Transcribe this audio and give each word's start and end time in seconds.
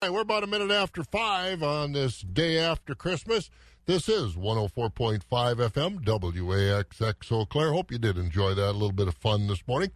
We're 0.00 0.20
about 0.20 0.44
a 0.44 0.46
minute 0.46 0.70
after 0.70 1.02
five 1.02 1.60
on 1.60 1.90
this 1.92 2.20
day 2.20 2.56
after 2.56 2.94
Christmas. 2.94 3.50
This 3.86 4.08
is 4.08 4.36
104.5 4.36 5.22
FM 5.24 6.04
WAXX 6.04 7.32
Eau 7.32 7.44
Claire. 7.44 7.72
Hope 7.72 7.90
you 7.90 7.98
did 7.98 8.16
enjoy 8.16 8.54
that. 8.54 8.70
A 8.70 8.72
little 8.72 8.92
bit 8.92 9.08
of 9.08 9.16
fun 9.16 9.48
this 9.48 9.66
morning. 9.66 9.90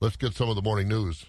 Let's 0.00 0.16
get 0.16 0.32
some 0.32 0.48
of 0.48 0.56
the 0.56 0.62
morning 0.62 0.88
news. 0.88 1.26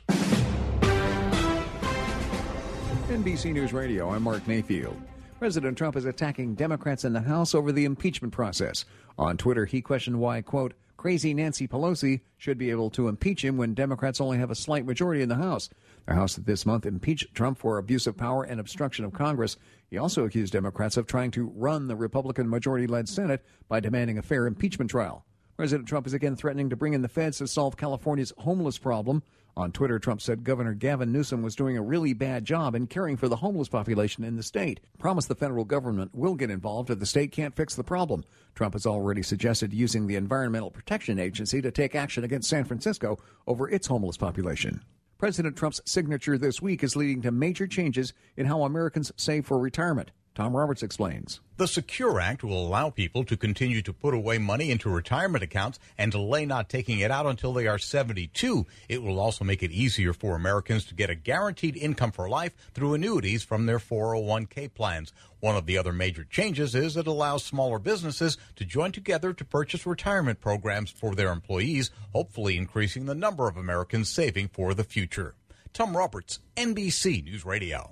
NBC 3.10 3.52
News 3.52 3.74
Radio, 3.74 4.10
I'm 4.10 4.24
Mark 4.24 4.48
Mayfield. 4.48 4.96
President 5.38 5.78
Trump 5.78 5.98
is 5.98 6.06
attacking 6.06 6.56
Democrats 6.56 7.04
in 7.04 7.12
the 7.12 7.22
House 7.22 7.54
over 7.54 7.74
the 7.74 7.84
impeachment 7.84 8.34
process. 8.34 8.86
On 9.18 9.36
Twitter, 9.36 9.66
he 9.66 9.82
questioned 9.82 10.18
why, 10.22 10.42
quote, 10.42 10.74
crazy 11.04 11.34
Nancy 11.34 11.68
Pelosi 11.68 12.22
should 12.38 12.58
be 12.58 12.72
able 12.72 12.90
to 12.90 13.10
impeach 13.10 13.44
him 13.44 13.58
when 13.58 13.74
Democrats 13.74 14.22
only 14.22 14.38
have 14.38 14.50
a 14.50 14.56
slight 14.56 14.86
majority 14.86 15.22
in 15.22 15.28
the 15.28 15.36
House. 15.36 15.70
The 16.06 16.14
House 16.14 16.38
this 16.38 16.66
month 16.66 16.86
impeached 16.86 17.36
Trump 17.36 17.58
for 17.58 17.78
abuse 17.78 18.08
of 18.08 18.16
power 18.16 18.46
and 18.46 18.58
obstruction 18.58 19.04
of 19.04 19.12
Congress. 19.12 19.58
He 19.90 19.98
also 19.98 20.24
accused 20.24 20.54
Democrats 20.54 20.96
of 20.96 21.06
trying 21.06 21.32
to 21.32 21.52
run 21.58 21.90
the 21.90 21.98
Republican 21.98 22.50
majority 22.50 22.88
led 22.88 23.10
Senate 23.10 23.44
by 23.68 23.82
demanding 23.82 24.18
a 24.18 24.22
fair 24.22 24.48
impeachment 24.48 24.90
trial. 24.90 25.26
President 25.58 25.90
Trump 25.90 26.08
is 26.08 26.14
again 26.14 26.38
threatening 26.38 26.70
to 26.70 26.78
bring 26.78 26.94
in 26.94 27.02
the 27.02 27.10
feds 27.10 27.40
to 27.40 27.50
solve 27.50 27.76
California's 27.76 28.32
homeless 28.38 28.78
problem. 28.78 29.24
On 29.56 29.72
Twitter, 29.72 30.00
Trump 30.00 30.20
said 30.20 30.44
Governor 30.44 30.74
Gavin 30.74 31.12
Newsom 31.12 31.44
was 31.44 31.56
doing 31.56 31.78
a 31.78 31.82
really 31.82 32.14
bad 32.14 32.44
job 32.44 32.74
in 32.74 32.88
caring 32.88 33.18
for 33.18 33.28
the 33.28 33.36
homeless 33.36 33.70
population 33.70 34.24
in 34.24 34.36
the 34.36 34.42
state. 34.42 34.80
Promised 34.98 35.28
the 35.28 35.36
federal 35.36 35.64
government 35.64 36.10
will 36.16 36.34
get 36.34 36.50
involved 36.50 36.90
if 36.90 36.98
the 36.98 37.06
state 37.06 37.32
can't 37.32 37.56
fix 37.56 37.76
the 37.76 37.84
problem. 37.84 38.24
Trump 38.56 38.74
has 38.74 38.88
already 38.88 39.22
suggested 39.22 39.72
using 39.72 40.08
the 40.08 40.16
Environmental 40.16 40.72
Protection 40.72 41.20
Agency 41.20 41.62
to 41.62 41.70
take 41.70 41.94
action 41.94 42.24
against 42.24 42.50
San 42.50 42.66
Francisco 42.66 43.20
over 43.46 43.70
its 43.70 43.86
homeless 43.86 44.18
population. 44.18 44.82
President 45.20 45.56
Trump's 45.56 45.82
signature 45.86 46.38
this 46.38 46.60
week 46.60 46.84
is 46.84 46.96
leading 46.96 47.22
to 47.22 47.32
major 47.32 47.68
changes 47.68 48.12
in 48.36 48.48
how 48.48 48.64
Americans 48.64 49.12
save 49.18 49.46
for 49.46 49.60
retirement. 49.60 50.10
Tom 50.36 50.56
Roberts 50.56 50.82
explains. 50.82 51.42
The 51.58 51.68
Secure 51.68 52.20
Act 52.20 52.44
will 52.44 52.66
allow 52.66 52.90
people 52.90 53.24
to 53.26 53.38
continue 53.38 53.84
to 53.84 53.94
put 53.94 54.16
away 54.16 54.40
money 54.40 54.72
into 54.72 54.90
retirement 54.90 55.44
accounts 55.44 55.78
and 55.96 56.12
delay 56.12 56.48
not 56.48 56.70
taking 56.70 57.00
it 57.00 57.12
out 57.12 57.28
until 57.28 57.54
they 57.54 57.68
are 57.68 57.78
72. 57.78 58.66
It 58.90 59.04
will 59.04 59.20
also 59.20 59.46
make 59.46 59.62
it 59.62 59.70
easier 59.70 60.12
for 60.12 60.36
Americans 60.36 60.86
to 60.86 60.96
get 60.96 61.12
a 61.12 61.16
guaranteed 61.16 61.78
income 61.78 62.12
for 62.12 62.28
life 62.28 62.54
through 62.74 62.96
annuities 62.96 63.44
from 63.44 63.68
their 63.68 63.78
401k 63.78 64.74
plans. 64.74 65.14
One 65.40 65.56
of 65.56 65.68
the 65.68 65.78
other 65.78 65.94
major 65.94 66.24
changes 66.24 66.74
is 66.74 66.98
it 66.98 67.06
allows 67.06 67.44
smaller 67.44 67.78
businesses 67.78 68.40
to 68.56 68.66
join 68.66 68.92
together 68.92 69.34
to 69.34 69.46
purchase 69.46 69.86
retirement 69.86 70.42
programs 70.42 70.90
for 70.90 71.14
their 71.14 71.32
employees, 71.32 71.92
hopefully 72.12 72.58
increasing 72.58 73.06
the 73.06 73.14
number 73.14 73.48
of 73.48 73.56
Americans 73.56 74.10
saving 74.10 74.48
for 74.48 74.74
the 74.74 74.84
future. 74.84 75.36
Tom 75.74 75.96
Roberts, 75.96 76.40
NBC 76.58 77.24
News 77.24 77.46
Radio. 77.46 77.92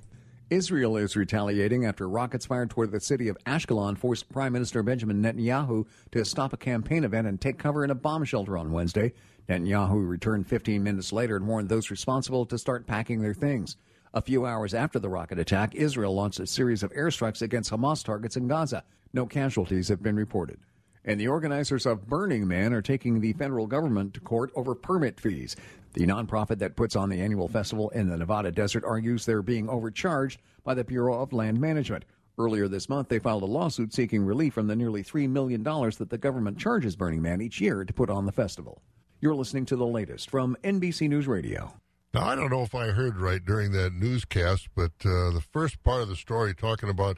Israel 0.52 0.98
is 0.98 1.16
retaliating 1.16 1.86
after 1.86 2.10
rockets 2.10 2.46
fired 2.46 2.70
toward 2.70 2.92
the 2.92 3.00
city 3.00 3.30
of 3.30 3.38
Ashkelon 3.46 3.98
forced 3.98 4.28
Prime 4.28 4.52
Minister 4.52 4.84
Benjamin 4.84 5.24
Netanyahu 5.24 5.88
to 6.12 6.26
stop 6.26 6.52
a 6.52 6.58
campaign 6.58 7.06
event 7.06 7.26
and 7.26 7.40
take 7.40 7.58
cover 7.58 7.86
in 7.86 7.90
a 7.90 7.96
bomb 7.96 8.26
shelter 8.26 8.58
on 8.58 8.74
Wednesday. 8.74 9.14
Netanyahu 9.48 10.06
returned 10.06 10.46
15 10.46 10.84
minutes 10.84 11.14
later 11.14 11.38
and 11.38 11.48
warned 11.48 11.70
those 11.70 11.90
responsible 11.90 12.46
to 12.46 12.58
start 12.58 12.86
packing 12.86 13.22
their 13.22 13.34
things. 13.34 13.78
A 14.14 14.22
few 14.22 14.46
hours 14.46 14.74
after 14.74 15.00
the 15.00 15.08
rocket 15.08 15.40
attack, 15.40 15.74
Israel 15.74 16.14
launched 16.14 16.42
a 16.42 16.46
series 16.46 16.84
of 16.84 16.92
airstrikes 16.92 17.42
against 17.42 17.72
Hamas 17.72 18.04
targets 18.04 18.36
in 18.36 18.50
Gaza. 18.50 18.84
No 19.14 19.26
casualties 19.26 19.88
have 19.88 20.04
been 20.04 20.18
reported. 20.18 20.60
And 21.06 21.18
the 21.18 21.30
organizers 21.30 21.86
of 21.86 22.08
Burning 22.08 22.46
Man 22.46 22.74
are 22.74 22.82
taking 22.82 23.22
the 23.22 23.32
federal 23.34 23.68
government 23.68 24.14
to 24.16 24.20
court 24.20 24.52
over 24.54 24.76
permit 24.76 25.18
fees. 25.18 25.56
The 25.94 26.06
nonprofit 26.06 26.60
that 26.60 26.76
puts 26.76 26.96
on 26.96 27.10
the 27.10 27.20
annual 27.20 27.48
festival 27.48 27.90
in 27.90 28.10
the 28.10 28.18
Nevada 28.18 28.52
desert 28.52 28.84
argues 28.86 29.26
they're 29.26 29.42
being 29.42 29.70
overcharged 29.70 30.40
by 30.64 30.74
the 30.74 30.84
Bureau 30.84 31.22
of 31.22 31.34
Land 31.34 31.60
Management. 31.60 32.06
Earlier 32.38 32.68
this 32.68 32.88
month, 32.88 33.10
they 33.10 33.20
filed 33.20 33.44
a 33.44 33.48
lawsuit 33.48 33.94
seeking 33.94 34.24
relief 34.24 34.54
from 34.54 34.68
the 34.68 34.76
nearly 34.76 35.04
$3 35.04 35.30
million 35.30 35.64
that 35.64 36.08
the 36.10 36.18
government 36.18 36.58
charges 36.58 36.96
Burning 36.96 37.22
Man 37.22 37.42
each 37.42 37.60
year 37.60 37.84
to 37.84 37.94
put 37.94 38.10
on 38.10 38.26
the 38.26 38.32
festival. 38.32 38.82
You're 39.20 39.36
listening 39.36 39.66
to 39.66 39.76
the 39.76 39.86
latest 39.86 40.30
from 40.30 40.56
NBC 40.64 41.10
News 41.10 41.28
Radio. 41.28 41.74
Now, 42.14 42.26
I 42.26 42.36
don't 42.36 42.50
know 42.50 42.64
if 42.64 42.74
I 42.74 42.88
heard 42.88 43.18
right 43.18 43.44
during 43.44 43.72
that 43.74 43.94
newscast, 43.94 44.70
but 44.76 44.92
uh, 45.06 45.32
the 45.32 45.44
first 45.52 45.84
part 45.84 46.02
of 46.02 46.08
the 46.08 46.16
story 46.16 46.54
talking 46.54 46.90
about 46.90 47.18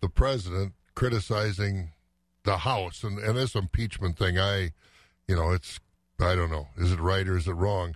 the 0.00 0.08
president 0.08 0.72
criticizing 0.94 1.92
the 2.44 2.58
House 2.58 3.04
and, 3.04 3.18
and 3.18 3.36
this 3.36 3.54
impeachment 3.54 4.18
thing, 4.18 4.38
I, 4.38 4.72
you 5.28 5.36
know, 5.36 5.52
it's, 5.52 5.78
I 6.20 6.34
don't 6.34 6.50
know, 6.50 6.68
is 6.76 6.92
it 6.92 7.00
right 7.00 7.26
or 7.26 7.36
is 7.36 7.48
it 7.48 7.52
wrong? 7.52 7.94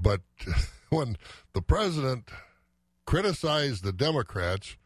But 0.00 0.20
when 0.90 1.16
the 1.52 1.62
president 1.62 2.30
criticized 3.06 3.84
the 3.84 3.92
Democrats 3.92 4.76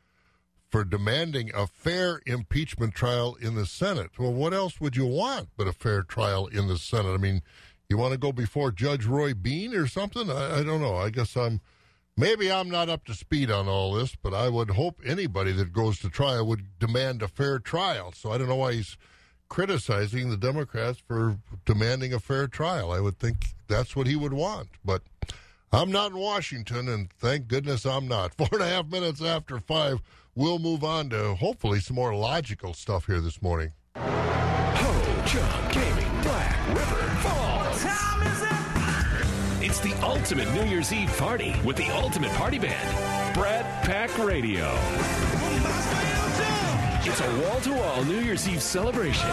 for 0.71 0.85
demanding 0.85 1.51
a 1.55 1.67
fair 1.67 2.21
impeachment 2.27 2.95
trial 2.95 3.37
in 3.41 3.55
the 3.55 3.67
Senate, 3.67 4.19
well, 4.19 4.33
what 4.33 4.53
else 4.53 4.81
would 4.81 4.97
you 4.97 5.07
want 5.07 5.51
but 5.57 5.69
a 5.69 5.73
fair 5.73 6.03
trial 6.03 6.47
in 6.47 6.69
the 6.69 6.79
Senate? 6.79 7.13
I 7.13 7.19
mean, 7.19 7.43
you 7.89 7.97
want 7.97 8.13
to 8.13 8.19
go 8.19 8.33
before 8.33 8.73
Judge 8.73 9.05
Roy 9.05 9.35
Bean 9.35 9.75
or 9.75 9.87
something? 9.87 10.31
I, 10.31 10.61
I 10.61 10.63
don't 10.63 10.81
know. 10.81 10.97
I 10.97 11.11
guess 11.11 11.37
I'm 11.37 11.61
maybe 12.17 12.51
I'm 12.51 12.71
not 12.71 12.89
up 12.89 13.05
to 13.07 13.15
speed 13.15 13.51
on 13.51 13.69
all 13.69 13.93
this, 13.93 14.17
but 14.17 14.35
I 14.35 14.49
would 14.49 14.71
hope 14.71 15.01
anybody 15.05 15.53
that 15.53 15.73
goes 15.73 15.99
to 16.01 16.09
trial 16.09 16.47
would 16.47 16.79
demand 16.79 17.23
a 17.23 17.29
fair 17.29 17.59
trial. 17.59 18.13
So 18.13 18.33
I 18.33 18.39
don't 18.39 18.49
know 18.49 18.57
why 18.57 18.75
he's 18.75 18.97
criticizing 19.49 20.31
the 20.31 20.37
Democrats 20.37 20.99
for 21.07 21.37
demanding 21.65 22.13
a 22.13 22.21
fair 22.21 22.47
trial. 22.47 22.91
I 22.93 23.01
would 23.01 23.19
think 23.19 23.55
that's 23.69 23.95
what 23.95 24.07
he 24.07 24.17
would 24.17 24.33
want, 24.33 24.69
but 24.85 25.03
I'm 25.73 25.91
not 25.91 26.13
in 26.13 26.19
Washington, 26.19 26.89
and 26.89 27.11
thank 27.15 27.49
goodness 27.49 27.85
I'm 27.85 28.07
not. 28.07 28.35
Four 28.39 28.49
and 28.53 28.63
a 28.63 28.69
half 28.69 28.87
minutes 28.87 29.23
after 29.23 29.59
five, 29.59 30.01
we'll 30.35 30.59
move 30.59 30.85
on 30.85 31.11
to 31.11 31.35
hopefully 31.35 31.81
some 31.81 31.97
more 31.97 32.15
logical 32.15 32.75
stuff 32.75 33.07
here 33.07 33.21
this 33.21 33.43
morning. 33.43 33.73
Ho 33.97 35.23
Chunk 35.27 35.73
Gaming 35.73 36.23
Black 36.23 36.69
River 36.69 37.11
Falls. 37.23 37.83
time 37.83 38.27
is 38.27 38.43
it? 38.43 39.67
It's 39.67 39.81
the 39.81 39.95
ultimate 40.05 40.53
New 40.53 40.65
Year's 40.65 40.93
Eve 40.93 41.17
party 41.19 41.55
with 41.65 41.77
the 41.77 41.89
ultimate 41.91 42.33
party 42.33 42.59
band, 42.59 43.35
Brat 43.35 43.85
Pack 43.85 44.17
Radio. 44.19 44.71
It's 47.07 47.21
a 47.21 47.41
wall 47.41 47.61
to 47.61 47.73
wall 47.75 48.03
New 48.05 48.21
Year's 48.21 48.49
Eve 48.49 48.63
celebration. 48.63 49.29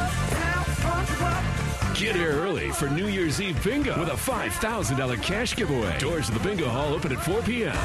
Get 1.95 2.17
here 2.17 2.31
early 2.31 2.69
for 2.71 2.89
New 2.89 3.07
Year's 3.07 3.39
Eve 3.39 3.63
bingo 3.63 3.97
with 3.97 4.09
a 4.09 4.11
$5,000 4.11 5.23
cash 5.23 5.55
giveaway. 5.55 5.97
Doors 5.97 6.25
to 6.25 6.33
the 6.33 6.39
bingo 6.41 6.67
hall 6.67 6.93
open 6.93 7.13
at 7.13 7.23
4 7.23 7.41
p.m. 7.43 7.77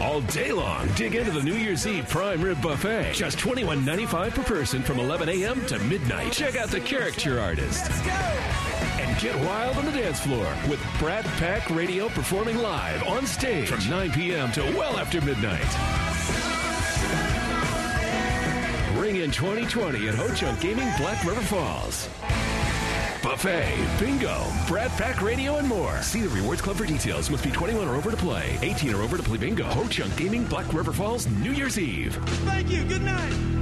All 0.00 0.20
day 0.20 0.52
long, 0.52 0.86
dig 0.94 1.16
into 1.16 1.32
the 1.32 1.42
New 1.42 1.54
Year's 1.54 1.88
Eve 1.88 2.08
prime 2.08 2.40
rib 2.40 2.62
buffet. 2.62 3.14
Just 3.14 3.38
$21.95 3.38 4.30
per 4.30 4.42
person 4.44 4.80
from 4.80 5.00
11 5.00 5.28
a.m. 5.28 5.66
to 5.66 5.78
midnight. 5.80 6.32
Check 6.32 6.54
out 6.54 6.68
the 6.68 6.80
character 6.80 7.40
artist. 7.40 7.90
And 9.00 9.18
get 9.18 9.34
wild 9.44 9.76
on 9.76 9.86
the 9.86 9.92
dance 9.92 10.20
floor 10.20 10.46
with 10.68 10.80
Brat 11.00 11.24
Pack 11.24 11.68
Radio 11.70 12.08
performing 12.10 12.58
live 12.58 13.02
on 13.08 13.26
stage 13.26 13.68
from 13.68 13.90
9 13.90 14.12
p.m. 14.12 14.52
to 14.52 14.62
well 14.76 14.98
after 14.98 15.20
midnight. 15.22 15.99
In 19.10 19.32
2020 19.32 20.08
at 20.08 20.14
Ho 20.14 20.32
Chunk 20.34 20.60
Gaming 20.60 20.88
Black 20.96 21.24
River 21.24 21.40
Falls. 21.40 22.08
Buffet, 23.22 23.74
bingo, 23.98 24.46
Brat 24.68 24.88
Pack 24.92 25.20
Radio, 25.20 25.56
and 25.56 25.66
more. 25.66 26.00
See 26.00 26.20
the 26.22 26.28
Rewards 26.28 26.62
Club 26.62 26.76
for 26.76 26.86
details. 26.86 27.28
Must 27.28 27.42
be 27.42 27.50
21 27.50 27.88
or 27.88 27.96
over 27.96 28.12
to 28.12 28.16
play. 28.16 28.56
18 28.62 28.94
or 28.94 29.02
over 29.02 29.16
to 29.16 29.22
play 29.22 29.36
bingo. 29.36 29.64
Ho 29.64 29.88
Chunk 29.88 30.16
Gaming 30.16 30.44
Black 30.44 30.72
River 30.72 30.92
Falls, 30.92 31.28
New 31.28 31.52
Year's 31.52 31.76
Eve. 31.76 32.14
Thank 32.44 32.70
you. 32.70 32.84
Good 32.84 33.02
night. 33.02 33.59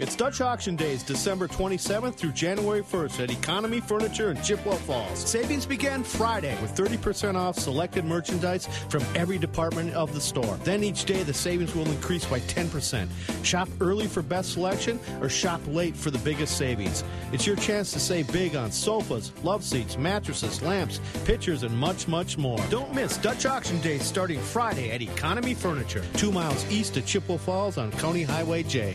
It's 0.00 0.14
Dutch 0.14 0.40
Auction 0.40 0.76
Days, 0.76 1.02
December 1.02 1.48
27th 1.48 2.14
through 2.14 2.30
January 2.30 2.82
1st 2.82 3.24
at 3.24 3.30
Economy 3.32 3.80
Furniture 3.80 4.30
in 4.30 4.40
Chippewa 4.42 4.76
Falls. 4.76 5.18
Savings 5.18 5.66
begin 5.66 6.04
Friday 6.04 6.56
with 6.62 6.72
30% 6.76 7.34
off 7.34 7.58
selected 7.58 8.04
merchandise 8.04 8.68
from 8.88 9.02
every 9.16 9.38
department 9.38 9.92
of 9.94 10.14
the 10.14 10.20
store. 10.20 10.56
Then 10.62 10.84
each 10.84 11.04
day 11.04 11.24
the 11.24 11.34
savings 11.34 11.74
will 11.74 11.88
increase 11.88 12.24
by 12.24 12.38
10%. 12.38 13.08
Shop 13.42 13.68
early 13.80 14.06
for 14.06 14.22
best 14.22 14.52
selection 14.52 15.00
or 15.20 15.28
shop 15.28 15.60
late 15.66 15.96
for 15.96 16.12
the 16.12 16.18
biggest 16.20 16.56
savings. 16.56 17.02
It's 17.32 17.44
your 17.44 17.56
chance 17.56 17.90
to 17.90 17.98
save 17.98 18.32
big 18.32 18.54
on 18.54 18.70
sofas, 18.70 19.32
love 19.42 19.64
seats, 19.64 19.98
mattresses, 19.98 20.62
lamps, 20.62 21.00
pictures, 21.24 21.64
and 21.64 21.76
much, 21.76 22.06
much 22.06 22.38
more. 22.38 22.64
Don't 22.70 22.94
miss 22.94 23.16
Dutch 23.16 23.46
Auction 23.46 23.80
Days 23.80 24.04
starting 24.04 24.38
Friday 24.38 24.92
at 24.92 25.02
Economy 25.02 25.54
Furniture, 25.54 26.04
two 26.14 26.30
miles 26.30 26.64
east 26.70 26.96
of 26.96 27.04
Chippewa 27.04 27.36
Falls 27.36 27.78
on 27.78 27.90
County 27.90 28.22
Highway 28.22 28.62
J. 28.62 28.94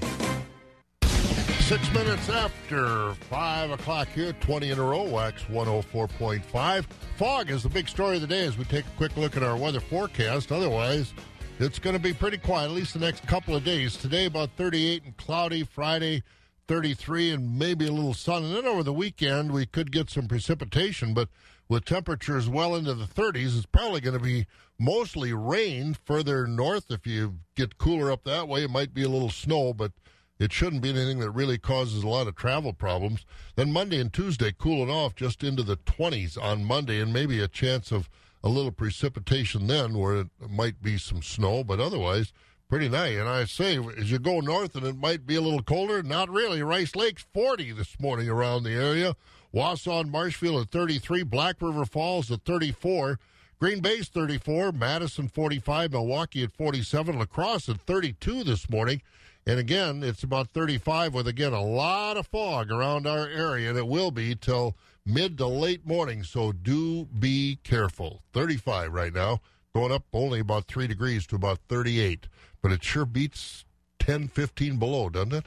Six 1.68 1.94
minutes 1.94 2.28
after 2.28 3.14
5 3.14 3.72
o'clock 3.72 4.10
here, 4.10 4.34
20 4.34 4.72
in 4.72 4.80
a 4.80 4.84
row, 4.84 5.04
Wax 5.04 5.44
104.5. 5.44 6.86
Fog 7.16 7.50
is 7.50 7.64
the 7.64 7.70
big 7.70 7.88
story 7.88 8.16
of 8.16 8.22
the 8.22 8.28
day 8.28 8.46
as 8.46 8.58
we 8.58 8.66
take 8.66 8.86
a 8.86 8.98
quick 8.98 9.16
look 9.16 9.38
at 9.38 9.44
our 9.44 9.56
weather 9.56 9.80
forecast. 9.80 10.52
Otherwise, 10.52 11.14
it's 11.60 11.80
going 11.80 11.96
to 11.96 12.02
be 12.02 12.14
pretty 12.14 12.38
quiet, 12.38 12.66
at 12.66 12.72
least 12.72 12.94
the 12.94 13.00
next 13.00 13.26
couple 13.28 13.56
of 13.56 13.64
days. 13.64 13.96
Today, 13.96 14.26
about 14.26 14.50
38 14.58 15.06
and 15.06 15.16
cloudy. 15.16 15.64
Friday, 15.64 16.22
33 16.68 17.32
and 17.32 17.58
maybe 17.58 17.88
a 17.88 17.92
little 17.92 18.14
sun. 18.14 18.44
And 18.44 18.54
then 18.54 18.66
over 18.66 18.84
the 18.84 18.94
weekend, 18.94 19.54
we 19.54 19.66
could 19.66 19.90
get 19.90 20.10
some 20.10 20.28
precipitation, 20.28 21.14
but 21.14 21.30
with 21.70 21.86
temperatures 21.86 22.50
well 22.50 22.76
into 22.76 22.94
the 22.94 23.06
30s. 23.06 23.56
It's 23.56 23.66
probably 23.66 24.02
going 24.02 24.18
to 24.18 24.24
be 24.24 24.48
mostly 24.78 25.32
rain 25.32 25.96
further 26.06 26.46
north. 26.46 26.92
If 26.92 27.08
you 27.08 27.40
get 27.56 27.78
cooler 27.78 28.12
up 28.12 28.26
that 28.26 28.50
way, 28.50 28.66
it 28.66 28.70
might 28.70 28.94
be 28.94 29.04
a 29.04 29.10
little 29.10 29.30
snow, 29.30 29.74
but 29.74 29.94
it 30.44 30.52
shouldn't 30.52 30.82
be 30.82 30.90
anything 30.90 31.20
that 31.20 31.32
really 31.32 31.58
causes 31.58 32.04
a 32.04 32.08
lot 32.08 32.28
of 32.28 32.36
travel 32.36 32.74
problems. 32.74 33.26
Then 33.56 33.72
Monday 33.72 34.00
and 34.00 34.12
Tuesday 34.12 34.52
cooling 34.52 34.90
off 34.90 35.16
just 35.16 35.44
into 35.44 35.64
the 35.64 35.78
20s 35.78 36.42
on 36.42 36.66
Monday, 36.66 37.00
and 37.00 37.14
maybe 37.14 37.40
a 37.40 37.48
chance 37.48 37.92
of 37.92 38.10
a 38.44 38.50
little 38.50 38.72
precipitation 38.72 39.68
then 39.68 39.98
where 39.98 40.18
it 40.18 40.28
might 40.50 40.82
be 40.82 40.98
some 40.98 41.22
snow, 41.22 41.64
but 41.64 41.80
otherwise 41.80 42.34
pretty 42.68 42.90
nice. 42.90 43.18
And 43.18 43.30
I 43.30 43.46
say, 43.46 43.78
as 43.98 44.12
you 44.12 44.20
go 44.20 44.40
north 44.40 44.76
and 44.76 44.86
it 44.86 44.98
might 44.98 45.26
be 45.26 45.36
a 45.36 45.42
little 45.42 45.62
colder, 45.62 46.02
not 46.04 46.30
really. 46.30 46.64
Rice 46.64 46.96
Lake's 46.96 47.26
40 47.34 47.72
this 47.74 48.00
morning 48.00 48.28
around 48.28 48.64
the 48.64 48.74
area. 48.74 49.16
Wausau 49.54 50.02
and 50.02 50.12
Marshfield 50.12 50.60
at 50.60 50.72
33, 50.72 51.24
Black 51.24 51.62
River 51.62 51.86
Falls 51.86 52.32
at 52.32 52.44
34, 52.44 53.20
Green 53.60 53.80
Bay's 53.80 54.10
34, 54.10 54.72
Madison 54.72 55.28
45, 55.28 55.92
Milwaukee 55.92 56.44
at 56.44 56.52
47, 56.52 57.20
La 57.20 57.26
Crosse 57.26 57.70
at 57.70 57.80
32 57.82 58.44
this 58.44 58.68
morning. 58.68 59.02
And 59.46 59.60
again, 59.60 60.04
it's 60.04 60.24
about 60.24 60.52
35 60.52 61.14
with, 61.14 61.28
again, 61.28 61.52
a 61.52 61.62
lot 61.62 62.16
of 62.16 62.28
fog 62.28 62.72
around 62.72 63.06
our 63.06 63.28
area, 63.28 63.70
and 63.70 63.78
it 63.78 63.88
will 63.88 64.12
be 64.12 64.36
till 64.36 64.78
mid 65.06 65.38
to 65.38 65.48
late 65.48 65.86
morning. 65.86 66.24
So 66.24 66.54
do 66.54 67.06
be 67.06 67.60
careful. 67.64 68.24
35 68.32 68.94
right 68.94 69.14
now, 69.14 69.42
going 69.76 69.92
up 69.92 70.06
only 70.14 70.40
about 70.40 70.68
3 70.68 70.88
degrees 70.88 71.28
to 71.28 71.36
about 71.36 71.60
38. 71.68 72.28
But 72.62 72.72
it 72.72 72.84
sure 72.84 73.06
beats 73.06 73.66
10, 74.00 74.30
15 74.30 74.78
below, 74.78 75.10
doesn't 75.10 75.34
it? 75.34 75.46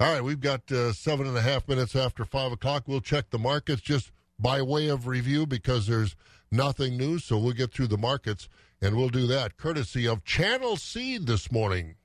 All 0.00 0.12
right, 0.12 0.24
we've 0.24 0.40
got 0.40 0.72
uh, 0.72 0.92
seven 0.92 1.26
and 1.26 1.36
a 1.36 1.42
half 1.42 1.68
minutes 1.68 1.94
after 1.94 2.24
5 2.24 2.52
o'clock. 2.52 2.84
We'll 2.86 3.00
check 3.00 3.30
the 3.30 3.38
markets 3.38 3.82
just 3.82 4.10
by 4.38 4.62
way 4.62 4.88
of 4.88 5.06
review 5.06 5.46
because 5.46 5.86
there's 5.86 6.16
nothing 6.50 6.96
new. 6.96 7.18
So 7.18 7.38
we'll 7.38 7.52
get 7.52 7.72
through 7.72 7.88
the 7.88 7.98
markets, 7.98 8.48
and 8.80 8.96
we'll 8.96 9.10
do 9.10 9.26
that 9.26 9.58
courtesy 9.58 10.08
of 10.08 10.24
Channel 10.24 10.76
Seed 10.76 11.26
this 11.26 11.52
morning. 11.52 11.96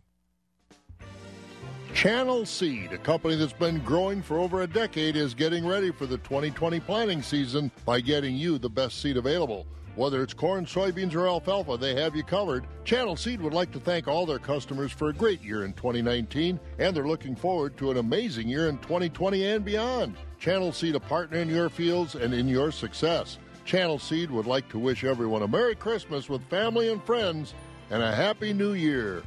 Channel 1.94 2.46
Seed, 2.46 2.94
a 2.94 2.98
company 2.98 3.36
that's 3.36 3.52
been 3.52 3.80
growing 3.80 4.22
for 4.22 4.38
over 4.38 4.62
a 4.62 4.68
decade, 4.68 5.16
is 5.16 5.34
getting 5.34 5.66
ready 5.68 5.92
for 5.92 6.06
the 6.06 6.18
2020 6.20 6.80
planting 6.82 7.22
season 7.22 7.72
by 7.84 8.00
getting 8.00 8.36
you 8.36 8.58
the 8.58 8.70
best 8.70 9.02
seed 9.02 9.18
available. 9.18 9.66
Whether 9.96 10.24
it's 10.24 10.34
corn, 10.34 10.66
soybeans, 10.66 11.14
or 11.14 11.28
alfalfa, 11.28 11.76
they 11.76 11.96
have 11.96 12.16
you 12.16 12.24
covered. 12.24 12.66
Channel 12.86 13.18
Seed 13.18 13.42
would 13.42 13.54
like 13.54 13.72
to 13.74 13.82
thank 13.82 14.08
all 14.08 14.26
their 14.26 14.40
customers 14.40 14.94
for 14.94 15.10
a 15.10 15.14
great 15.14 15.42
year 15.42 15.66
in 15.66 15.74
2019, 15.74 16.58
and 16.78 16.96
they're 16.96 17.08
looking 17.08 17.36
forward 17.36 17.76
to 17.78 17.92
an 17.92 17.98
amazing 17.98 18.48
year 18.48 18.70
in 18.70 18.78
2020 18.78 19.46
and 19.46 19.66
beyond. 19.66 20.16
Channel 20.40 20.72
Seed, 20.72 20.96
a 20.96 21.02
partner 21.02 21.40
in 21.40 21.50
your 21.50 21.70
fields 21.70 22.16
and 22.16 22.34
in 22.34 22.48
your 22.48 22.72
success. 22.72 23.40
Channel 23.66 24.00
Seed 24.00 24.32
would 24.32 24.46
like 24.46 24.70
to 24.70 24.80
wish 24.80 25.04
everyone 25.04 25.42
a 25.42 25.48
Merry 25.48 25.76
Christmas 25.76 26.30
with 26.30 26.48
family 26.50 26.92
and 26.92 27.04
friends 27.04 27.54
and 27.90 28.02
a 28.02 28.16
Happy 28.16 28.54
New 28.54 28.74
Year. 28.74 29.24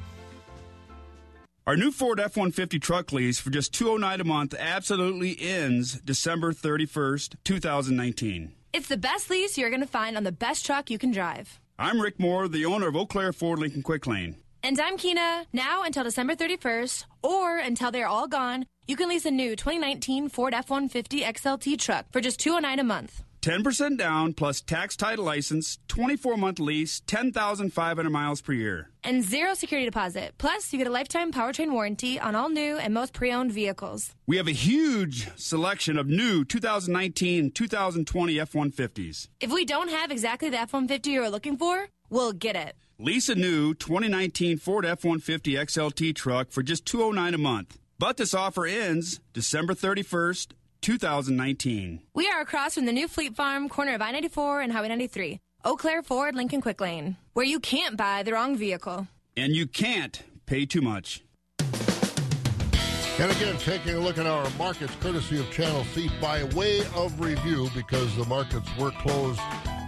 Our 1.65 1.77
new 1.77 1.93
Ford 1.93 2.19
F 2.19 2.37
150 2.37 2.81
truck 2.81 3.13
lease 3.13 3.39
for 3.39 3.51
just 3.51 3.73
209 3.73 4.21
a 4.21 4.25
month 4.25 4.53
absolutely 4.59 5.37
ends 5.41 6.01
December 6.01 6.53
31st, 6.53 7.37
2019. 7.45 8.53
It's 8.73 8.89
the 8.89 8.97
best 8.97 9.31
lease 9.31 9.57
you're 9.57 9.71
going 9.71 9.81
to 9.81 9.87
find 9.87 10.17
on 10.17 10.25
the 10.25 10.33
best 10.33 10.67
truck 10.67 10.91
you 10.91 10.99
can 10.99 11.13
drive. 11.13 11.61
I'm 11.79 12.01
Rick 12.01 12.19
Moore, 12.19 12.49
the 12.49 12.65
owner 12.65 12.89
of 12.89 12.97
Eau 12.97 13.07
Claire 13.07 13.33
Ford 13.33 13.61
Lincoln 13.61 13.83
Quick 13.83 14.09
Lane. 14.09 14.35
And 14.65 14.81
I'm 14.81 14.97
Kina. 14.97 15.47
Now 15.53 15.85
until 15.85 16.03
December 16.03 16.35
31st, 16.35 17.05
or 17.23 17.59
until 17.59 17.93
they're 17.93 18.09
all 18.09 18.27
gone, 18.27 18.67
you 18.89 18.97
can 18.97 19.09
lease 19.09 19.25
a 19.25 19.31
new 19.31 19.55
2019 19.55 20.31
Ford 20.31 20.55
F 20.55 20.69
150 20.69 21.21
XLT 21.21 21.79
truck 21.79 22.07
for 22.11 22.21
just 22.21 22.41
209 22.41 22.81
a 22.81 22.85
month. 22.85 23.23
10% 23.43 23.99
down 23.99 24.33
plus 24.33 24.61
tax 24.61 24.97
title 24.97 25.25
license, 25.25 25.79
24 25.89 26.37
month 26.37 26.61
lease, 26.61 27.01
10,500 27.07 28.09
miles 28.09 28.41
per 28.41 28.53
year. 28.53 28.89
And 29.05 29.25
zero 29.25 29.55
security 29.55 29.85
deposit. 29.85 30.35
Plus, 30.39 30.73
you 30.73 30.79
get 30.79 30.87
a 30.87 30.91
lifetime 30.91 31.33
powertrain 31.33 31.73
warranty 31.73 32.21
on 32.21 32.37
all 32.37 32.49
new 32.49 32.79
and 32.79 32.95
most 32.95 33.13
pre 33.13 33.33
owned 33.33 33.51
vehicles. 33.53 34.15
We 34.27 34.37
have 34.37 34.47
a 34.47 34.53
huge 34.53 35.29
selection 35.37 35.99
of 35.99 36.07
new 36.07 36.45
2019 36.45 37.51
2020 37.51 38.41
F 38.41 38.53
150s. 38.53 39.29
If 39.41 39.53
we 39.53 39.65
don't 39.65 39.91
have 39.91 40.13
exactly 40.13 40.49
the 40.49 40.61
F 40.61 40.73
150 40.73 41.11
you're 41.11 41.29
looking 41.29 41.57
for, 41.57 41.89
we'll 42.09 42.33
get 42.33 42.55
it. 42.55 42.77
Lease 42.99 43.29
a 43.29 43.35
new 43.35 43.75
2019 43.75 44.59
Ford 44.59 44.87
F 44.87 45.05
150 45.05 45.55
XLT 45.55 46.15
truck 46.15 46.53
for 46.53 46.63
just 46.63 46.87
209 46.87 47.35
a 47.35 47.39
month. 47.39 47.79
But 47.99 48.17
this 48.17 48.35
offer 48.35 48.67
ends 48.67 49.21
December 49.33 49.75
31st, 49.75 50.53
2019. 50.83 52.01
We 52.13 52.29
are 52.29 52.41
across 52.41 52.75
from 52.75 52.87
the 52.87 52.93
new 52.93 53.09
Fleet 53.09 53.35
Farm, 53.37 53.69
corner 53.69 53.95
of 53.95 54.03
I 54.03 54.11
94 54.11 54.61
and 54.61 54.73
Highway 54.73 54.89
93. 54.89 55.39
Eau 55.65 55.77
Claire 55.77 56.03
Ford, 56.03 56.35
Lincoln 56.35 56.61
Quick 56.61 56.81
Lane, 56.81 57.17
where 57.35 57.47
you 57.47 57.61
can't 57.61 57.97
buy 57.97 58.25
the 58.25 58.33
wrong 58.33 58.57
vehicle. 58.57 59.07
And 59.37 59.55
you 59.55 59.69
can't 59.69 60.21
pay 60.45 60.67
too 60.67 60.83
much. 60.83 61.23
And 63.19 63.31
again, 63.31 63.57
taking 63.59 63.95
a 63.95 64.01
look 64.01 64.19
at 64.19 64.27
our 64.27 64.51
markets 64.59 64.93
courtesy 65.01 65.39
of 65.39 65.49
Channel 65.53 65.85
Seed 65.85 66.11
by 66.21 66.43
way 66.45 66.81
of 66.97 67.21
review 67.21 67.69
because 67.75 68.15
the 68.17 68.25
markets 68.25 68.69
were 68.77 68.91
closed 68.91 69.41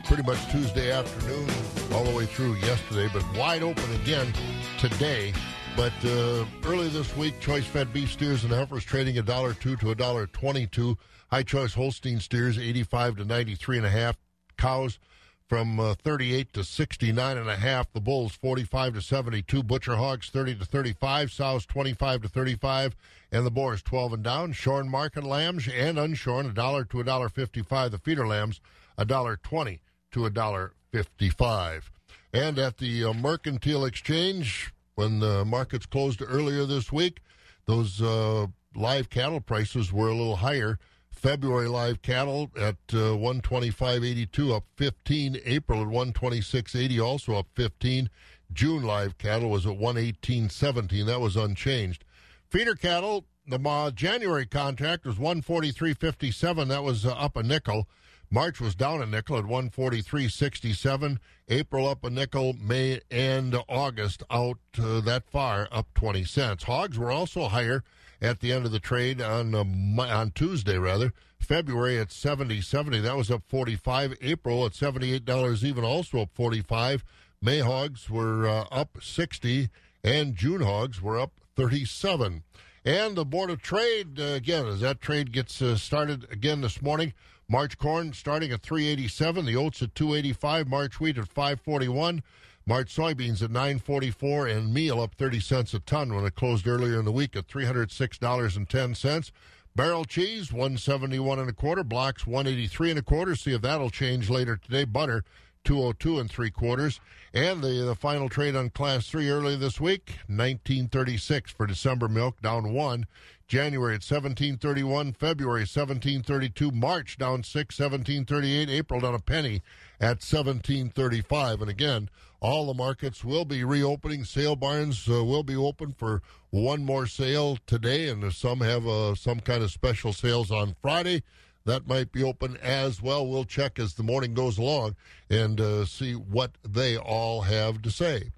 pretty 0.04 0.22
much 0.22 0.38
Tuesday 0.52 0.92
afternoon 0.92 1.48
all 1.92 2.04
the 2.04 2.14
way 2.14 2.26
through 2.26 2.54
yesterday, 2.56 3.08
but 3.12 3.24
wide 3.36 3.62
open 3.62 3.92
again 4.02 4.32
today. 4.78 5.32
But 5.76 5.92
uh, 6.04 6.44
early 6.64 6.88
this 6.88 7.16
week, 7.16 7.40
choice 7.40 7.66
fed 7.66 7.92
beef 7.92 8.12
steers 8.12 8.44
and 8.44 8.52
heifers 8.52 8.84
trading 8.84 9.18
a 9.18 9.22
dollar 9.22 9.54
two 9.54 9.76
to 9.76 9.90
a 9.90 9.94
dollar 9.94 10.26
twenty-two. 10.28 10.96
High 11.30 11.42
choice 11.42 11.74
Holstein 11.74 12.20
steers 12.20 12.58
eighty-five 12.58 13.16
to 13.16 13.24
ninety-three 13.24 13.76
and 13.76 13.86
a 13.86 13.90
half. 13.90 14.16
Cows 14.56 15.00
from 15.48 15.78
uh, 15.78 15.94
38 15.94 16.52
to 16.54 16.64
69 16.64 17.38
and 17.38 17.48
a. 17.48 17.86
The 17.92 18.00
bulls 18.00 18.32
45 18.32 18.94
to 18.94 19.02
72. 19.02 19.62
Butcher 19.62 19.96
hogs 19.96 20.30
30 20.30 20.56
to 20.56 20.64
35. 20.64 21.30
Sows 21.32 21.66
25 21.66 22.22
to 22.22 22.28
35. 22.28 22.96
And 23.30 23.44
the 23.44 23.50
boars 23.50 23.82
12 23.82 24.14
and 24.14 24.22
down. 24.22 24.52
Shorn 24.52 24.88
market 24.88 25.24
lambs 25.24 25.68
and 25.68 25.98
unshorn 25.98 26.50
a 26.50 26.54
dollar 26.54 26.84
to 26.86 27.00
a 27.00 27.04
dollar 27.04 27.28
55. 27.28 27.90
The 27.90 27.98
feeder 27.98 28.26
lambs 28.26 28.60
a 28.96 29.04
dollar 29.04 29.36
20 29.36 29.80
to 30.12 30.24
a 30.24 30.30
dollar 30.30 30.72
55. 30.92 31.90
And 32.32 32.58
at 32.58 32.78
the 32.78 33.04
uh, 33.04 33.12
Mercantile 33.12 33.84
Exchange, 33.84 34.73
when 34.94 35.20
the 35.20 35.44
markets 35.44 35.86
closed 35.86 36.22
earlier 36.26 36.64
this 36.66 36.92
week, 36.92 37.20
those 37.66 38.00
uh, 38.02 38.46
live 38.74 39.10
cattle 39.10 39.40
prices 39.40 39.92
were 39.92 40.08
a 40.08 40.14
little 40.14 40.36
higher. 40.36 40.78
February 41.10 41.68
live 41.68 42.02
cattle 42.02 42.50
at 42.60 42.76
uh, 42.92 43.16
125.82 43.16 44.54
up 44.54 44.64
15. 44.76 45.38
April 45.44 45.80
at 45.80 45.88
126.80 45.88 47.02
also 47.02 47.34
up 47.34 47.46
15. 47.54 48.10
June 48.52 48.82
live 48.82 49.16
cattle 49.16 49.48
was 49.50 49.64
at 49.64 49.78
118.17. 49.78 51.06
That 51.06 51.20
was 51.20 51.36
unchanged. 51.36 52.04
Feeder 52.50 52.74
cattle, 52.74 53.24
the 53.46 53.92
January 53.94 54.46
contract 54.46 55.06
was 55.06 55.16
143.57. 55.16 56.68
That 56.68 56.82
was 56.82 57.06
uh, 57.06 57.12
up 57.12 57.36
a 57.36 57.42
nickel. 57.42 57.88
March 58.34 58.60
was 58.60 58.74
down 58.74 59.00
a 59.00 59.06
nickel 59.06 59.38
at 59.38 59.44
143.67. 59.44 61.18
April 61.48 61.86
up 61.86 62.02
a 62.02 62.10
nickel. 62.10 62.52
May 62.54 63.00
and 63.08 63.56
August 63.68 64.24
out 64.28 64.58
uh, 64.76 65.00
that 65.02 65.30
far 65.30 65.68
up 65.70 65.86
20 65.94 66.24
cents. 66.24 66.64
Hogs 66.64 66.98
were 66.98 67.12
also 67.12 67.46
higher 67.46 67.84
at 68.20 68.40
the 68.40 68.50
end 68.50 68.66
of 68.66 68.72
the 68.72 68.80
trade 68.80 69.22
on 69.22 69.54
uh, 69.54 69.62
on 70.02 70.32
Tuesday 70.32 70.76
rather. 70.78 71.12
February 71.38 71.96
at 71.96 72.10
70 72.10 72.60
70 72.60 72.98
that 73.02 73.16
was 73.16 73.30
up 73.30 73.44
45. 73.46 74.16
April 74.20 74.66
at 74.66 74.72
$78 74.72 75.62
even 75.62 75.84
also 75.84 76.22
up 76.22 76.30
45. 76.34 77.04
May 77.40 77.60
hogs 77.60 78.10
were 78.10 78.48
uh, 78.48 78.64
up 78.72 78.98
60 79.00 79.68
and 80.02 80.34
June 80.34 80.62
hogs 80.62 81.00
were 81.00 81.20
up 81.20 81.34
37. 81.54 82.42
And 82.84 83.16
the 83.16 83.24
Board 83.24 83.48
of 83.48 83.62
Trade, 83.62 84.18
uh, 84.18 84.24
again, 84.24 84.66
as 84.66 84.80
that 84.80 85.00
trade 85.00 85.32
gets 85.32 85.62
uh, 85.62 85.76
started 85.76 86.26
again 86.30 86.60
this 86.60 86.82
morning, 86.82 87.14
March 87.48 87.76
corn 87.78 88.12
starting 88.12 88.52
at 88.52 88.62
387, 88.62 89.44
the 89.44 89.56
oats 89.56 89.82
at 89.82 89.94
285, 89.94 90.68
March 90.68 91.00
wheat 91.00 91.18
at 91.18 91.28
541, 91.28 92.22
March 92.66 92.94
soybeans 92.94 93.42
at 93.42 93.50
944, 93.50 94.46
and 94.46 94.72
meal 94.72 95.00
up 95.00 95.14
30 95.14 95.40
cents 95.40 95.74
a 95.74 95.80
ton 95.80 96.14
when 96.14 96.24
it 96.24 96.34
closed 96.34 96.66
earlier 96.66 96.98
in 96.98 97.04
the 97.04 97.12
week 97.12 97.36
at 97.36 97.46
$306.10. 97.46 99.30
Barrel 99.76 100.04
cheese 100.04 100.52
171 100.52 101.38
and 101.40 101.50
a 101.50 101.52
quarter, 101.52 101.82
blocks 101.82 102.26
183 102.26 102.90
and 102.90 102.98
a 103.00 103.02
quarter. 103.02 103.34
See 103.34 103.52
if 103.52 103.62
that'll 103.62 103.90
change 103.90 104.30
later 104.30 104.56
today. 104.56 104.84
Butter 104.84 105.24
202 105.64 106.18
and 106.18 106.30
three 106.30 106.50
quarters. 106.50 107.00
And 107.32 107.62
the, 107.62 107.84
the 107.84 107.94
final 107.94 108.28
trade 108.28 108.54
on 108.54 108.70
class 108.70 109.08
three 109.08 109.28
early 109.28 109.56
this 109.56 109.80
week, 109.80 110.18
1936 110.28 111.50
for 111.50 111.66
December 111.66 112.08
milk, 112.08 112.40
down 112.40 112.72
one. 112.72 113.06
January 113.46 113.92
at 113.92 114.02
1731, 114.02 115.12
February 115.12 115.60
1732, 115.60 116.70
March 116.70 117.18
down 117.18 117.42
6, 117.42 117.78
1738, 117.78 118.70
April 118.70 119.00
down 119.00 119.14
a 119.14 119.18
penny 119.18 119.60
at 120.00 120.22
1735. 120.22 121.60
And 121.60 121.70
again, 121.70 122.08
all 122.40 122.66
the 122.66 122.74
markets 122.74 123.24
will 123.24 123.44
be 123.44 123.64
reopening. 123.64 124.24
Sale 124.24 124.56
barns 124.56 125.08
uh, 125.08 125.24
will 125.24 125.42
be 125.42 125.56
open 125.56 125.92
for 125.92 126.22
one 126.50 126.84
more 126.84 127.06
sale 127.06 127.58
today, 127.66 128.08
and 128.08 128.32
some 128.32 128.60
have 128.60 128.86
uh, 128.86 129.14
some 129.14 129.40
kind 129.40 129.62
of 129.62 129.70
special 129.70 130.12
sales 130.12 130.50
on 130.50 130.76
Friday. 130.80 131.22
That 131.66 131.86
might 131.86 132.12
be 132.12 132.22
open 132.22 132.56
as 132.58 133.00
well. 133.00 133.26
We'll 133.26 133.44
check 133.44 133.78
as 133.78 133.94
the 133.94 134.02
morning 134.02 134.34
goes 134.34 134.58
along 134.58 134.96
and 135.30 135.60
uh, 135.60 135.84
see 135.86 136.14
what 136.14 136.52
they 136.66 136.96
all 136.96 137.42
have 137.42 137.82
to 137.82 137.90
say. 137.90 138.30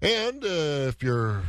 And 0.00 0.44
uh, 0.44 0.88
if 0.88 1.02
you're 1.02 1.42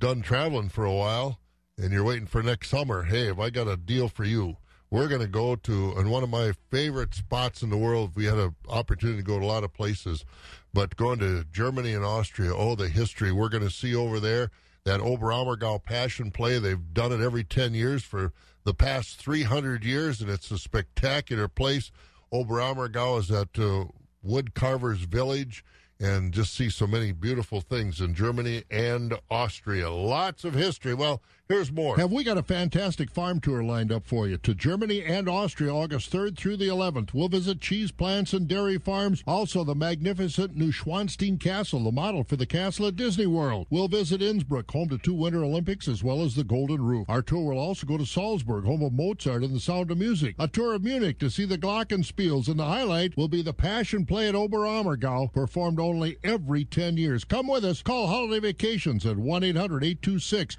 done 0.00 0.22
traveling 0.22 0.68
for 0.68 0.84
a 0.84 0.92
while 0.92 1.38
and 1.78 1.92
you're 1.92 2.04
waiting 2.04 2.26
for 2.26 2.42
next 2.42 2.70
summer, 2.70 3.04
hey, 3.04 3.26
have 3.26 3.38
I 3.38 3.50
got 3.50 3.68
a 3.68 3.76
deal 3.76 4.08
for 4.08 4.24
you? 4.24 4.56
We're 4.90 5.08
going 5.08 5.20
to 5.22 5.28
go 5.28 5.56
to 5.56 5.92
and 5.96 6.10
one 6.10 6.22
of 6.22 6.28
my 6.28 6.52
favorite 6.70 7.14
spots 7.14 7.62
in 7.62 7.70
the 7.70 7.76
world. 7.76 8.12
We 8.14 8.26
had 8.26 8.38
an 8.38 8.54
opportunity 8.68 9.18
to 9.18 9.24
go 9.24 9.38
to 9.38 9.44
a 9.44 9.46
lot 9.46 9.64
of 9.64 9.72
places, 9.72 10.24
but 10.72 10.96
going 10.96 11.18
to 11.20 11.44
Germany 11.52 11.94
and 11.94 12.04
Austria, 12.04 12.54
oh, 12.54 12.74
the 12.74 12.88
history 12.88 13.32
we're 13.32 13.48
going 13.48 13.64
to 13.64 13.70
see 13.70 13.94
over 13.94 14.20
there. 14.20 14.50
That 14.84 15.00
Oberammergau 15.00 15.82
Passion 15.82 16.30
Play, 16.30 16.58
they've 16.58 16.92
done 16.92 17.10
it 17.10 17.22
every 17.22 17.42
10 17.42 17.72
years 17.72 18.04
for 18.04 18.34
the 18.64 18.74
past 18.74 19.16
300 19.18 19.84
years, 19.84 20.20
and 20.20 20.30
it's 20.30 20.50
a 20.50 20.58
spectacular 20.58 21.48
place. 21.48 21.90
Oberammergau 22.32 23.20
is 23.20 23.30
at 23.30 23.58
uh, 23.58 23.84
Wood 24.22 24.54
Carvers 24.54 25.00
Village 25.00 25.64
and 26.00 26.32
just 26.32 26.54
see 26.54 26.68
so 26.68 26.86
many 26.86 27.12
beautiful 27.12 27.60
things 27.60 28.00
in 28.00 28.14
Germany 28.14 28.64
and 28.70 29.14
Austria. 29.30 29.90
Lots 29.90 30.44
of 30.44 30.54
history. 30.54 30.94
Well, 30.94 31.22
here's 31.48 31.70
more. 31.70 31.96
Have 31.96 32.10
we 32.10 32.24
got 32.24 32.38
a 32.38 32.42
fantastic 32.42 33.10
farm 33.10 33.40
tour 33.40 33.62
lined 33.62 33.92
up 33.92 34.06
for 34.06 34.26
you 34.26 34.38
to 34.38 34.54
Germany 34.54 35.02
and 35.02 35.28
Austria 35.28 35.72
August 35.72 36.10
3rd 36.10 36.36
through 36.36 36.56
the 36.56 36.68
11th. 36.68 37.12
We'll 37.12 37.28
visit 37.28 37.60
cheese 37.60 37.90
plants 37.90 38.32
and 38.32 38.48
dairy 38.48 38.78
farms, 38.78 39.22
also 39.26 39.64
the 39.64 39.74
magnificent 39.74 40.56
Neuschwanstein 40.56 41.38
Castle, 41.38 41.84
the 41.84 41.92
model 41.92 42.24
for 42.24 42.36
the 42.36 42.46
castle 42.46 42.86
at 42.86 42.96
Disney 42.96 43.26
World. 43.26 43.66
We'll 43.70 43.88
visit 43.88 44.22
Innsbruck, 44.22 44.70
home 44.70 44.88
to 44.88 44.98
two 44.98 45.14
Winter 45.14 45.44
Olympics, 45.44 45.88
as 45.88 46.02
well 46.02 46.22
as 46.22 46.34
the 46.34 46.44
Golden 46.44 46.82
Roof. 46.82 47.06
Our 47.08 47.22
tour 47.22 47.52
will 47.52 47.58
also 47.58 47.86
go 47.86 47.98
to 47.98 48.06
Salzburg, 48.06 48.64
home 48.64 48.82
of 48.82 48.92
Mozart 48.92 49.42
and 49.42 49.54
the 49.54 49.60
Sound 49.60 49.90
of 49.90 49.98
Music. 49.98 50.34
A 50.38 50.48
tour 50.48 50.74
of 50.74 50.82
Munich 50.82 51.18
to 51.18 51.30
see 51.30 51.44
the 51.44 51.58
Glockenspiels, 51.58 52.48
and 52.48 52.58
the 52.58 52.64
highlight 52.64 53.16
will 53.16 53.28
be 53.28 53.42
the 53.42 53.52
Passion 53.52 54.06
Play 54.06 54.28
at 54.28 54.34
Oberammergau, 54.34 55.32
performed 55.32 55.78
only 55.78 56.16
every 56.24 56.64
10 56.64 56.96
years. 56.96 57.24
Come 57.24 57.48
with 57.48 57.64
us. 57.64 57.82
Call 57.82 58.06
Holiday 58.06 58.40
Vacations 58.40 59.04
at 59.04 59.18
1 59.18 59.44
800 59.44 59.84
826 59.84 60.56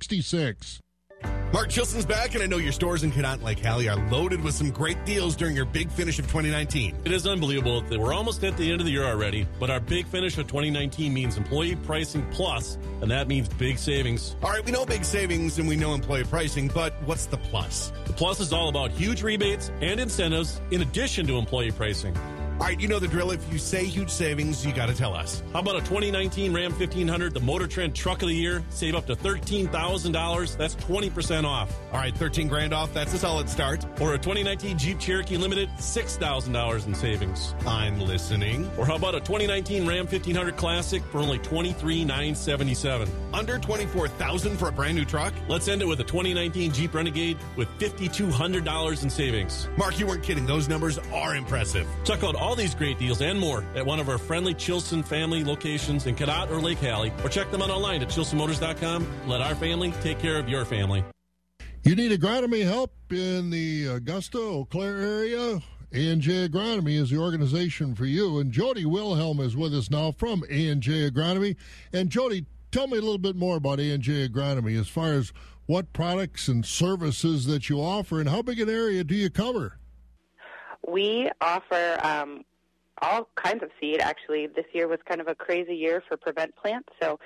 2266. 0.00 0.80
Mark 1.52 1.70
Chilson's 1.70 2.04
back, 2.04 2.34
and 2.34 2.42
I 2.42 2.46
know 2.46 2.58
your 2.58 2.72
stores 2.72 3.02
in 3.02 3.12
Cadott 3.12 3.42
Lake 3.42 3.60
Hallie 3.60 3.88
are 3.88 3.96
loaded 4.10 4.42
with 4.42 4.54
some 4.54 4.70
great 4.70 5.02
deals 5.04 5.36
during 5.36 5.54
your 5.54 5.64
big 5.64 5.90
finish 5.90 6.18
of 6.18 6.26
2019. 6.26 6.94
It 7.04 7.12
is 7.12 7.26
unbelievable 7.26 7.80
that 7.82 7.98
we're 7.98 8.12
almost 8.12 8.44
at 8.44 8.56
the 8.56 8.70
end 8.70 8.80
of 8.80 8.86
the 8.86 8.92
year 8.92 9.04
already, 9.04 9.46
but 9.58 9.70
our 9.70 9.80
big 9.80 10.06
finish 10.06 10.36
of 10.38 10.48
2019 10.48 11.14
means 11.14 11.36
employee 11.36 11.76
pricing 11.76 12.26
plus, 12.32 12.76
and 13.00 13.10
that 13.10 13.28
means 13.28 13.48
big 13.48 13.78
savings. 13.78 14.36
All 14.42 14.50
right, 14.50 14.64
we 14.64 14.72
know 14.72 14.84
big 14.84 15.04
savings 15.04 15.58
and 15.58 15.68
we 15.68 15.76
know 15.76 15.94
employee 15.94 16.24
pricing, 16.24 16.68
but 16.68 16.92
what's 17.06 17.26
the 17.26 17.38
plus? 17.38 17.92
The 18.06 18.12
plus 18.12 18.40
is 18.40 18.52
all 18.52 18.68
about 18.68 18.90
huge 18.90 19.22
rebates 19.22 19.70
and 19.80 20.00
incentives 20.00 20.60
in 20.72 20.82
addition 20.82 21.26
to 21.28 21.38
employee 21.38 21.70
pricing. 21.70 22.14
All 22.58 22.66
right, 22.66 22.80
you 22.80 22.88
know 22.88 22.98
the 22.98 23.06
drill. 23.06 23.32
If 23.32 23.52
you 23.52 23.58
say 23.58 23.84
huge 23.84 24.08
savings, 24.08 24.64
you 24.64 24.72
got 24.72 24.86
to 24.86 24.94
tell 24.94 25.14
us. 25.14 25.42
How 25.52 25.58
about 25.58 25.76
a 25.76 25.80
2019 25.80 26.54
Ram 26.54 26.72
1500, 26.72 27.34
the 27.34 27.40
Motor 27.40 27.66
Trend 27.66 27.94
Truck 27.94 28.22
of 28.22 28.28
the 28.28 28.34
Year? 28.34 28.64
Save 28.70 28.94
up 28.94 29.06
to 29.08 29.14
$13,000. 29.14 30.56
That's 30.56 30.74
20% 30.76 31.44
off. 31.44 31.70
All 31.92 31.98
right, 31.98 32.16
13 32.16 32.48
grand 32.48 32.72
off. 32.72 32.94
That's 32.94 33.12
a 33.12 33.18
solid 33.18 33.50
start. 33.50 33.84
Or 34.00 34.14
a 34.14 34.18
2019 34.18 34.78
Jeep 34.78 34.98
Cherokee 34.98 35.36
Limited, 35.36 35.68
$6,000 35.76 36.86
in 36.86 36.94
savings. 36.94 37.54
I'm 37.66 38.00
listening. 38.00 38.70
Or 38.78 38.86
how 38.86 38.96
about 38.96 39.14
a 39.14 39.20
2019 39.20 39.86
Ram 39.86 40.06
1500 40.06 40.56
Classic 40.56 41.02
for 41.12 41.18
only 41.18 41.38
$23,977? 41.40 43.08
Under 43.34 43.58
24000 43.58 44.56
for 44.56 44.68
a 44.68 44.72
brand 44.72 44.96
new 44.96 45.04
truck? 45.04 45.34
Let's 45.46 45.68
end 45.68 45.82
it 45.82 45.88
with 45.88 46.00
a 46.00 46.04
2019 46.04 46.72
Jeep 46.72 46.94
Renegade 46.94 47.36
with 47.54 47.68
$5,200 47.78 49.02
in 49.02 49.10
savings. 49.10 49.68
Mark, 49.76 49.98
you 50.00 50.06
weren't 50.06 50.22
kidding. 50.22 50.46
Those 50.46 50.70
numbers 50.70 50.98
are 51.12 51.36
impressive. 51.36 51.86
Check 52.04 52.24
out 52.24 52.34
all 52.46 52.54
these 52.54 52.76
great 52.76 52.96
deals 52.96 53.20
and 53.22 53.38
more 53.40 53.64
at 53.74 53.84
one 53.84 53.98
of 53.98 54.08
our 54.08 54.18
friendly 54.18 54.54
Chilson 54.54 55.02
family 55.02 55.42
locations 55.42 56.06
in 56.06 56.14
Cadott 56.14 56.48
or 56.48 56.60
Lake 56.60 56.78
Hallie, 56.78 57.12
or 57.24 57.28
check 57.28 57.50
them 57.50 57.60
out 57.60 57.70
online 57.70 58.00
at 58.02 58.08
chilsonmotors.com. 58.08 59.04
Let 59.26 59.40
our 59.40 59.56
family 59.56 59.92
take 60.00 60.20
care 60.20 60.38
of 60.38 60.48
your 60.48 60.64
family. 60.64 61.04
You 61.82 61.96
need 61.96 62.12
agronomy 62.12 62.64
help 62.64 62.92
in 63.10 63.50
the 63.50 63.86
Augusta, 63.86 64.38
Eau 64.38 64.64
Claire 64.64 64.98
area? 64.98 65.60
A&J 65.92 66.48
Agronomy 66.48 67.00
is 67.00 67.10
the 67.10 67.18
organization 67.18 67.96
for 67.96 68.06
you. 68.06 68.38
And 68.38 68.52
Jody 68.52 68.84
Wilhelm 68.84 69.40
is 69.40 69.56
with 69.56 69.74
us 69.74 69.90
now 69.90 70.12
from 70.12 70.44
A&J 70.48 71.10
Agronomy. 71.10 71.56
And 71.92 72.10
Jody, 72.10 72.46
tell 72.70 72.86
me 72.86 72.98
a 72.98 73.00
little 73.00 73.18
bit 73.18 73.34
more 73.34 73.56
about 73.56 73.80
A&J 73.80 74.28
Agronomy 74.28 74.78
as 74.78 74.88
far 74.88 75.12
as 75.12 75.32
what 75.66 75.92
products 75.92 76.46
and 76.46 76.64
services 76.64 77.46
that 77.46 77.68
you 77.68 77.80
offer 77.80 78.20
and 78.20 78.28
how 78.28 78.42
big 78.42 78.60
an 78.60 78.68
area 78.68 79.02
do 79.02 79.16
you 79.16 79.30
cover? 79.30 79.78
We 80.86 81.30
offer 81.40 81.98
um, 82.02 82.44
all 83.02 83.28
kinds 83.34 83.62
of 83.62 83.70
seed. 83.80 84.00
Actually, 84.00 84.46
this 84.46 84.66
year 84.72 84.88
was 84.88 84.98
kind 85.08 85.20
of 85.20 85.28
a 85.28 85.34
crazy 85.34 85.74
year 85.74 86.02
for 86.06 86.16
prevent 86.16 86.54
plants. 86.56 86.88
So 87.02 87.18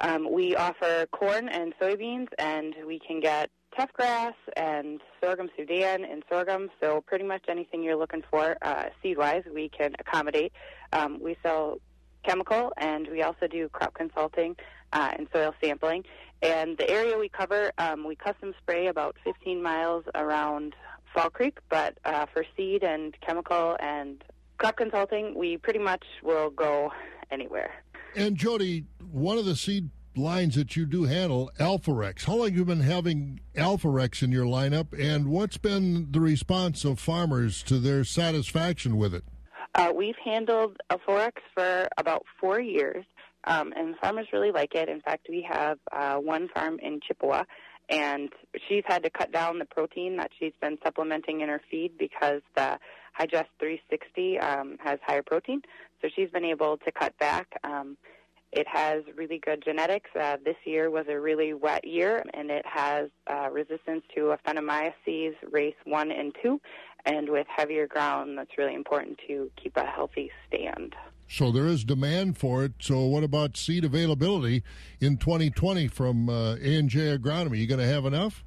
um, 0.00 0.30
we 0.30 0.56
offer 0.56 1.06
corn 1.12 1.48
and 1.48 1.74
soybeans, 1.80 2.28
and 2.38 2.74
we 2.86 2.98
can 2.98 3.20
get 3.20 3.50
teff 3.76 3.92
grass 3.92 4.34
and 4.56 5.00
sorghum 5.22 5.48
Sudan 5.56 6.04
and 6.04 6.22
sorghum. 6.28 6.70
So 6.80 7.00
pretty 7.00 7.24
much 7.24 7.42
anything 7.48 7.82
you're 7.82 7.96
looking 7.96 8.22
for 8.30 8.56
uh, 8.62 8.86
seed-wise, 9.02 9.44
we 9.52 9.68
can 9.68 9.94
accommodate. 9.98 10.52
Um, 10.92 11.20
we 11.20 11.36
sell 11.42 11.78
chemical, 12.24 12.72
and 12.76 13.08
we 13.08 13.22
also 13.22 13.46
do 13.46 13.68
crop 13.68 13.94
consulting 13.94 14.56
uh, 14.92 15.12
and 15.16 15.28
soil 15.32 15.54
sampling. 15.62 16.04
And 16.42 16.78
the 16.78 16.88
area 16.88 17.18
we 17.18 17.28
cover, 17.28 17.72
um, 17.78 18.06
we 18.06 18.14
custom 18.14 18.54
spray 18.62 18.86
about 18.86 19.16
15 19.24 19.62
miles 19.62 20.04
around 20.14 20.74
Fall 21.18 21.30
Creek, 21.30 21.58
but 21.68 21.98
uh, 22.04 22.26
for 22.32 22.44
seed 22.56 22.84
and 22.84 23.12
chemical 23.26 23.76
and 23.80 24.22
crop 24.58 24.76
consulting, 24.76 25.34
we 25.36 25.56
pretty 25.56 25.80
much 25.80 26.04
will 26.22 26.50
go 26.50 26.92
anywhere. 27.32 27.72
And 28.14 28.36
Jody, 28.36 28.84
one 29.10 29.36
of 29.36 29.44
the 29.44 29.56
seed 29.56 29.90
lines 30.14 30.54
that 30.54 30.76
you 30.76 30.86
do 30.86 31.04
handle, 31.04 31.50
Alforex. 31.58 32.24
How 32.24 32.36
long 32.36 32.48
have 32.48 32.56
you 32.56 32.64
been 32.64 32.80
having 32.80 33.40
Alforex 33.56 34.22
in 34.22 34.30
your 34.30 34.44
lineup, 34.44 34.96
and 34.96 35.26
what's 35.26 35.56
been 35.56 36.06
the 36.12 36.20
response 36.20 36.84
of 36.84 37.00
farmers 37.00 37.64
to 37.64 37.80
their 37.80 38.04
satisfaction 38.04 38.96
with 38.96 39.12
it? 39.12 39.24
Uh, 39.74 39.92
we've 39.92 40.16
handled 40.24 40.76
Alforex 40.88 41.32
for 41.52 41.88
about 41.98 42.24
four 42.40 42.60
years, 42.60 43.04
um, 43.42 43.72
and 43.76 43.96
farmers 44.00 44.28
really 44.32 44.52
like 44.52 44.76
it. 44.76 44.88
In 44.88 45.00
fact, 45.00 45.26
we 45.28 45.44
have 45.50 45.78
uh, 45.90 46.14
one 46.18 46.48
farm 46.54 46.78
in 46.80 47.00
Chippewa 47.04 47.42
and 47.88 48.30
she's 48.68 48.84
had 48.86 49.02
to 49.04 49.10
cut 49.10 49.32
down 49.32 49.58
the 49.58 49.64
protein 49.64 50.16
that 50.16 50.30
she's 50.38 50.52
been 50.60 50.78
supplementing 50.84 51.40
in 51.40 51.48
her 51.48 51.60
feed 51.70 51.96
because 51.98 52.42
the 52.54 52.78
Hi-Gest 53.14 53.48
360 53.58 54.38
um, 54.38 54.76
has 54.80 54.98
higher 55.04 55.22
protein. 55.22 55.62
So 56.02 56.08
she's 56.14 56.30
been 56.30 56.44
able 56.44 56.76
to 56.78 56.92
cut 56.92 57.18
back. 57.18 57.58
Um, 57.64 57.96
it 58.52 58.66
has 58.66 59.02
really 59.16 59.38
good 59.38 59.62
genetics. 59.62 60.10
Uh, 60.18 60.36
this 60.44 60.56
year 60.64 60.90
was 60.90 61.06
a 61.08 61.18
really 61.18 61.52
wet 61.52 61.86
year, 61.86 62.24
and 62.32 62.50
it 62.50 62.64
has 62.64 63.10
uh, 63.26 63.48
resistance 63.50 64.02
to 64.14 64.34
Aphanomyces 64.36 65.34
race 65.50 65.74
1 65.84 66.12
and 66.12 66.34
2. 66.42 66.60
And 67.04 67.28
with 67.28 67.46
heavier 67.54 67.86
ground, 67.86 68.38
that's 68.38 68.56
really 68.56 68.74
important 68.74 69.18
to 69.28 69.50
keep 69.62 69.76
a 69.76 69.84
healthy 69.84 70.30
stand. 70.46 70.94
So 71.28 71.52
there 71.52 71.66
is 71.66 71.84
demand 71.84 72.38
for 72.38 72.64
it. 72.64 72.72
So 72.80 73.04
what 73.04 73.22
about 73.22 73.56
seed 73.56 73.84
availability 73.84 74.62
in 75.00 75.18
2020 75.18 75.88
from 75.88 76.28
uh, 76.28 76.54
A&J 76.54 77.16
Agronomy? 77.16 77.58
You 77.58 77.66
going 77.66 77.80
to 77.80 77.86
have 77.86 78.06
enough? 78.06 78.44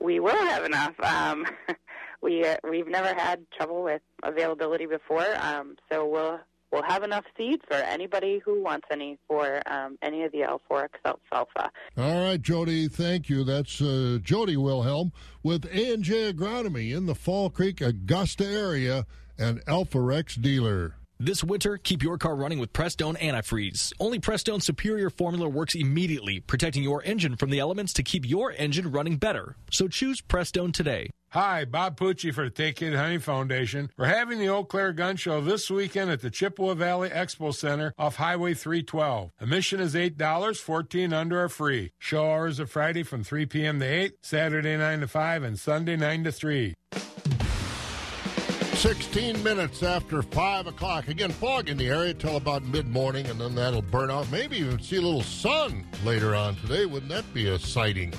We 0.00 0.20
will 0.20 0.30
have 0.30 0.64
enough. 0.64 0.94
Um, 1.00 1.44
we 2.22 2.44
uh, 2.44 2.56
we've 2.68 2.88
never 2.88 3.12
had 3.14 3.44
trouble 3.50 3.82
with 3.82 4.02
availability 4.22 4.86
before, 4.86 5.26
um, 5.40 5.76
so 5.90 6.06
we'll 6.06 6.40
we'll 6.72 6.82
have 6.82 7.02
enough 7.02 7.24
seed 7.36 7.60
for 7.66 7.74
anybody 7.74 8.40
who 8.42 8.62
wants 8.62 8.86
any 8.90 9.18
for 9.28 9.60
um, 9.66 9.98
any 10.02 10.22
of 10.22 10.32
the 10.32 10.38
Alforex 10.38 10.88
alfalfa. 11.04 11.70
All 11.98 12.20
right, 12.20 12.40
Jody, 12.40 12.88
thank 12.88 13.28
you. 13.28 13.44
That's 13.44 13.82
uh, 13.82 14.18
Jody 14.22 14.56
Wilhelm 14.56 15.12
with 15.42 15.66
A&J 15.66 16.32
Agronomy 16.32 16.96
in 16.96 17.06
the 17.06 17.14
Fall 17.14 17.50
Creek, 17.50 17.80
Augusta 17.80 18.46
area, 18.46 19.04
an 19.38 19.60
Alforex 19.66 20.40
dealer. 20.40 20.94
This 21.22 21.44
winter, 21.44 21.76
keep 21.76 22.02
your 22.02 22.16
car 22.16 22.34
running 22.34 22.58
with 22.58 22.72
Prestone 22.72 23.14
Antifreeze. 23.16 23.92
Only 24.00 24.18
Prestone 24.18 24.62
Superior 24.62 25.10
formula 25.10 25.50
works 25.50 25.74
immediately, 25.74 26.40
protecting 26.40 26.82
your 26.82 27.02
engine 27.02 27.36
from 27.36 27.50
the 27.50 27.58
elements 27.58 27.92
to 27.92 28.02
keep 28.02 28.26
your 28.26 28.52
engine 28.52 28.90
running 28.90 29.18
better. 29.18 29.54
So 29.70 29.86
choose 29.86 30.22
Prestone 30.22 30.72
today. 30.72 31.10
Hi, 31.32 31.66
Bob 31.66 31.98
Pucci 31.98 32.32
for 32.32 32.44
the 32.44 32.50
Take 32.50 32.76
Kid 32.76 32.94
Honey 32.94 33.18
Foundation. 33.18 33.90
We're 33.98 34.06
having 34.06 34.38
the 34.38 34.48
Eau 34.48 34.64
Claire 34.64 34.94
Gun 34.94 35.16
Show 35.16 35.42
this 35.42 35.70
weekend 35.70 36.10
at 36.10 36.22
the 36.22 36.30
Chippewa 36.30 36.72
Valley 36.72 37.10
Expo 37.10 37.54
Center 37.54 37.92
off 37.98 38.16
Highway 38.16 38.54
312. 38.54 39.30
Admission 39.42 39.78
is 39.78 39.94
$8, 39.94 40.56
14 40.56 41.12
under 41.12 41.44
are 41.44 41.50
free. 41.50 41.92
Show 41.98 42.32
hours 42.32 42.58
are 42.58 42.66
Friday 42.66 43.02
from 43.02 43.24
3 43.24 43.44
p.m. 43.44 43.78
to 43.80 43.84
8, 43.84 44.14
Saturday 44.22 44.78
9 44.78 45.00
to 45.00 45.06
5, 45.06 45.42
and 45.42 45.58
Sunday 45.58 45.96
9 45.96 46.24
to 46.24 46.32
3. 46.32 46.74
16 48.80 49.42
minutes 49.42 49.82
after 49.82 50.22
5 50.22 50.68
o'clock. 50.68 51.08
Again, 51.08 51.30
fog 51.32 51.68
in 51.68 51.76
the 51.76 51.88
area 51.88 52.14
till 52.14 52.38
about 52.38 52.62
mid 52.62 52.88
morning, 52.88 53.26
and 53.26 53.38
then 53.38 53.54
that'll 53.54 53.82
burn 53.82 54.10
off. 54.10 54.32
Maybe 54.32 54.56
even 54.56 54.80
see 54.80 54.96
a 54.96 55.02
little 55.02 55.22
sun 55.22 55.84
later 56.02 56.34
on 56.34 56.56
today. 56.56 56.86
Wouldn't 56.86 57.10
that 57.10 57.34
be 57.34 57.48
a 57.48 57.58
sighting? 57.58 58.14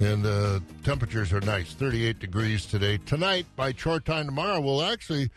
And 0.00 0.24
uh, 0.24 0.60
temperatures 0.82 1.30
are 1.34 1.42
nice, 1.42 1.74
38 1.74 2.20
degrees 2.20 2.64
today. 2.64 2.96
Tonight, 3.04 3.44
by 3.54 3.74
short 3.74 4.06
time 4.06 4.24
tomorrow, 4.24 4.62
we'll 4.62 4.82
actually 4.82 5.28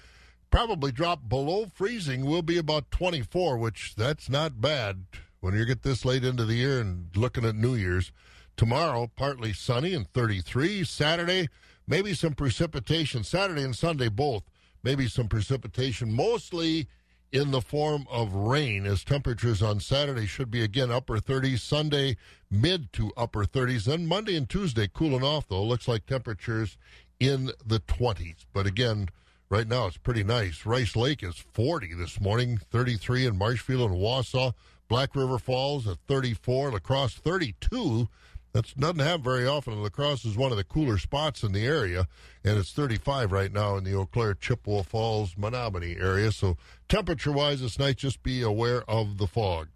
probably 0.52 0.94
drop 0.94 1.28
below 1.28 1.66
freezing. 1.74 2.26
We'll 2.26 2.42
be 2.42 2.58
about 2.58 2.90
24, 2.92 3.58
which 3.58 3.96
that's 3.98 4.30
not 4.30 4.62
bad 4.62 5.04
when 5.42 5.54
you 5.54 5.66
get 5.66 5.84
this 5.84 6.06
late 6.06 6.24
into 6.24 6.46
the 6.46 6.56
year 6.56 6.80
and 6.80 7.10
looking 7.14 7.44
at 7.44 7.56
New 7.56 7.76
Year's. 7.76 8.14
Tomorrow, 8.56 9.12
partly 9.18 9.52
sunny 9.52 9.94
and 9.94 10.08
33. 10.14 10.86
Saturday, 10.86 11.50
maybe 11.86 12.14
some 12.14 12.36
precipitation. 12.36 13.26
Saturday 13.26 13.64
and 13.64 13.76
Sunday, 13.76 14.08
both. 14.08 14.44
Maybe 14.84 15.08
some 15.08 15.28
precipitation, 15.28 16.12
mostly 16.12 16.88
in 17.32 17.52
the 17.52 17.62
form 17.62 18.06
of 18.10 18.34
rain, 18.34 18.86
as 18.86 19.04
temperatures 19.04 19.62
on 19.62 19.80
Saturday 19.80 20.26
should 20.26 20.52
be 20.52 20.64
again 20.64 20.92
upper 20.92 21.18
30s. 21.18 21.60
Sunday, 21.60 22.18
mid 22.50 22.92
to 22.94 23.12
upper 23.16 23.46
30s. 23.46 23.86
Then 23.86 24.06
Monday 24.06 24.36
and 24.36 24.50
Tuesday, 24.50 24.90
cooling 24.92 25.24
off, 25.24 25.48
though. 25.48 25.64
Looks 25.64 25.88
like 25.88 26.06
temperatures 26.06 26.78
in 27.20 27.52
the 27.66 27.80
20s. 27.80 28.46
But 28.52 28.66
again, 28.66 29.10
right 29.50 29.68
now 29.68 29.88
it's 29.88 29.98
pretty 29.98 30.24
nice. 30.24 30.66
Rice 30.66 30.96
Lake 30.96 31.24
is 31.24 31.38
40 31.38 31.94
this 31.94 32.20
morning, 32.20 32.58
33 32.58 33.28
in 33.28 33.38
Marshfield 33.38 33.92
and 33.92 34.00
Wausau. 34.00 34.54
Black 34.90 35.16
River 35.16 35.40
Falls 35.40 35.88
at 35.88 36.00
34, 36.08 36.72
La 36.72 36.80
Crosse 36.80 37.14
32. 37.14 38.10
That 38.54 38.78
doesn't 38.78 39.00
happen 39.00 39.24
very 39.24 39.48
often. 39.48 39.82
La 39.82 39.90
Crosse 39.90 40.26
is 40.26 40.36
one 40.36 40.52
of 40.52 40.58
the 40.58 40.66
cooler 40.66 40.98
spots 40.98 41.44
in 41.44 41.54
the 41.54 41.66
area, 41.66 42.08
and 42.44 42.58
it's 42.58 42.74
35 42.74 43.32
right 43.32 43.52
now 43.52 43.78
in 43.78 43.86
the 43.86 43.96
Eau 43.96 44.06
Claire, 44.06 44.34
Chippewa 44.34 44.84
Falls, 44.84 45.36
Menomonie 45.36 46.02
area. 46.02 46.32
So 46.32 46.58
temperature 46.90 47.32
wise 47.32 47.62
this 47.62 47.80
night, 47.80 47.98
just 47.98 48.24
be 48.24 48.42
aware 48.42 48.84
of 48.90 49.18
the 49.18 49.28
fog. 49.28 49.70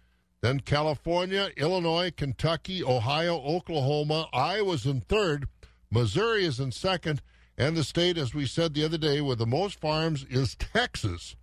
then 0.41 0.59
California, 0.59 1.49
Illinois, 1.57 2.11
Kentucky, 2.15 2.83
Ohio, 2.83 3.37
Oklahoma. 3.37 4.29
Iowa's 4.31 4.85
in 4.85 5.01
third. 5.01 5.47
Missouri 5.89 6.45
is 6.45 6.59
in 6.59 6.71
second. 6.71 7.21
And 7.57 7.75
the 7.75 7.83
state, 7.83 8.17
as 8.17 8.33
we 8.33 8.45
said 8.45 8.73
the 8.73 8.83
other 8.83 8.97
day, 8.97 9.21
with 9.21 9.39
the 9.39 9.45
most 9.45 9.79
farms 9.79 10.25
is 10.29 10.55
Texas. 10.55 11.37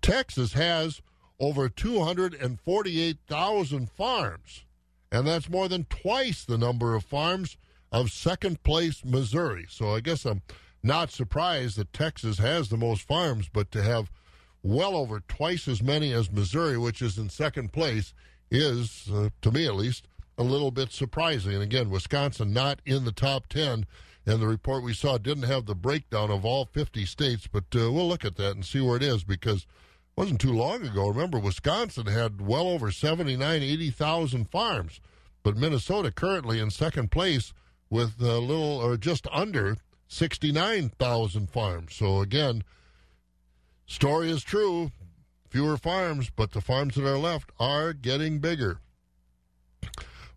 Texas 0.00 0.52
has 0.52 1.02
over 1.40 1.68
248,000 1.68 3.90
farms. 3.90 4.64
And 5.10 5.26
that's 5.26 5.48
more 5.48 5.68
than 5.68 5.84
twice 5.84 6.44
the 6.44 6.58
number 6.58 6.94
of 6.94 7.04
farms 7.04 7.56
of 7.90 8.12
second 8.12 8.62
place 8.62 9.04
Missouri. 9.04 9.66
So 9.68 9.94
I 9.94 10.00
guess 10.00 10.24
I'm 10.24 10.42
not 10.82 11.10
surprised 11.10 11.76
that 11.76 11.92
Texas 11.92 12.38
has 12.38 12.68
the 12.68 12.76
most 12.76 13.02
farms, 13.02 13.48
but 13.52 13.70
to 13.72 13.82
have 13.82 14.10
well 14.68 14.96
over 14.96 15.20
twice 15.20 15.66
as 15.66 15.82
many 15.82 16.12
as 16.12 16.30
Missouri, 16.30 16.76
which 16.76 17.00
is 17.00 17.16
in 17.16 17.30
second 17.30 17.72
place, 17.72 18.12
is, 18.50 19.08
uh, 19.12 19.30
to 19.40 19.50
me 19.50 19.66
at 19.66 19.74
least, 19.74 20.06
a 20.36 20.42
little 20.42 20.70
bit 20.70 20.92
surprising. 20.92 21.54
And 21.54 21.62
again, 21.62 21.90
Wisconsin 21.90 22.52
not 22.52 22.80
in 22.84 23.04
the 23.04 23.12
top 23.12 23.48
10. 23.48 23.86
And 24.26 24.42
the 24.42 24.46
report 24.46 24.84
we 24.84 24.92
saw 24.92 25.16
didn't 25.16 25.44
have 25.44 25.64
the 25.64 25.74
breakdown 25.74 26.30
of 26.30 26.44
all 26.44 26.66
50 26.66 27.06
states, 27.06 27.46
but 27.46 27.64
uh, 27.74 27.90
we'll 27.90 28.08
look 28.08 28.26
at 28.26 28.36
that 28.36 28.54
and 28.54 28.64
see 28.64 28.80
where 28.80 28.98
it 28.98 29.02
is 29.02 29.24
because 29.24 29.62
it 29.62 29.66
wasn't 30.18 30.40
too 30.40 30.52
long 30.52 30.86
ago. 30.86 31.08
Remember, 31.08 31.38
Wisconsin 31.38 32.06
had 32.06 32.42
well 32.42 32.68
over 32.68 32.92
79, 32.92 33.62
80,000 33.62 34.50
farms, 34.50 35.00
but 35.42 35.56
Minnesota 35.56 36.12
currently 36.12 36.60
in 36.60 36.70
second 36.70 37.10
place 37.10 37.54
with 37.88 38.20
a 38.20 38.38
little 38.38 38.76
or 38.76 38.98
just 38.98 39.26
under 39.32 39.78
69,000 40.08 41.48
farms. 41.48 41.94
So 41.94 42.20
again, 42.20 42.64
story 43.88 44.30
is 44.30 44.44
true 44.44 44.92
fewer 45.48 45.76
farms, 45.76 46.30
but 46.30 46.52
the 46.52 46.60
farms 46.60 46.94
that 46.94 47.06
are 47.06 47.18
left 47.18 47.50
are 47.58 47.92
getting 47.92 48.38
bigger. 48.38 48.78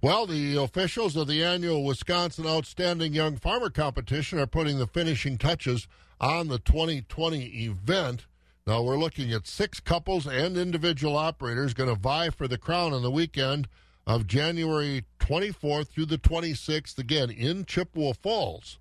Well, 0.01 0.25
the 0.25 0.55
officials 0.55 1.15
of 1.15 1.27
the 1.27 1.43
annual 1.43 1.83
Wisconsin 1.83 2.47
Outstanding 2.47 3.13
Young 3.13 3.37
Farmer 3.37 3.69
Competition 3.69 4.39
are 4.39 4.47
putting 4.47 4.79
the 4.79 4.87
finishing 4.87 5.37
touches 5.37 5.87
on 6.19 6.47
the 6.47 6.57
2020 6.57 7.45
event. 7.65 8.25
Now, 8.65 8.81
we're 8.81 8.97
looking 8.97 9.31
at 9.31 9.45
six 9.45 9.79
couples 9.79 10.25
and 10.25 10.57
individual 10.57 11.15
operators 11.15 11.75
going 11.75 11.89
to 11.89 11.95
vie 11.99 12.29
for 12.29 12.47
the 12.47 12.57
crown 12.57 12.93
on 12.93 13.03
the 13.03 13.11
weekend 13.11 13.67
of 14.07 14.25
January 14.25 15.05
24th 15.19 15.89
through 15.89 16.07
the 16.07 16.17
26th, 16.17 16.97
again 16.97 17.29
in 17.29 17.65
Chippewa 17.65 18.13
Falls. 18.13 18.79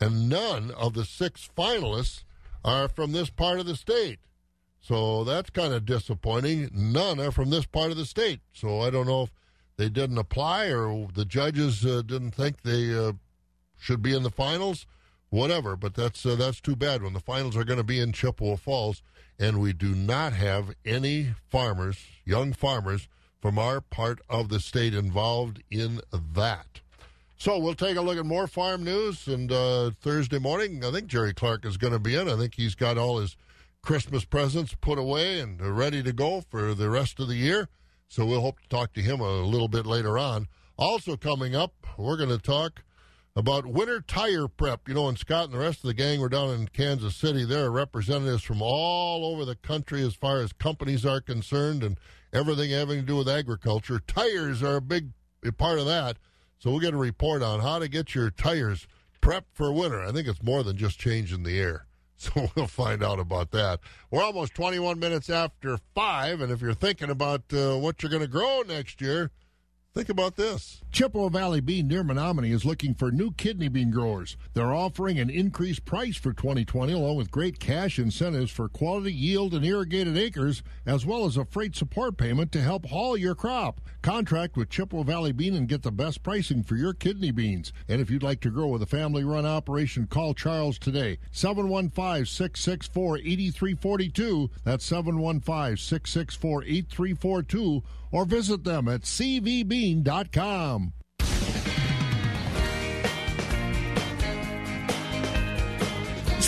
And 0.00 0.28
none 0.28 0.70
of 0.72 0.94
the 0.94 1.04
six 1.04 1.48
finalists 1.56 2.24
are 2.64 2.88
from 2.88 3.12
this 3.12 3.30
part 3.30 3.60
of 3.60 3.66
the 3.66 3.76
state. 3.76 4.18
So 4.80 5.22
that's 5.24 5.50
kind 5.50 5.72
of 5.72 5.86
disappointing. 5.86 6.70
None 6.72 7.20
are 7.20 7.30
from 7.30 7.50
this 7.50 7.66
part 7.66 7.92
of 7.92 7.96
the 7.96 8.04
state. 8.04 8.40
So 8.52 8.80
I 8.80 8.90
don't 8.90 9.06
know 9.06 9.22
if 9.22 9.32
they 9.76 9.88
didn't 9.88 10.18
apply 10.18 10.66
or 10.66 11.08
the 11.14 11.24
judges 11.24 11.86
uh, 11.86 12.02
didn't 12.02 12.32
think 12.32 12.62
they 12.62 12.92
uh, 12.92 13.12
should 13.78 14.02
be 14.02 14.14
in 14.14 14.22
the 14.22 14.30
finals, 14.30 14.86
whatever. 15.30 15.76
But 15.76 15.94
that's 15.94 16.26
uh, 16.26 16.34
that's 16.34 16.60
too 16.60 16.76
bad 16.76 17.02
when 17.02 17.12
the 17.12 17.20
finals 17.20 17.56
are 17.56 17.64
going 17.64 17.78
to 17.78 17.84
be 17.84 18.00
in 18.00 18.12
Chippewa 18.12 18.56
Falls, 18.56 19.02
and 19.38 19.60
we 19.60 19.72
do 19.72 19.94
not 19.94 20.32
have 20.32 20.74
any 20.84 21.34
farmers, 21.48 22.04
young 22.24 22.52
farmers 22.52 23.08
from 23.40 23.58
our 23.58 23.80
part 23.80 24.20
of 24.28 24.48
the 24.48 24.60
state 24.60 24.94
involved 24.94 25.62
in 25.70 26.00
that. 26.12 26.81
So 27.42 27.58
we'll 27.58 27.74
take 27.74 27.96
a 27.96 28.00
look 28.00 28.18
at 28.18 28.24
more 28.24 28.46
farm 28.46 28.84
news, 28.84 29.26
and 29.26 29.50
uh, 29.50 29.90
Thursday 30.00 30.38
morning, 30.38 30.84
I 30.84 30.92
think 30.92 31.08
Jerry 31.08 31.34
Clark 31.34 31.64
is 31.64 31.76
going 31.76 31.92
to 31.92 31.98
be 31.98 32.14
in. 32.14 32.28
I 32.28 32.36
think 32.36 32.54
he's 32.54 32.76
got 32.76 32.96
all 32.96 33.18
his 33.18 33.36
Christmas 33.82 34.24
presents 34.24 34.76
put 34.80 34.96
away 34.96 35.40
and 35.40 35.60
ready 35.60 36.04
to 36.04 36.12
go 36.12 36.44
for 36.48 36.72
the 36.72 36.88
rest 36.88 37.18
of 37.18 37.26
the 37.26 37.34
year. 37.34 37.68
So 38.06 38.24
we'll 38.24 38.42
hope 38.42 38.60
to 38.60 38.68
talk 38.68 38.92
to 38.92 39.00
him 39.00 39.18
a 39.18 39.40
little 39.40 39.66
bit 39.66 39.86
later 39.86 40.18
on. 40.18 40.46
Also 40.78 41.16
coming 41.16 41.56
up, 41.56 41.74
we're 41.98 42.16
going 42.16 42.28
to 42.28 42.38
talk 42.38 42.84
about 43.34 43.66
winter 43.66 44.00
tire 44.00 44.46
prep. 44.46 44.86
You 44.86 44.94
know, 44.94 45.08
and 45.08 45.18
Scott 45.18 45.46
and 45.46 45.54
the 45.54 45.58
rest 45.58 45.78
of 45.78 45.88
the 45.88 45.94
gang 45.94 46.20
were 46.20 46.28
down 46.28 46.50
in 46.50 46.68
Kansas 46.68 47.16
City. 47.16 47.44
There 47.44 47.64
are 47.64 47.72
representatives 47.72 48.44
from 48.44 48.62
all 48.62 49.26
over 49.26 49.44
the 49.44 49.56
country 49.56 50.06
as 50.06 50.14
far 50.14 50.42
as 50.42 50.52
companies 50.52 51.04
are 51.04 51.20
concerned 51.20 51.82
and 51.82 51.98
everything 52.32 52.70
having 52.70 53.00
to 53.00 53.04
do 53.04 53.16
with 53.16 53.28
agriculture. 53.28 53.98
Tires 53.98 54.62
are 54.62 54.76
a 54.76 54.80
big 54.80 55.10
part 55.58 55.80
of 55.80 55.86
that. 55.86 56.18
So 56.62 56.70
we'll 56.70 56.78
get 56.78 56.94
a 56.94 56.96
report 56.96 57.42
on 57.42 57.58
how 57.58 57.80
to 57.80 57.88
get 57.88 58.14
your 58.14 58.30
tires 58.30 58.86
prepped 59.20 59.50
for 59.52 59.72
winter. 59.72 60.00
I 60.00 60.12
think 60.12 60.28
it's 60.28 60.44
more 60.44 60.62
than 60.62 60.76
just 60.76 60.96
changing 60.96 61.42
the 61.42 61.58
air. 61.58 61.86
So 62.22 62.48
we'll 62.54 62.68
find 62.68 63.02
out 63.02 63.18
about 63.18 63.50
that. 63.50 63.80
We're 64.12 64.22
almost 64.22 64.54
21 64.54 65.00
minutes 65.00 65.28
after 65.28 65.76
5, 65.96 66.40
and 66.40 66.52
if 66.52 66.60
you're 66.60 66.72
thinking 66.72 67.10
about 67.10 67.42
uh, 67.52 67.76
what 67.76 68.00
you're 68.00 68.10
going 68.10 68.22
to 68.22 68.28
grow 68.28 68.62
next 68.64 69.00
year, 69.00 69.32
Think 69.94 70.08
about 70.08 70.36
this. 70.36 70.81
Chippewa 70.92 71.30
Valley 71.30 71.62
Bean 71.62 71.88
near 71.88 72.04
Menomonie 72.04 72.52
is 72.52 72.66
looking 72.66 72.94
for 72.94 73.10
new 73.10 73.32
kidney 73.32 73.68
bean 73.68 73.90
growers. 73.90 74.36
They're 74.52 74.74
offering 74.74 75.18
an 75.18 75.30
increased 75.30 75.86
price 75.86 76.18
for 76.18 76.34
2020 76.34 76.92
along 76.92 77.16
with 77.16 77.30
great 77.30 77.58
cash 77.58 77.98
incentives 77.98 78.50
for 78.50 78.68
quality 78.68 79.10
yield 79.10 79.54
and 79.54 79.64
irrigated 79.64 80.18
acres 80.18 80.62
as 80.84 81.06
well 81.06 81.24
as 81.24 81.38
a 81.38 81.46
freight 81.46 81.74
support 81.74 82.18
payment 82.18 82.52
to 82.52 82.60
help 82.60 82.84
haul 82.84 83.16
your 83.16 83.34
crop. 83.34 83.80
Contract 84.02 84.54
with 84.54 84.68
Chippewa 84.68 85.02
Valley 85.02 85.32
Bean 85.32 85.54
and 85.54 85.66
get 85.66 85.80
the 85.80 85.90
best 85.90 86.22
pricing 86.22 86.62
for 86.62 86.76
your 86.76 86.92
kidney 86.92 87.30
beans. 87.30 87.72
And 87.88 88.02
if 88.02 88.10
you'd 88.10 88.22
like 88.22 88.40
to 88.42 88.50
grow 88.50 88.66
with 88.66 88.82
a 88.82 88.86
family 88.86 89.24
run 89.24 89.46
operation, 89.46 90.06
call 90.06 90.34
Charles 90.34 90.78
today. 90.78 91.16
715 91.30 92.26
664 92.26 93.16
8342. 93.16 94.50
That's 94.64 94.84
715 94.84 95.78
664 95.78 96.64
8342 96.64 97.82
or 98.12 98.26
visit 98.26 98.62
them 98.62 98.88
at 98.88 99.00
cvbean.com. 99.00 100.81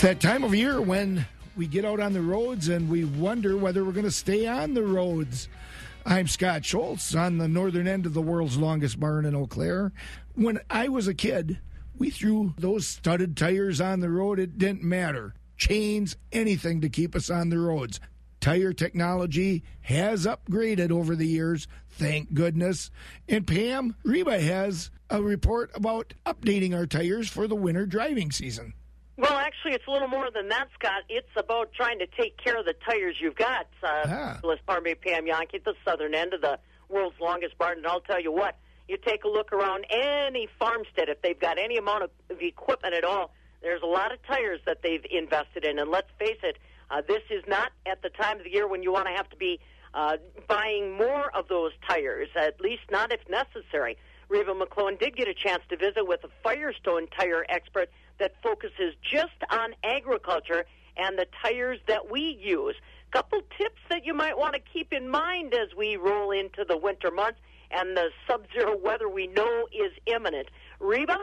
that 0.05 0.21
time 0.21 0.45
of 0.45 0.55
year 0.55 0.83
when 0.83 1.25
we 1.57 1.67
get 1.67 1.83
out 1.83 1.99
on 1.99 2.13
the 2.13 2.21
roads 2.21 2.69
and 2.69 2.91
we 2.91 3.07
wonder 3.07 3.57
whether 3.57 3.83
we're 3.83 3.91
going 3.91 4.05
to 4.05 4.11
stay 4.11 4.47
on 4.47 4.75
the 4.75 4.83
roads. 4.83 5.49
I'm 6.05 6.29
Scott 6.29 6.63
Schultz 6.63 7.15
on 7.15 7.39
the 7.39 7.49
northern 7.49 7.89
end 7.89 8.05
of 8.05 8.13
the 8.13 8.21
world's 8.21 8.59
longest 8.59 9.01
barn 9.01 9.25
in 9.25 9.35
Eau 9.35 9.47
Claire. 9.47 9.95
When 10.35 10.61
I 10.69 10.89
was 10.89 11.09
a 11.09 11.15
kid, 11.15 11.59
we 11.97 12.11
threw 12.11 12.53
those 12.59 12.87
studded 12.87 13.35
tires 13.35 13.81
on 13.81 14.01
the 14.01 14.11
road. 14.11 14.39
It 14.39 14.59
didn't 14.59 14.83
matter. 14.83 15.33
Chains, 15.57 16.19
anything 16.33 16.83
to 16.83 16.91
keep 16.91 17.17
us 17.17 17.31
on 17.31 17.49
the 17.49 17.59
roads. 17.59 17.99
Tire 18.43 18.75
technology 18.75 19.65
has 19.81 20.27
upgraded 20.27 20.91
over 20.91 21.17
the 21.17 21.29
years, 21.29 21.67
thank 21.89 22.35
goodness. 22.35 22.91
And 23.27 23.47
Pam 23.47 23.97
Reba 24.05 24.39
has 24.39 24.91
a 25.09 25.23
report 25.23 25.71
about 25.75 26.13
updating 26.27 26.77
our 26.77 26.85
tires 26.85 27.31
for 27.31 27.49
the 27.49 27.57
winter 27.57 27.87
driving 27.87 28.31
season. 28.33 28.75
Well, 29.17 29.35
actually, 29.39 29.73
it's 29.75 29.87
a 29.87 29.91
little 29.91 30.09
more 30.09 30.31
than 30.33 30.49
that, 30.49 30.69
Scott. 30.79 31.03
It's 31.09 31.29
about 31.37 31.73
trying 31.73 32.01
to 32.01 32.07
take 32.07 32.37
care 32.37 32.59
of 32.59 32.65
the 32.65 32.75
tires 32.87 33.17
you've 33.21 33.37
got. 33.37 33.67
Uh, 33.83 34.03
Ah. 34.07 34.39
Les 34.43 34.59
Parme 34.67 34.95
Pam 35.01 35.25
Jahnke, 35.27 35.63
the 35.63 35.75
southern 35.85 36.15
end 36.15 36.35
of 36.35 36.41
the 36.41 36.59
world's 36.89 37.19
longest 37.21 37.57
barn. 37.57 37.79
And 37.79 37.87
I'll 37.87 38.01
tell 38.01 38.21
you 38.21 38.33
what, 38.33 38.57
you 38.89 38.97
take 38.97 39.23
a 39.25 39.29
look 39.29 39.53
around 39.53 39.87
any 39.89 40.49
farmstead, 40.59 41.09
if 41.09 41.23
they've 41.23 41.39
got 41.39 41.59
any 41.59 41.77
amount 41.77 42.05
of, 42.05 42.11
of 42.29 42.41
equipment 42.43 42.95
at 42.95 43.05
all, 43.05 43.33
there's 43.63 43.83
a 43.83 43.87
lot 43.87 44.13
of 44.13 44.19
tires 44.27 44.61
that 44.67 44.79
they've 44.83 45.05
invested 45.11 45.65
in. 45.65 45.79
And 45.79 45.91
let's 45.91 46.11
face 46.19 46.39
it, 46.43 46.57
uh, 46.91 47.01
this 47.07 47.23
is 47.31 47.45
not 47.47 47.71
at 47.87 48.03
the 48.03 48.11
time 48.11 48.39
of 48.39 48.45
the 48.45 48.51
year 48.51 48.67
when 48.69 48.83
you 48.83 48.93
want 48.93 49.07
to 49.07 49.13
have 49.15 49.31
to 49.31 49.37
be 49.37 49.61
uh, 49.95 50.17
buying 50.49 50.97
more 50.99 51.31
of 51.37 51.47
those 51.49 51.71
tires, 51.89 52.29
at 52.37 52.61
least 52.61 52.83
not 52.91 53.13
if 53.13 53.21
necessary. 53.29 53.97
Reba 54.29 54.53
McClone 54.55 54.99
did 54.99 55.17
get 55.17 55.29
a 55.29 55.35
chance 55.35 55.63
to 55.69 55.77
visit 55.77 56.07
with 56.07 56.25
a 56.25 56.29
Firestone 56.43 57.07
tire 57.17 57.45
expert 57.49 57.89
that 58.19 58.35
focuses 58.43 58.95
just 59.03 59.37
on 59.51 59.75
agriculture 59.85 60.65
and 60.97 61.19
the 61.19 61.27
tires 61.43 61.81
that 61.87 62.11
we 62.11 62.39
use. 62.41 62.77
Couple 63.11 63.43
tips 63.57 63.81
that 63.91 64.05
you 64.05 64.13
might 64.13 64.37
want 64.37 64.55
to 64.55 64.61
keep 64.73 64.93
in 64.93 65.09
mind 65.09 65.55
as 65.55 65.69
we 65.77 65.97
roll 65.97 66.33
into 66.33 66.65
the 66.69 66.77
winter 66.77 67.11
months 67.11 67.39
and 67.71 67.97
the 67.97 68.09
sub-zero 68.27 68.77
weather 68.77 69.09
we 69.09 69.27
know 69.29 69.67
is 69.73 69.93
imminent. 70.07 70.49
Reba? 70.81 71.19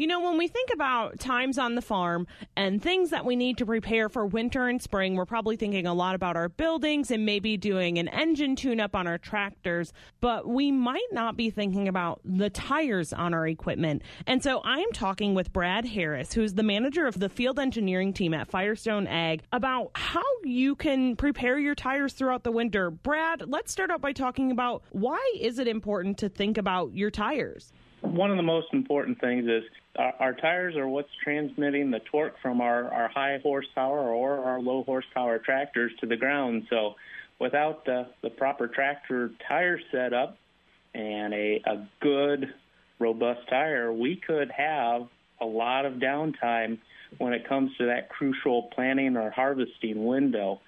You 0.00 0.06
know, 0.06 0.20
when 0.20 0.38
we 0.38 0.48
think 0.48 0.70
about 0.72 1.20
times 1.20 1.58
on 1.58 1.74
the 1.74 1.82
farm 1.82 2.26
and 2.56 2.82
things 2.82 3.10
that 3.10 3.26
we 3.26 3.36
need 3.36 3.58
to 3.58 3.66
prepare 3.66 4.08
for 4.08 4.24
winter 4.24 4.66
and 4.66 4.80
spring, 4.80 5.14
we're 5.14 5.26
probably 5.26 5.56
thinking 5.56 5.86
a 5.86 5.92
lot 5.92 6.14
about 6.14 6.38
our 6.38 6.48
buildings 6.48 7.10
and 7.10 7.26
maybe 7.26 7.58
doing 7.58 7.98
an 7.98 8.08
engine 8.08 8.56
tune 8.56 8.80
up 8.80 8.96
on 8.96 9.06
our 9.06 9.18
tractors, 9.18 9.92
but 10.22 10.48
we 10.48 10.72
might 10.72 11.12
not 11.12 11.36
be 11.36 11.50
thinking 11.50 11.86
about 11.86 12.22
the 12.24 12.48
tires 12.48 13.12
on 13.12 13.34
our 13.34 13.46
equipment. 13.46 14.00
And 14.26 14.42
so 14.42 14.62
I'm 14.64 14.90
talking 14.92 15.34
with 15.34 15.52
Brad 15.52 15.84
Harris, 15.84 16.32
who's 16.32 16.54
the 16.54 16.62
manager 16.62 17.06
of 17.06 17.20
the 17.20 17.28
field 17.28 17.58
engineering 17.58 18.14
team 18.14 18.32
at 18.32 18.50
Firestone 18.50 19.06
Ag, 19.06 19.42
about 19.52 19.90
how 19.96 20.24
you 20.44 20.76
can 20.76 21.14
prepare 21.14 21.58
your 21.58 21.74
tires 21.74 22.14
throughout 22.14 22.42
the 22.42 22.52
winter. 22.52 22.90
Brad, 22.90 23.50
let's 23.50 23.70
start 23.70 23.90
out 23.90 24.00
by 24.00 24.12
talking 24.12 24.50
about 24.50 24.82
why 24.92 25.34
is 25.38 25.58
it 25.58 25.68
important 25.68 26.16
to 26.16 26.30
think 26.30 26.56
about 26.56 26.94
your 26.94 27.10
tires? 27.10 27.70
One 28.00 28.30
of 28.30 28.38
the 28.38 28.42
most 28.42 28.68
important 28.72 29.20
things 29.20 29.44
is 29.44 29.62
our, 29.96 30.14
our 30.20 30.34
tires 30.34 30.76
are 30.76 30.88
what's 30.88 31.10
transmitting 31.22 31.90
the 31.90 32.00
torque 32.10 32.34
from 32.40 32.60
our, 32.60 32.92
our 32.92 33.08
high 33.08 33.38
horsepower 33.42 33.98
or 33.98 34.44
our 34.44 34.60
low 34.60 34.82
horsepower 34.84 35.38
tractors 35.38 35.92
to 36.00 36.06
the 36.06 36.16
ground. 36.16 36.66
So 36.70 36.94
without 37.38 37.84
the, 37.84 38.08
the 38.22 38.30
proper 38.30 38.68
tractor 38.68 39.30
tire 39.48 39.80
setup 39.90 40.36
and 40.94 41.34
a, 41.34 41.62
a 41.66 41.88
good, 42.00 42.52
robust 42.98 43.48
tire, 43.48 43.92
we 43.92 44.16
could 44.16 44.50
have 44.50 45.08
a 45.40 45.46
lot 45.46 45.86
of 45.86 45.94
downtime 45.94 46.78
when 47.18 47.32
it 47.32 47.48
comes 47.48 47.70
to 47.78 47.86
that 47.86 48.08
crucial 48.10 48.64
planting 48.74 49.16
or 49.16 49.30
harvesting 49.30 50.04
window. 50.04 50.60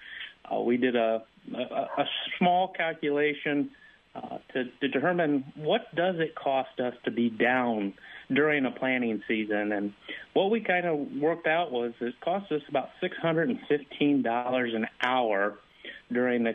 Uh, 0.51 0.61
we 0.61 0.77
did 0.77 0.97
a, 0.97 1.23
a, 1.55 1.59
a 1.59 2.05
small 2.39 2.69
calculation 2.69 3.71
uh, 4.15 4.39
to, 4.53 4.65
to 4.81 4.89
determine 4.89 5.45
what 5.57 5.95
does 5.95 6.17
it 6.19 6.35
cost 6.35 6.79
us 6.81 6.95
to 7.05 7.11
be 7.11 7.31
down 7.31 7.95
during 8.33 8.67
a 8.67 8.71
planting 8.71 9.23
season. 9.27 9.73
And 9.73 9.93
what 10.35 10.51
we 10.51 10.61
kind 10.61 10.87
of 10.87 10.99
worked 11.21 11.47
out 11.47 11.73
was 11.73 11.93
it 12.01 12.15
cost 12.21 12.51
us 12.53 12.63
about 12.69 12.91
$615 13.03 14.77
an 14.77 14.87
hour 15.03 15.59
during 16.13 16.45
the 16.45 16.55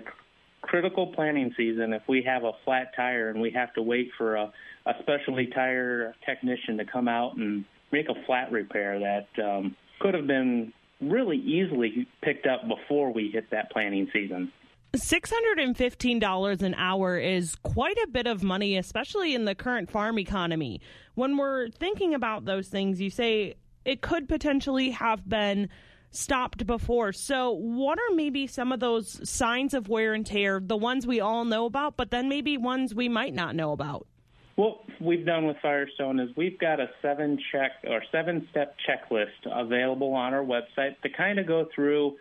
critical 0.62 1.08
planting 1.08 1.54
season 1.56 1.94
if 1.94 2.02
we 2.08 2.24
have 2.24 2.44
a 2.44 2.52
flat 2.66 2.92
tire 2.96 3.30
and 3.30 3.42
we 3.42 3.52
have 3.52 3.74
to 3.74 3.82
wait 3.82 4.10
for 4.18 4.36
a, 4.36 4.52
a 4.86 4.94
specialty 5.02 5.48
tire 5.48 6.16
technician 6.26 6.78
to 6.78 6.86
come 6.86 7.08
out 7.08 7.38
and 7.38 7.64
make 7.92 8.10
a 8.10 8.26
flat 8.26 8.52
repair 8.52 9.00
that 9.00 9.44
um, 9.44 9.76
could 10.00 10.14
have 10.14 10.28
been 10.28 10.74
really 11.00 11.38
easily 11.38 12.08
picked 12.22 12.48
up 12.48 12.68
before 12.68 13.12
we 13.12 13.30
hit 13.32 13.50
that 13.52 13.72
planting 13.72 14.10
season. 14.12 14.52
$615 14.94 16.62
an 16.62 16.74
hour 16.76 17.18
is 17.18 17.56
quite 17.56 17.98
a 18.04 18.08
bit 18.08 18.28
of 18.28 18.44
money, 18.44 18.78
especially 18.78 19.36
in 19.36 19.46
the 19.46 19.56
current 19.56 19.92
farm 19.92 20.18
economy. 20.18 20.82
When 21.16 21.38
we're 21.38 21.70
thinking 21.70 22.14
about 22.14 22.46
those 22.46 22.68
things, 22.68 23.02
you 23.02 23.10
say 23.10 23.56
it 23.86 24.02
could 24.02 24.28
potentially 24.28 24.92
have 24.92 25.28
been 25.28 25.70
stopped 26.12 26.66
before. 26.66 27.12
So, 27.12 27.52
what 27.52 28.00
are 28.00 28.16
maybe 28.16 28.48
some 28.48 28.72
of 28.72 28.80
those 28.80 29.30
signs 29.30 29.74
of 29.74 29.90
wear 29.90 30.14
and 30.14 30.26
tear, 30.26 30.60
the 30.64 30.78
ones 30.78 31.06
we 31.06 31.20
all 31.20 31.46
know 31.46 31.66
about, 31.66 31.98
but 31.98 32.12
then 32.12 32.30
maybe 32.30 32.58
ones 32.58 32.96
we 32.96 33.10
might 33.10 33.34
not 33.34 33.56
know 33.56 33.72
about? 33.72 34.08
What 34.56 34.80
we've 35.00 35.26
done 35.26 35.46
with 35.46 35.58
Firestone 35.62 36.20
is 36.20 36.30
we've 36.36 36.58
got 36.58 36.80
a 36.80 36.90
seven 37.02 37.38
check 37.52 37.72
or 37.88 38.02
seven 38.12 38.48
step 38.50 38.76
checklist 38.88 39.46
available 39.46 40.14
on 40.14 40.34
our 40.34 40.44
website 40.44 41.00
to 41.04 41.10
kind 41.10 41.38
of 41.38 41.46
go 41.46 41.68
through 41.76 42.16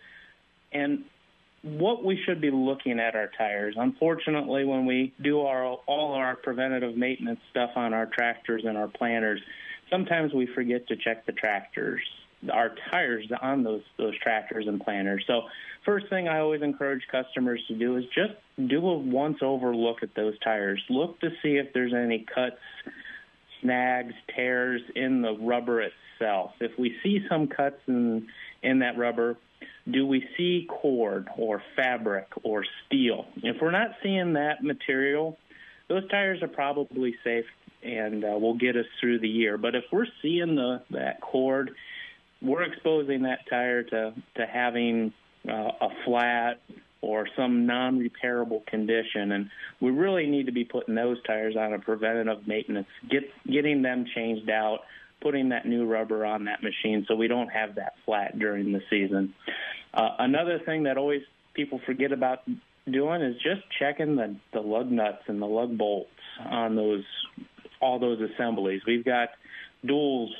and 0.72 1.04
what 1.66 2.04
we 2.04 2.20
should 2.24 2.40
be 2.40 2.50
looking 2.50 3.00
at 3.00 3.16
our 3.16 3.30
tires. 3.36 3.74
Unfortunately, 3.76 4.64
when 4.64 4.86
we 4.86 5.12
do 5.20 5.40
our 5.40 5.64
all 5.64 6.12
our 6.14 6.36
preventative 6.36 6.96
maintenance 6.96 7.40
stuff 7.50 7.70
on 7.74 7.92
our 7.92 8.06
tractors 8.06 8.62
and 8.64 8.78
our 8.78 8.86
planters, 8.86 9.40
sometimes 9.90 10.32
we 10.32 10.46
forget 10.46 10.86
to 10.88 10.96
check 10.96 11.26
the 11.26 11.32
tractors, 11.32 12.00
our 12.52 12.72
tires 12.90 13.26
on 13.42 13.64
those 13.64 13.82
those 13.98 14.16
tractors 14.18 14.66
and 14.68 14.80
planters. 14.80 15.24
So, 15.26 15.42
first 15.84 16.08
thing 16.08 16.28
I 16.28 16.38
always 16.38 16.62
encourage 16.62 17.02
customers 17.10 17.60
to 17.66 17.74
do 17.74 17.96
is 17.96 18.04
just 18.14 18.34
do 18.68 18.86
a 18.86 18.98
once 18.98 19.38
over 19.42 19.74
look 19.74 20.04
at 20.04 20.14
those 20.14 20.38
tires. 20.44 20.80
Look 20.88 21.18
to 21.20 21.30
see 21.42 21.56
if 21.56 21.72
there's 21.72 21.94
any 21.94 22.24
cuts, 22.32 22.56
snags, 23.60 24.14
tears 24.34 24.82
in 24.94 25.20
the 25.20 25.36
rubber 25.36 25.82
itself. 25.82 26.52
If 26.60 26.78
we 26.78 26.94
see 27.02 27.26
some 27.28 27.48
cuts 27.48 27.80
in 27.88 28.28
in 28.62 28.78
that 28.78 28.96
rubber, 28.96 29.36
do 29.90 30.06
we 30.06 30.24
see 30.36 30.66
cord 30.68 31.28
or 31.36 31.62
fabric 31.76 32.26
or 32.42 32.64
steel? 32.86 33.26
If 33.36 33.56
we're 33.60 33.70
not 33.70 33.90
seeing 34.02 34.32
that 34.34 34.62
material, 34.62 35.38
those 35.88 36.08
tires 36.08 36.42
are 36.42 36.48
probably 36.48 37.14
safe 37.22 37.44
and 37.82 38.24
uh, 38.24 38.28
will 38.28 38.56
get 38.56 38.76
us 38.76 38.86
through 39.00 39.20
the 39.20 39.28
year. 39.28 39.56
But 39.58 39.74
if 39.74 39.84
we're 39.92 40.06
seeing 40.22 40.56
the 40.56 40.82
that 40.90 41.20
cord, 41.20 41.70
we're 42.42 42.62
exposing 42.62 43.22
that 43.22 43.40
tire 43.48 43.82
to 43.84 44.14
to 44.36 44.46
having 44.46 45.12
uh, 45.48 45.70
a 45.80 45.88
flat 46.04 46.60
or 47.02 47.28
some 47.36 47.66
non-repairable 47.66 48.66
condition, 48.66 49.32
and 49.32 49.50
we 49.80 49.90
really 49.90 50.26
need 50.26 50.46
to 50.46 50.52
be 50.52 50.64
putting 50.64 50.94
those 50.94 51.22
tires 51.24 51.54
on 51.56 51.72
a 51.72 51.78
preventative 51.78 52.46
maintenance, 52.48 52.88
get 53.08 53.22
getting 53.46 53.82
them 53.82 54.06
changed 54.14 54.50
out, 54.50 54.80
putting 55.20 55.50
that 55.50 55.66
new 55.66 55.86
rubber 55.86 56.24
on 56.24 56.44
that 56.44 56.62
machine 56.62 57.04
so 57.08 57.14
we 57.14 57.28
don't 57.28 57.48
have 57.48 57.76
that 57.76 57.94
flat 58.04 58.38
during 58.38 58.72
the 58.72 58.82
season. 58.90 59.34
Uh, 59.94 60.10
another 60.18 60.58
thing 60.58 60.84
that 60.84 60.98
always 60.98 61.22
people 61.54 61.80
forget 61.86 62.12
about 62.12 62.40
doing 62.90 63.22
is 63.22 63.34
just 63.36 63.62
checking 63.78 64.16
the, 64.16 64.36
the 64.52 64.60
lug 64.60 64.90
nuts 64.90 65.22
and 65.26 65.40
the 65.40 65.46
lug 65.46 65.76
bolts 65.76 66.10
on 66.44 66.76
those 66.76 67.04
all 67.80 67.98
those 67.98 68.20
assemblies. 68.20 68.80
We've 68.86 69.04
got 69.04 69.30
duals 69.84 70.30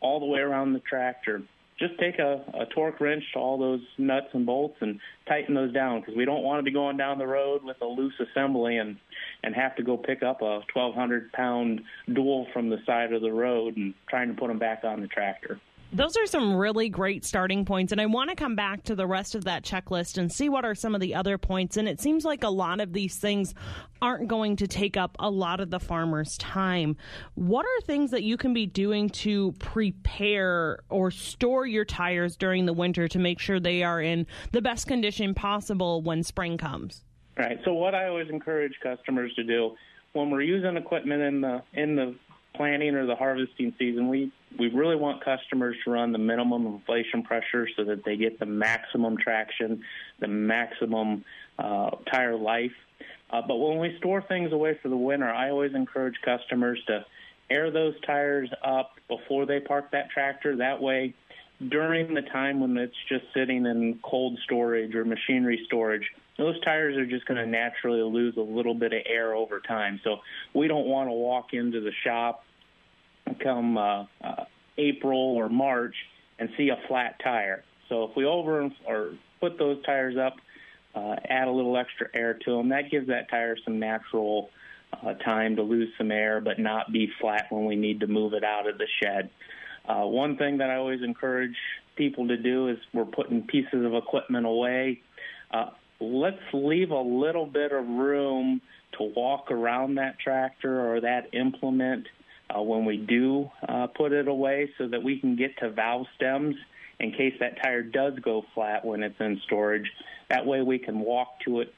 all 0.00 0.20
the 0.20 0.26
way 0.26 0.40
around 0.40 0.72
the 0.72 0.80
tractor. 0.80 1.42
Just 1.78 1.98
take 1.98 2.18
a, 2.18 2.42
a 2.54 2.66
torque 2.74 3.00
wrench 3.00 3.22
to 3.34 3.38
all 3.38 3.58
those 3.58 3.80
nuts 3.98 4.28
and 4.32 4.46
bolts 4.46 4.76
and 4.80 4.98
tighten 5.28 5.54
those 5.54 5.72
down 5.72 6.00
because 6.00 6.14
we 6.16 6.24
don't 6.24 6.42
want 6.42 6.58
to 6.58 6.62
be 6.62 6.70
going 6.70 6.96
down 6.96 7.18
the 7.18 7.26
road 7.26 7.62
with 7.62 7.76
a 7.82 7.86
loose 7.86 8.14
assembly 8.20 8.78
and 8.78 8.96
and 9.42 9.54
have 9.54 9.76
to 9.76 9.82
go 9.82 9.96
pick 9.96 10.22
up 10.22 10.40
a 10.40 10.60
1,200 10.74 11.32
pound 11.32 11.82
dual 12.12 12.46
from 12.52 12.70
the 12.70 12.78
side 12.86 13.12
of 13.12 13.20
the 13.20 13.32
road 13.32 13.76
and 13.76 13.94
trying 14.08 14.28
to 14.28 14.34
put 14.34 14.48
them 14.48 14.58
back 14.58 14.82
on 14.84 15.00
the 15.00 15.08
tractor. 15.08 15.60
Those 15.92 16.16
are 16.16 16.26
some 16.26 16.56
really 16.56 16.88
great 16.88 17.24
starting 17.24 17.64
points. 17.64 17.92
And 17.92 18.00
I 18.00 18.06
want 18.06 18.30
to 18.30 18.36
come 18.36 18.56
back 18.56 18.82
to 18.84 18.94
the 18.94 19.06
rest 19.06 19.34
of 19.34 19.44
that 19.44 19.64
checklist 19.64 20.18
and 20.18 20.30
see 20.30 20.48
what 20.48 20.64
are 20.64 20.74
some 20.74 20.94
of 20.94 21.00
the 21.00 21.14
other 21.14 21.38
points. 21.38 21.76
And 21.76 21.88
it 21.88 22.00
seems 22.00 22.24
like 22.24 22.42
a 22.42 22.48
lot 22.48 22.80
of 22.80 22.92
these 22.92 23.16
things 23.16 23.54
aren't 24.02 24.28
going 24.28 24.56
to 24.56 24.66
take 24.66 24.96
up 24.96 25.16
a 25.18 25.30
lot 25.30 25.60
of 25.60 25.70
the 25.70 25.80
farmer's 25.80 26.36
time. 26.38 26.96
What 27.34 27.64
are 27.64 27.80
things 27.82 28.10
that 28.10 28.24
you 28.24 28.36
can 28.36 28.52
be 28.52 28.66
doing 28.66 29.08
to 29.10 29.52
prepare 29.52 30.80
or 30.90 31.10
store 31.10 31.66
your 31.66 31.84
tires 31.84 32.36
during 32.36 32.66
the 32.66 32.72
winter 32.72 33.08
to 33.08 33.18
make 33.18 33.38
sure 33.38 33.60
they 33.60 33.82
are 33.82 34.02
in 34.02 34.26
the 34.52 34.60
best 34.60 34.86
condition 34.86 35.34
possible 35.34 36.02
when 36.02 36.22
spring 36.22 36.58
comes? 36.58 37.02
Right. 37.38 37.58
So 37.64 37.72
what 37.72 37.94
I 37.94 38.08
always 38.08 38.28
encourage 38.28 38.72
customers 38.82 39.32
to 39.34 39.44
do 39.44 39.76
when 40.14 40.30
we're 40.30 40.42
using 40.42 40.76
equipment 40.76 41.22
in 41.22 41.40
the 41.42 41.62
in 41.74 41.94
the 41.94 42.14
planting 42.56 42.94
or 42.94 43.06
the 43.06 43.16
harvesting 43.16 43.74
season, 43.78 44.08
we 44.08 44.32
we 44.58 44.68
really 44.68 44.96
want 44.96 45.24
customers 45.24 45.76
to 45.84 45.90
run 45.90 46.12
the 46.12 46.18
minimum 46.18 46.66
inflation 46.66 47.22
pressure 47.22 47.68
so 47.76 47.84
that 47.84 48.04
they 48.04 48.16
get 48.16 48.38
the 48.38 48.46
maximum 48.46 49.16
traction, 49.16 49.82
the 50.20 50.28
maximum 50.28 51.24
uh, 51.58 51.90
tire 52.10 52.36
life. 52.36 52.72
Uh, 53.30 53.42
but 53.46 53.56
when 53.56 53.78
we 53.78 53.96
store 53.98 54.22
things 54.22 54.52
away 54.52 54.78
for 54.82 54.88
the 54.88 54.96
winter, 54.96 55.28
I 55.28 55.50
always 55.50 55.74
encourage 55.74 56.14
customers 56.24 56.80
to 56.86 57.04
air 57.50 57.70
those 57.70 57.94
tires 58.06 58.50
up 58.64 58.92
before 59.08 59.46
they 59.46 59.60
park 59.60 59.90
that 59.92 60.10
tractor. 60.10 60.56
That 60.56 60.80
way, 60.80 61.14
during 61.68 62.14
the 62.14 62.22
time 62.22 62.60
when 62.60 62.76
it's 62.76 62.96
just 63.08 63.24
sitting 63.34 63.66
in 63.66 63.98
cold 64.02 64.38
storage 64.44 64.94
or 64.94 65.04
machinery 65.04 65.62
storage, 65.66 66.04
those 66.38 66.60
tires 66.60 66.96
are 66.96 67.06
just 67.06 67.26
going 67.26 67.42
to 67.42 67.46
naturally 67.46 68.02
lose 68.02 68.36
a 68.36 68.40
little 68.40 68.74
bit 68.74 68.92
of 68.92 69.00
air 69.06 69.34
over 69.34 69.60
time. 69.60 70.00
So 70.04 70.18
we 70.54 70.68
don't 70.68 70.86
want 70.86 71.08
to 71.08 71.12
walk 71.12 71.52
into 71.52 71.80
the 71.80 71.92
shop 72.04 72.44
come 73.42 73.76
uh, 73.76 74.04
uh, 74.22 74.44
April 74.78 75.18
or 75.18 75.48
March 75.48 75.94
and 76.38 76.48
see 76.56 76.68
a 76.68 76.78
flat 76.88 77.18
tire. 77.22 77.64
So 77.88 78.04
if 78.04 78.16
we 78.16 78.24
over 78.24 78.70
or 78.86 79.12
put 79.40 79.58
those 79.58 79.82
tires 79.84 80.16
up, 80.16 80.34
uh, 80.94 81.16
add 81.28 81.48
a 81.48 81.50
little 81.50 81.76
extra 81.76 82.08
air 82.14 82.38
to 82.44 82.56
them, 82.56 82.68
that 82.70 82.90
gives 82.90 83.08
that 83.08 83.28
tire 83.30 83.56
some 83.64 83.78
natural 83.78 84.50
uh, 84.92 85.14
time 85.14 85.56
to 85.56 85.62
lose 85.62 85.88
some 85.98 86.10
air, 86.10 86.40
but 86.40 86.58
not 86.58 86.92
be 86.92 87.10
flat 87.20 87.46
when 87.50 87.66
we 87.66 87.76
need 87.76 88.00
to 88.00 88.06
move 88.06 88.32
it 88.32 88.44
out 88.44 88.68
of 88.68 88.78
the 88.78 88.86
shed. 89.02 89.30
Uh, 89.86 90.04
one 90.06 90.36
thing 90.36 90.58
that 90.58 90.70
I 90.70 90.76
always 90.76 91.02
encourage 91.02 91.56
people 91.96 92.28
to 92.28 92.36
do 92.36 92.68
is 92.68 92.78
we're 92.92 93.04
putting 93.04 93.42
pieces 93.42 93.84
of 93.84 93.94
equipment 93.94 94.46
away. 94.46 95.00
Uh, 95.50 95.70
let's 96.00 96.42
leave 96.52 96.90
a 96.90 97.00
little 97.00 97.46
bit 97.46 97.72
of 97.72 97.86
room 97.86 98.60
to 98.98 99.12
walk 99.16 99.50
around 99.50 99.96
that 99.96 100.18
tractor 100.18 100.90
or 100.90 101.00
that 101.00 101.34
implement 101.34 102.06
uh, 102.54 102.62
when 102.62 102.84
we 102.84 102.96
do 102.96 103.50
uh, 103.68 103.86
put 103.88 104.12
it 104.12 104.28
away 104.28 104.70
so 104.78 104.88
that 104.88 105.02
we 105.02 105.18
can 105.18 105.36
get 105.36 105.56
to 105.58 105.70
valve 105.70 106.06
stems 106.16 106.54
in 107.00 107.12
case 107.12 107.34
that 107.40 107.60
tire 107.62 107.82
does 107.82 108.14
go 108.20 108.44
flat 108.54 108.84
when 108.84 109.02
it's 109.02 109.20
in 109.20 109.40
storage. 109.44 109.90
That 110.30 110.46
way 110.46 110.62
we 110.62 110.78
can 110.78 111.00
walk 111.00 111.40
to 111.44 111.60
it, 111.60 111.74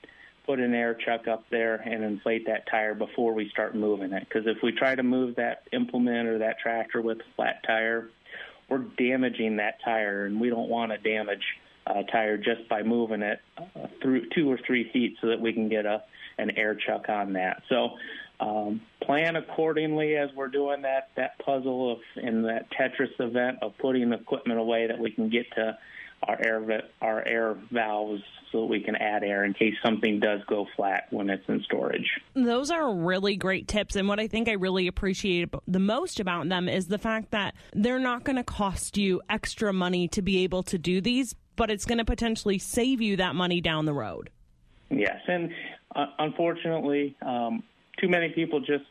put 0.46 0.60
an 0.60 0.74
air 0.74 0.94
chuck 0.94 1.26
up 1.26 1.44
there, 1.50 1.76
and 1.76 2.04
inflate 2.04 2.46
that 2.46 2.68
tire 2.70 2.94
before 2.94 3.34
we 3.34 3.48
start 3.50 3.74
moving 3.74 4.12
it. 4.12 4.26
Because 4.28 4.46
if 4.46 4.58
we 4.62 4.72
try 4.72 4.94
to 4.94 5.02
move 5.02 5.36
that 5.36 5.64
implement 5.72 6.28
or 6.28 6.38
that 6.38 6.58
tractor 6.60 7.00
with 7.00 7.18
a 7.18 7.34
flat 7.34 7.62
tire, 7.66 8.10
we're 8.68 8.84
damaging 8.98 9.56
that 9.56 9.78
tire, 9.84 10.26
and 10.26 10.40
we 10.40 10.50
don't 10.50 10.68
want 10.68 10.92
to 10.92 10.98
damage 10.98 11.42
a 11.88 12.04
tire 12.04 12.36
just 12.36 12.68
by 12.68 12.82
moving 12.82 13.22
it 13.22 13.40
uh, 13.58 13.86
through 14.02 14.28
two 14.34 14.50
or 14.50 14.58
three 14.66 14.90
feet 14.92 15.16
so 15.20 15.28
that 15.28 15.40
we 15.40 15.52
can 15.52 15.68
get 15.68 15.86
a 15.86 16.02
an 16.38 16.52
air 16.56 16.74
chuck 16.74 17.08
on 17.08 17.32
that. 17.32 17.62
So 17.68 17.90
um, 18.40 18.80
plan 19.02 19.36
accordingly 19.36 20.16
as 20.16 20.30
we're 20.34 20.48
doing 20.48 20.82
that 20.82 21.10
that 21.16 21.38
puzzle 21.44 21.92
of 21.92 21.98
in 22.16 22.42
that 22.42 22.68
Tetris 22.70 23.18
event 23.18 23.58
of 23.62 23.76
putting 23.78 24.12
equipment 24.12 24.60
away 24.60 24.86
that 24.86 24.98
we 24.98 25.10
can 25.10 25.28
get 25.28 25.50
to 25.56 25.76
our 26.22 26.38
air 26.40 26.82
our 27.00 27.26
air 27.26 27.56
valves 27.72 28.22
so 28.50 28.62
that 28.62 28.66
we 28.66 28.80
can 28.80 28.96
add 28.96 29.22
air 29.22 29.44
in 29.44 29.52
case 29.52 29.74
something 29.84 30.20
does 30.20 30.40
go 30.48 30.66
flat 30.74 31.06
when 31.10 31.28
it's 31.28 31.46
in 31.48 31.62
storage. 31.64 32.08
Those 32.34 32.70
are 32.70 32.94
really 32.94 33.36
great 33.36 33.68
tips 33.68 33.96
and 33.96 34.08
what 34.08 34.20
I 34.20 34.26
think 34.26 34.48
I 34.48 34.52
really 34.52 34.86
appreciate 34.86 35.50
the 35.66 35.78
most 35.78 36.20
about 36.20 36.48
them 36.48 36.68
is 36.68 36.86
the 36.86 36.98
fact 36.98 37.32
that 37.32 37.54
they're 37.74 37.98
not 37.98 38.24
going 38.24 38.36
to 38.36 38.44
cost 38.44 38.96
you 38.96 39.20
extra 39.28 39.72
money 39.72 40.08
to 40.08 40.22
be 40.22 40.44
able 40.44 40.62
to 40.64 40.78
do 40.78 41.00
these, 41.00 41.34
but 41.58 41.70
it's 41.70 41.84
going 41.84 41.98
to 41.98 42.04
potentially 42.04 42.58
save 42.58 43.02
you 43.02 43.16
that 43.16 43.34
money 43.34 43.60
down 43.60 43.84
the 43.84 43.92
road. 43.92 44.30
Yes, 44.88 45.18
and 45.26 45.50
uh, 45.94 46.06
unfortunately, 46.18 47.16
um, 47.20 47.62
too 47.98 48.08
many 48.08 48.30
people 48.30 48.60
just 48.60 48.84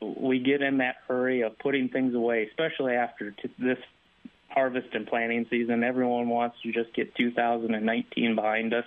we 0.00 0.38
get 0.38 0.62
in 0.62 0.78
that 0.78 0.96
hurry 1.08 1.42
of 1.42 1.58
putting 1.58 1.88
things 1.88 2.14
away, 2.14 2.46
especially 2.48 2.94
after 2.94 3.32
t- 3.32 3.50
this 3.58 3.78
harvest 4.48 4.88
and 4.92 5.06
planting 5.06 5.46
season. 5.50 5.82
Everyone 5.82 6.28
wants 6.28 6.56
to 6.62 6.72
just 6.72 6.94
get 6.94 7.14
2019 7.16 8.34
behind 8.34 8.72
us. 8.72 8.84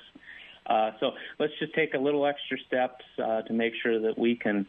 Uh, 0.66 0.92
so 1.00 1.12
let's 1.40 1.54
just 1.60 1.74
take 1.74 1.94
a 1.94 1.98
little 1.98 2.26
extra 2.26 2.58
steps 2.68 3.04
uh, 3.24 3.42
to 3.44 3.54
make 3.54 3.74
sure 3.82 4.00
that 4.00 4.18
we 4.18 4.36
can 4.36 4.66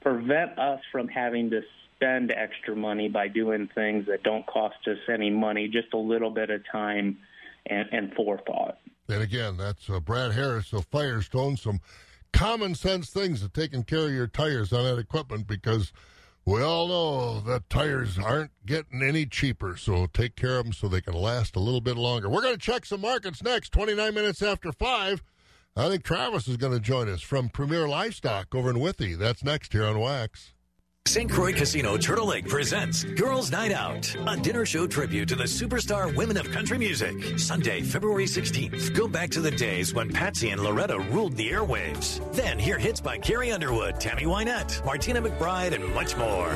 prevent 0.00 0.58
us 0.58 0.80
from 0.90 1.08
having 1.08 1.50
to 1.50 1.62
spend 1.96 2.30
extra 2.30 2.74
money 2.74 3.08
by 3.08 3.28
doing 3.28 3.68
things 3.74 4.06
that 4.06 4.22
don't 4.22 4.46
cost 4.46 4.76
us 4.86 4.98
any 5.08 5.30
money, 5.30 5.68
just 5.68 5.92
a 5.92 5.98
little 5.98 6.30
bit 6.30 6.50
of 6.50 6.62
time 6.70 7.18
and, 7.70 7.88
and 7.92 8.12
forethought. 8.14 8.78
And 9.08 9.22
again, 9.22 9.56
that's 9.56 9.88
uh, 9.88 10.00
Brad 10.00 10.32
Harris 10.32 10.72
of 10.72 10.86
Firestone. 10.86 11.56
Some 11.56 11.80
common 12.32 12.74
sense 12.74 13.10
things 13.10 13.42
of 13.42 13.52
taking 13.52 13.82
care 13.82 14.06
of 14.06 14.12
your 14.12 14.26
tires 14.26 14.72
on 14.72 14.84
that 14.84 14.98
equipment 14.98 15.46
because 15.46 15.92
we 16.44 16.62
all 16.62 16.88
know 16.88 17.40
that 17.40 17.68
tires 17.68 18.18
aren't 18.18 18.52
getting 18.66 19.02
any 19.02 19.26
cheaper. 19.26 19.76
So 19.76 20.06
take 20.06 20.36
care 20.36 20.58
of 20.58 20.64
them 20.64 20.72
so 20.72 20.88
they 20.88 21.00
can 21.00 21.14
last 21.14 21.56
a 21.56 21.60
little 21.60 21.80
bit 21.80 21.96
longer. 21.96 22.28
We're 22.28 22.42
going 22.42 22.54
to 22.54 22.60
check 22.60 22.84
some 22.86 23.00
markets 23.00 23.42
next, 23.42 23.72
29 23.72 24.14
minutes 24.14 24.42
after 24.42 24.72
5. 24.72 25.22
I 25.76 25.88
think 25.88 26.02
Travis 26.02 26.48
is 26.48 26.56
going 26.56 26.72
to 26.72 26.80
join 26.80 27.08
us 27.08 27.22
from 27.22 27.48
Premier 27.48 27.88
Livestock 27.88 28.54
over 28.54 28.70
in 28.70 28.80
Withee. 28.80 29.14
That's 29.14 29.44
next 29.44 29.72
here 29.72 29.84
on 29.84 29.98
Wax. 30.00 30.52
St. 31.08 31.28
Croix 31.28 31.52
Casino 31.52 31.96
Turtle 31.96 32.26
Lake 32.26 32.46
presents 32.46 33.02
Girls 33.02 33.50
Night 33.50 33.72
Out, 33.72 34.14
a 34.28 34.36
dinner 34.36 34.64
show 34.64 34.86
tribute 34.86 35.28
to 35.30 35.34
the 35.34 35.42
superstar 35.42 36.14
women 36.14 36.36
of 36.36 36.48
country 36.52 36.78
music. 36.78 37.36
Sunday, 37.36 37.80
February 37.80 38.26
16th. 38.26 38.94
Go 38.94 39.08
back 39.08 39.28
to 39.30 39.40
the 39.40 39.50
days 39.50 39.92
when 39.92 40.08
Patsy 40.08 40.50
and 40.50 40.62
Loretta 40.62 41.00
ruled 41.10 41.36
the 41.36 41.50
airwaves. 41.50 42.20
Then 42.32 42.60
hear 42.60 42.78
hits 42.78 43.00
by 43.00 43.18
Carrie 43.18 43.50
Underwood, 43.50 43.98
Tammy 43.98 44.22
Wynette, 44.22 44.84
Martina 44.84 45.20
McBride, 45.20 45.72
and 45.72 45.92
much 45.94 46.16
more. 46.16 46.54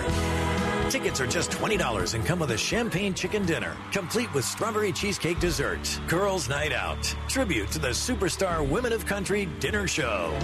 Tickets 0.88 1.20
are 1.20 1.26
just 1.26 1.50
$20 1.50 2.14
and 2.14 2.24
come 2.24 2.38
with 2.38 2.52
a 2.52 2.58
champagne 2.58 3.12
chicken 3.12 3.44
dinner, 3.44 3.74
complete 3.90 4.32
with 4.34 4.44
strawberry 4.44 4.92
cheesecake 4.92 5.40
dessert. 5.40 6.00
Girls 6.06 6.48
Night 6.48 6.72
Out, 6.72 7.02
tribute 7.28 7.72
to 7.72 7.80
the 7.80 7.88
superstar 7.88 8.64
Women 8.68 8.92
of 8.92 9.04
Country 9.04 9.48
dinner 9.58 9.88
show. 9.88 10.38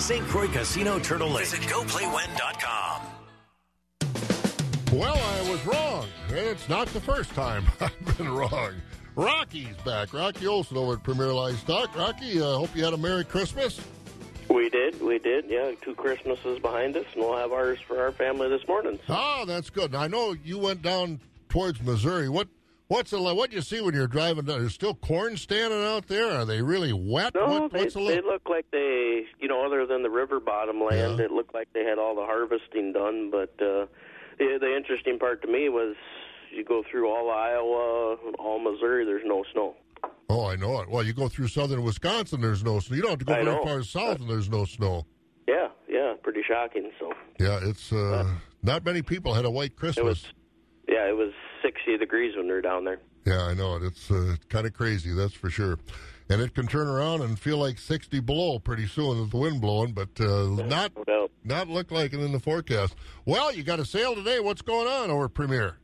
St. 0.00 0.26
Croix 0.26 0.48
Casino 0.48 0.98
Turtle 0.98 1.30
Lake. 1.30 1.46
Visit 1.46 1.62
GoPlayWin.com. 1.62 3.13
Well, 4.94 5.18
I 5.18 5.50
was 5.50 5.66
wrong, 5.66 6.06
and 6.28 6.38
it's 6.38 6.68
not 6.68 6.86
the 6.88 7.00
first 7.00 7.30
time 7.34 7.64
I've 7.80 8.16
been 8.16 8.32
wrong. 8.32 8.74
Rocky's 9.16 9.74
back. 9.84 10.14
Rocky 10.14 10.46
Olson 10.46 10.76
over 10.76 10.92
at 10.92 11.02
Premier 11.02 11.32
Livestock. 11.32 11.96
Rocky, 11.96 12.40
I 12.40 12.44
uh, 12.44 12.58
hope 12.58 12.76
you 12.76 12.84
had 12.84 12.92
a 12.92 12.96
Merry 12.96 13.24
Christmas. 13.24 13.80
We 14.48 14.70
did, 14.70 15.02
we 15.02 15.18
did. 15.18 15.46
Yeah, 15.48 15.72
two 15.82 15.96
Christmases 15.96 16.60
behind 16.60 16.96
us, 16.96 17.06
and 17.14 17.24
we'll 17.24 17.36
have 17.36 17.50
ours 17.50 17.80
for 17.88 18.00
our 18.00 18.12
family 18.12 18.48
this 18.48 18.66
morning. 18.68 19.00
So. 19.08 19.16
Oh, 19.18 19.44
that's 19.44 19.68
good. 19.68 19.90
Now, 19.90 20.02
I 20.02 20.06
know 20.06 20.36
you 20.44 20.60
went 20.60 20.82
down 20.82 21.18
towards 21.48 21.82
Missouri. 21.82 22.28
What 22.28 22.46
what's 22.86 23.10
the? 23.10 23.20
What 23.20 23.50
do 23.50 23.56
you 23.56 23.62
see 23.62 23.80
when 23.80 23.94
you're 23.94 24.06
driving 24.06 24.44
down? 24.44 24.60
There's 24.60 24.74
still 24.74 24.94
corn 24.94 25.36
standing 25.36 25.82
out 25.82 26.06
there. 26.06 26.30
Are 26.30 26.44
they 26.44 26.62
really 26.62 26.92
wet? 26.92 27.34
No, 27.34 27.62
what, 27.62 27.72
they, 27.72 27.86
they 27.88 28.20
look 28.20 28.48
like 28.48 28.70
they, 28.70 29.24
you 29.40 29.48
know, 29.48 29.66
other 29.66 29.86
than 29.86 30.04
the 30.04 30.10
river 30.10 30.38
bottom 30.38 30.80
land, 30.84 31.18
Yeah. 31.18 31.24
it 31.24 31.30
looked 31.32 31.52
like 31.52 31.72
they 31.72 31.82
had 31.82 31.98
all 31.98 32.14
the 32.14 32.24
harvesting 32.24 32.92
done. 32.92 33.32
But 33.32 33.60
uh, 33.60 33.86
the, 34.38 34.58
the 34.60 34.76
interesting 34.76 35.18
part 35.18 35.42
to 35.42 35.48
me 35.48 35.68
was 35.68 35.94
you 36.52 36.64
go 36.64 36.82
through 36.90 37.08
all 37.10 37.30
Iowa, 37.30 38.16
all 38.38 38.58
Missouri, 38.60 39.04
there's 39.04 39.22
no 39.24 39.44
snow. 39.52 39.74
Oh, 40.28 40.46
I 40.46 40.56
know 40.56 40.80
it. 40.80 40.88
Well, 40.90 41.02
you 41.02 41.12
go 41.12 41.28
through 41.28 41.48
southern 41.48 41.82
Wisconsin, 41.82 42.40
there's 42.40 42.62
no 42.64 42.78
snow. 42.80 42.96
You 42.96 43.02
don't 43.02 43.10
have 43.12 43.18
to 43.20 43.24
go 43.24 43.32
I 43.34 43.42
very 43.42 43.56
know. 43.56 43.64
far 43.64 43.82
south, 43.82 44.20
and 44.20 44.28
there's 44.28 44.50
no 44.50 44.64
snow. 44.64 45.06
Yeah, 45.48 45.68
yeah, 45.88 46.14
pretty 46.22 46.42
shocking. 46.46 46.90
So 47.00 47.12
Yeah, 47.40 47.58
it's 47.62 47.92
uh, 47.92 48.34
not 48.62 48.84
many 48.84 49.02
people 49.02 49.34
had 49.34 49.44
a 49.44 49.50
white 49.50 49.76
Christmas. 49.76 50.24
yeah, 50.88 51.08
it 51.08 51.16
was 51.16 51.32
60 51.62 51.96
degrees 51.98 52.36
when 52.36 52.46
we 52.46 52.52
were 52.52 52.60
down 52.60 52.84
there. 52.84 53.00
Yeah, 53.26 53.42
I 53.42 53.54
know 53.54 53.76
it. 53.76 53.82
It's 53.84 54.10
uh, 54.10 54.36
kind 54.50 54.66
of 54.66 54.74
crazy, 54.74 55.12
that's 55.14 55.32
for 55.34 55.48
sure. 55.50 55.78
And 56.30 56.40
it 56.40 56.54
can 56.54 56.66
turn 56.66 56.88
around 56.88 57.20
and 57.20 57.38
feel 57.38 57.58
like 57.58 57.78
60 57.78 58.20
below 58.20 58.58
pretty 58.58 58.86
soon 58.86 59.20
with 59.20 59.30
the 59.30 59.36
wind 59.36 59.60
blowing, 59.60 59.92
but 59.92 60.08
uh, 60.18 60.46
not 60.66 60.92
not 61.44 61.68
look 61.68 61.90
like 61.90 62.14
it 62.14 62.20
in 62.20 62.32
the 62.32 62.40
forecast. 62.40 62.94
Well, 63.26 63.52
you 63.54 63.62
got 63.62 63.78
a 63.78 63.84
sale 63.84 64.14
today. 64.14 64.40
What's 64.40 64.62
going 64.62 64.88
on 64.88 65.10
over 65.10 65.28
Premier? 65.28 65.76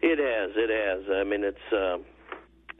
It 0.00 0.18
has, 0.18 0.50
it 0.56 0.70
has. 0.70 1.04
I 1.14 1.24
mean, 1.24 1.44
it's. 1.44 1.72
Uh, 1.72 1.98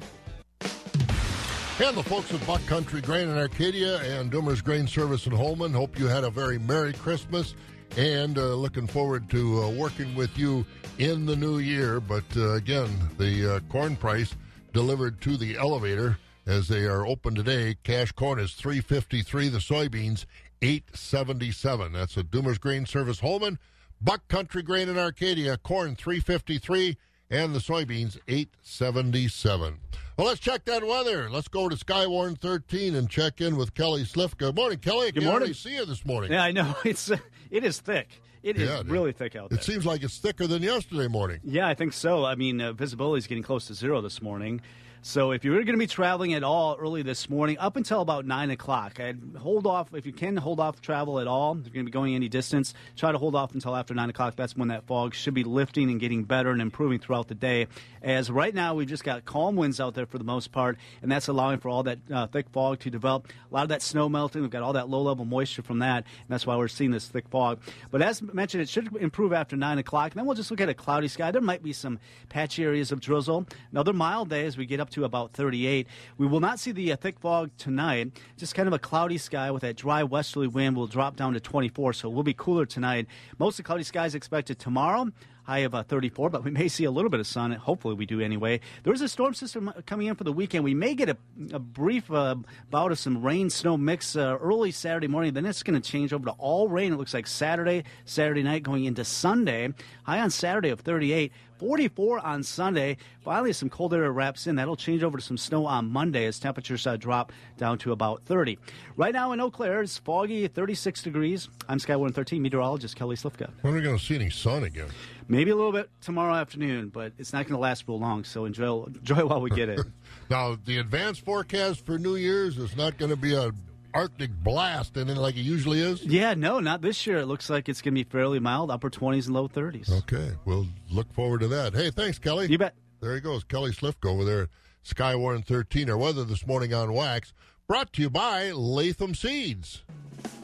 And 1.81 1.97
the 1.97 2.03
folks 2.03 2.33
at 2.33 2.47
Buck 2.47 2.65
Country 2.67 3.01
Grain 3.01 3.29
in 3.29 3.37
Arcadia 3.37 3.99
and 4.19 4.31
Doomer's 4.31 4.61
Grain 4.61 4.87
Service 4.87 5.27
in 5.27 5.33
Holmen 5.33 5.73
hope 5.73 5.99
you 5.99 6.07
had 6.07 6.23
a 6.23 6.31
very 6.31 6.59
Merry 6.59 6.93
Christmas 6.93 7.55
and 7.97 8.39
uh, 8.39 8.55
looking 8.55 8.87
forward 8.87 9.29
to 9.31 9.63
uh, 9.63 9.71
working 9.71 10.15
with 10.15 10.37
you 10.39 10.65
in 10.99 11.27
the 11.27 11.35
new 11.35 11.59
year. 11.59 11.99
But 11.99 12.25
uh, 12.37 12.53
again, 12.53 12.89
the 13.19 13.57
uh, 13.57 13.61
corn 13.69 13.97
price 13.97 14.37
delivered 14.73 15.21
to 15.23 15.37
the 15.37 15.57
elevator 15.57 16.19
as 16.47 16.69
they 16.69 16.85
are 16.85 17.07
open 17.07 17.35
today. 17.35 17.77
Cash 17.83 18.13
corn 18.13 18.39
is 18.39 18.53
three 18.53 18.81
fifty 18.81 19.23
three. 19.23 19.49
The 19.49 19.59
soybeans 19.59 20.27
eight 20.61 20.85
seventy 20.95 21.51
seven. 21.51 21.93
That's 21.93 22.17
a 22.17 22.23
Doomer's 22.23 22.59
Grain 22.59 22.87
Service 22.87 23.21
Holmen. 23.21 23.59
Buck 24.03 24.27
Country 24.29 24.63
Grain 24.63 24.89
in 24.89 24.99
Arcadia, 24.99 25.57
corn 25.57 25.95
three 25.95 26.21
fifty 26.21 26.59
three 26.59 26.97
and 27.31 27.55
the 27.55 27.61
soybeans 27.61 28.19
877. 28.29 29.79
Well, 30.19 30.27
let's 30.27 30.39
check 30.39 30.67
that 30.67 30.87
weather. 30.87 31.31
Let's 31.31 31.49
go 31.49 31.71
to 31.71 31.77
Skywarn 31.77 32.39
13 32.39 32.95
and 32.95 33.09
check 33.09 33.41
in 33.41 33.57
with 33.57 33.73
Kelly 33.73 34.03
Slifka. 34.03 34.37
Good 34.37 34.57
morning, 34.57 34.79
Kelly. 34.81 35.13
Good 35.13 35.25
morning. 35.25 35.55
see 35.55 35.77
you 35.77 35.87
this 35.87 36.05
morning. 36.05 36.31
Yeah, 36.31 36.45
I 36.45 36.53
know. 36.53 36.75
It's 36.85 37.11
uh, 37.11 37.17
it 37.51 37.65
is 37.65 37.81
thick. 37.81 38.21
It 38.43 38.57
is 38.59 38.69
Yeah, 38.69 38.81
it 38.81 38.87
really 38.87 39.13
thick 39.13 39.35
out 39.35 39.49
there. 39.49 39.59
It 39.59 39.65
seems 39.65 39.87
like 39.87 40.03
it's 40.03 40.19
thicker 40.19 40.47
than 40.47 40.63
yesterday 40.63 41.09
morning. 41.09 41.41
Yeah, 41.43 41.67
I 41.67 41.75
think 41.75 41.95
so. 41.95 42.25
I 42.25 42.35
mean, 42.35 42.61
uh, 42.61 42.73
visibility 42.73 43.19
is 43.19 43.27
getting 43.27 43.45
close 43.45 43.67
to 43.69 43.75
zero 43.75 44.03
this 44.03 44.21
morning. 44.21 44.61
So 45.05 45.33
if 45.33 45.45
you're 45.45 45.57
going 45.57 45.75
to 45.75 45.79
be 45.79 45.89
traveling 45.89 46.33
at 46.35 46.45
all 46.45 46.77
early 46.79 47.03
this 47.03 47.29
morning, 47.29 47.59
up 47.59 47.75
until 47.75 48.03
about 48.03 48.25
nine 48.25 48.53
o'clock, 48.53 49.01
I'd 49.01 49.19
hold 49.37 49.67
off 49.67 49.93
if 49.93 50.07
you 50.07 50.13
can 50.13 50.37
hold 50.37 50.61
off 50.61 50.81
travel 50.81 51.19
at 51.19 51.27
all. 51.27 51.59
If 51.59 51.65
you're 51.65 51.75
going 51.75 51.87
to 51.87 51.91
be 51.91 51.93
going 51.93 52.15
any 52.15 52.29
distance, 52.29 52.73
try 52.97 53.11
to 53.11 53.19
hold 53.19 53.35
off 53.35 53.53
until 53.53 53.75
after 53.75 53.95
nine 53.95 54.11
o'clock. 54.11 54.37
That's 54.37 54.57
when 54.57 54.69
that 54.69 54.87
fog 54.87 55.13
should 55.13 55.35
be 55.35 55.43
lifting 55.43 55.91
and 55.91 55.99
getting 55.99 56.23
better 56.23 56.53
and 56.53 56.63
improving 56.63 57.01
throughout 57.01 57.27
the 57.27 57.35
day. 57.35 57.67
As 58.01 58.31
right 58.31 58.55
now 58.55 58.75
we've 58.75 58.87
just 58.87 59.03
got 59.03 59.25
calm 59.25 59.57
winds 59.57 59.81
out 59.81 59.95
there 59.95 60.07
for 60.07 60.19
the 60.19 60.25
most 60.25 60.53
part, 60.53 60.79
and 61.03 61.11
that's 61.11 61.27
allowing 61.27 61.59
for 61.59 61.69
all 61.69 61.83
that 61.83 61.99
uh, 62.09 62.29
thick 62.29 62.49
fog 62.51 62.79
to 62.81 62.91
develop. 62.91 63.27
A 63.51 63.55
lot 63.55 63.65
of 63.65 63.71
that 63.71 63.83
snow 63.83 64.09
melting. 64.09 64.41
We've 64.43 64.53
got 64.53 64.63
all 64.63 64.75
that 64.75 64.89
low 64.89 65.03
level 65.03 65.25
moisture 65.25 65.63
from 65.63 65.81
that, 65.81 66.05
and 66.05 66.29
that's 66.29 66.47
why 66.47 66.55
we're 66.55 66.69
seeing 66.69 66.93
this 66.93 67.09
thick 67.09 67.29
fog. 67.29 67.59
But 67.91 68.03
as 68.03 68.23
mentioned, 68.23 68.63
it 68.63 68.69
should 68.69 68.95
improve 68.95 69.33
after 69.33 69.57
nine 69.57 69.79
o'clock. 69.79 70.13
And 70.13 70.21
then 70.21 70.27
we'll 70.27 70.37
just 70.37 70.53
look 70.53 70.61
at 70.61 70.69
a 70.69 70.75
cloudy 70.75 71.09
sky. 71.09 71.33
There 71.33 71.43
might 71.43 71.65
be 71.65 71.73
some 71.73 71.99
patchy 72.29 72.63
areas 72.63 72.93
of 72.93 73.01
drizzle. 73.01 73.49
Another 73.73 73.93
mild 73.93 74.29
day 74.29 74.47
as 74.47 74.57
we 74.57 74.65
get 74.65 74.79
up 74.79 74.92
to 74.93 75.05
about 75.05 75.33
38. 75.33 75.87
We 76.19 76.27
will 76.27 76.41
not 76.41 76.59
see 76.59 76.73
the 76.73 76.93
uh, 76.93 76.97
thick 76.97 77.19
fog 77.19 77.51
tonight. 77.59 78.13
Just 78.37 78.55
kind 78.55 78.69
of 78.69 78.73
a 78.73 78.79
cloudy 78.79 79.19
sky 79.19 79.51
with 79.51 79.63
that 79.63 79.77
dry 79.77 80.03
westerly 80.03 80.49
wind 80.49 80.77
will 80.77 80.87
drop 80.87 81.17
down 81.17 81.35
to 81.35 81.41
24, 81.41 81.93
so 81.93 82.09
we'll 82.09 82.23
be 82.23 82.35
cooler 82.35 82.67
tonight. 82.67 83.07
Mostly 83.39 83.65
cloudy 83.65 83.85
skies 83.85 84.15
expected 84.15 84.59
tomorrow 84.59 85.11
high 85.45 85.59
of 85.59 85.75
uh, 85.75 85.83
34, 85.83 86.31
but 86.31 86.45
we 86.45 86.51
may 86.51 86.69
see 86.69 86.85
a 86.85 86.91
little 86.91 87.11
bit 87.11 87.21
of 87.21 87.27
sun. 87.27 87.53
Hopefully, 87.53 87.95
we 87.95 88.07
do 88.07 88.21
anyway. 88.21 88.61
There 88.83 88.93
is 88.93 89.01
a 89.01 89.09
storm 89.09 89.35
system 89.35 89.69
uh, 89.69 89.73
coming 89.87 90.07
in 90.07 90.15
for 90.15 90.25
the 90.25 90.33
weekend. 90.33 90.65
We 90.65 90.75
may 90.75 90.95
get 90.95 91.09
a, 91.09 91.17
a 91.53 91.59
brief 91.59 92.11
uh, 92.11 92.37
bout 92.71 92.93
of 92.93 92.99
some 92.99 93.23
rain 93.23 93.51
snow 93.51 93.77
mix 93.77 94.17
uh, 94.17 94.39
early 94.41 94.71
Saturday 94.71 95.09
morning. 95.09 95.35
Then 95.35 95.47
it's 95.47 95.63
going 95.63 95.81
to 95.81 95.91
change 95.91 96.13
over 96.13 96.27
to 96.27 96.33
all 96.33 96.69
rain. 96.69 96.93
It 96.93 96.97
looks 96.97 97.15
like 97.15 97.27
Saturday, 97.27 97.85
Saturday 98.05 98.43
night 98.43 98.63
going 98.63 98.85
into 98.85 99.05
Sunday. 99.05 99.73
High 100.05 100.21
on 100.21 100.31
Saturday 100.31 100.71
of 100.71 100.81
38. 100.81 101.33
44 101.63 102.19
on 102.27 102.43
Sunday. 102.43 102.97
Finally, 103.21 103.53
some 103.53 103.71
cold 103.71 103.95
air 103.95 104.11
wraps 104.11 104.49
in. 104.49 104.57
That'll 104.57 104.75
change 104.75 105.05
over 105.05 105.19
to 105.19 105.23
some 105.23 105.39
snow 105.39 105.65
on 105.65 105.89
Monday 105.89 106.25
as 106.27 106.41
temperatures 106.41 106.89
uh, 106.89 106.97
drop 106.97 107.31
down 107.57 107.79
to 107.79 107.93
about 107.93 108.21
30. 108.25 108.59
Right 108.97 109.13
now 109.13 109.31
in 109.31 109.41
Eau 109.41 109.49
Claire, 109.49 109.83
it's 109.83 109.97
foggy, 109.97 110.49
36 110.49 111.05
degrees. 111.05 111.49
I'm 111.69 111.79
Sky 111.79 111.95
113 111.95 112.43
meteorologist 112.43 112.97
Kelly 112.97 113.15
Slifka. 113.15 113.49
When 113.61 113.75
are 113.75 113.77
we 113.77 113.83
going 113.85 113.97
to 113.97 114.05
see 114.05 114.17
any 114.17 114.29
sun 114.29 114.65
again? 114.65 114.89
Maybe 115.29 115.53
a 115.53 115.55
little 115.55 115.71
bit 115.71 115.89
tomorrow 116.01 116.35
afternoon, 116.35 116.89
but 116.89 117.13
it's 117.17 117.33
not 117.33 117.47
going 117.47 117.55
to 117.55 117.61
last 117.61 117.85
real 117.87 118.01
long. 118.01 118.25
So 118.25 118.45
enjoy, 118.45 118.83
enjoy 118.87 119.25
while 119.25 119.41
we 119.41 119.51
get 119.51 119.69
it. 119.69 119.79
now, 120.31 120.59
the 120.65 120.79
advanced 120.79 121.25
forecast 121.25 121.87
for 121.87 121.97
New 121.97 122.17
Year's 122.17 122.59
is 122.59 122.77
not 122.77 122.99
going 122.99 123.11
to 123.11 123.17
be 123.17 123.37
a 123.37 123.53
Arctic 123.95 124.31
blast 124.43 124.97
and 124.97 125.09
then 125.09 125.17
like 125.17 125.37
it 125.37 125.43
usually 125.43 125.81
is? 125.81 126.05
Yeah, 126.05 126.35
no, 126.35 126.61
not 126.61 126.83
this 126.83 127.07
year. 127.07 127.19
It 127.19 127.27
looks 127.27 127.51
like 127.51 127.69
it's 127.69 127.83
going 127.83 127.95
to 127.95 128.05
be 128.05 128.09
fairly 128.09 128.39
mild, 128.39 128.71
upper 128.71 128.91
20s 128.91 129.27
and 129.27 129.35
low 129.35 129.49
30s. 129.49 129.91
Okay, 130.01 130.33
we'll 130.45 130.67
look 130.91 131.13
forward 131.13 131.41
to 131.41 131.49
that. 131.49 131.75
Hey, 131.75 131.91
thanks, 131.91 132.19
Kelly. 132.19 132.47
You 132.49 132.59
bet. 132.59 132.75
There 133.01 133.15
he 133.15 133.21
goes, 133.21 133.45
Kelly 133.45 133.73
Slifka 133.73 134.09
over 134.11 134.25
there 134.25 134.43
at 134.43 134.49
Skywarn 134.85 135.45
13. 135.45 135.91
Our 135.91 135.99
weather 135.99 136.25
this 136.25 136.47
morning 136.47 136.73
on 136.73 136.93
Wax, 136.93 137.33
brought 137.67 137.93
to 137.95 138.03
you 138.03 138.11
by 138.11 138.53
Latham 138.53 139.15
Seeds. 139.15 139.83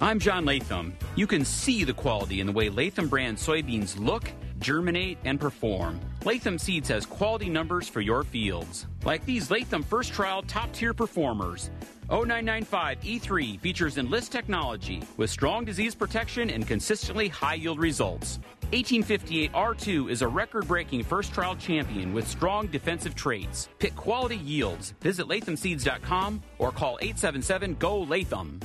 I'm 0.00 0.18
John 0.18 0.44
Latham. 0.44 0.96
You 1.16 1.26
can 1.26 1.44
see 1.44 1.84
the 1.84 1.92
quality 1.92 2.40
in 2.40 2.46
the 2.46 2.52
way 2.52 2.68
Latham 2.68 3.08
brand 3.08 3.36
soybeans 3.36 3.98
look, 3.98 4.30
germinate, 4.58 5.18
and 5.24 5.40
perform. 5.40 6.00
Latham 6.24 6.58
Seeds 6.58 6.88
has 6.88 7.06
quality 7.06 7.48
numbers 7.48 7.88
for 7.88 8.00
your 8.00 8.24
fields, 8.24 8.86
like 9.04 9.24
these 9.24 9.50
Latham 9.50 9.82
first 9.82 10.12
trial 10.12 10.42
top 10.42 10.72
tier 10.72 10.94
performers. 10.94 11.70
0995 12.10 13.00
E3 13.00 13.60
features 13.60 13.98
Enlist 13.98 14.32
technology 14.32 15.02
with 15.18 15.28
strong 15.28 15.64
disease 15.64 15.94
protection 15.94 16.48
and 16.48 16.66
consistently 16.66 17.28
high 17.28 17.54
yield 17.54 17.78
results. 17.78 18.38
1858 18.70 19.52
R2 19.52 20.10
is 20.10 20.22
a 20.22 20.28
record 20.28 20.66
breaking 20.66 21.04
first 21.04 21.32
trial 21.32 21.56
champion 21.56 22.12
with 22.14 22.26
strong 22.26 22.66
defensive 22.66 23.14
traits. 23.14 23.68
Pick 23.78 23.94
quality 23.94 24.36
yields. 24.36 24.94
Visit 25.00 25.26
lathamseeds.com 25.26 26.42
or 26.58 26.70
call 26.72 26.98
877 27.00 27.74
GO 27.74 28.02
Latham. 28.02 28.60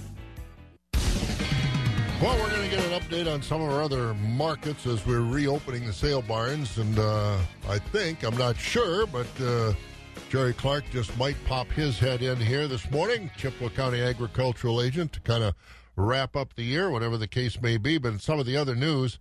Well, 2.21 2.37
we're 2.37 2.49
going 2.49 2.69
to 2.69 2.75
get 2.75 2.85
an 2.85 3.01
update 3.01 3.33
on 3.33 3.41
some 3.41 3.61
of 3.61 3.69
our 3.69 3.81
other 3.81 4.13
markets 4.13 4.85
as 4.85 5.05
we're 5.05 5.19
reopening 5.19 5.85
the 5.85 5.91
sale 5.91 6.21
barns. 6.21 6.77
And 6.77 6.97
uh, 6.97 7.37
I 7.67 7.79
think, 7.79 8.23
I'm 8.23 8.37
not 8.37 8.55
sure, 8.57 9.05
but 9.07 9.27
uh, 9.41 9.73
Jerry 10.33 10.53
Clark 10.53 10.85
just 10.89 11.15
might 11.15 11.35
pop 11.45 11.71
his 11.71 11.99
head 11.99 12.23
in 12.23 12.37
here 12.37 12.67
this 12.67 12.89
morning, 12.89 13.29
Chippewa 13.37 13.69
County 13.69 14.01
agricultural 14.01 14.81
agent, 14.81 15.13
to 15.13 15.19
kind 15.19 15.43
of 15.43 15.53
wrap 15.95 16.35
up 16.35 16.55
the 16.55 16.63
year, 16.63 16.89
whatever 16.89 17.17
the 17.17 17.27
case 17.27 17.61
may 17.61 17.77
be. 17.77 17.99
But 17.99 18.13
in 18.13 18.19
some 18.19 18.39
of 18.39 18.47
the 18.47 18.57
other 18.57 18.73
news, 18.73 19.19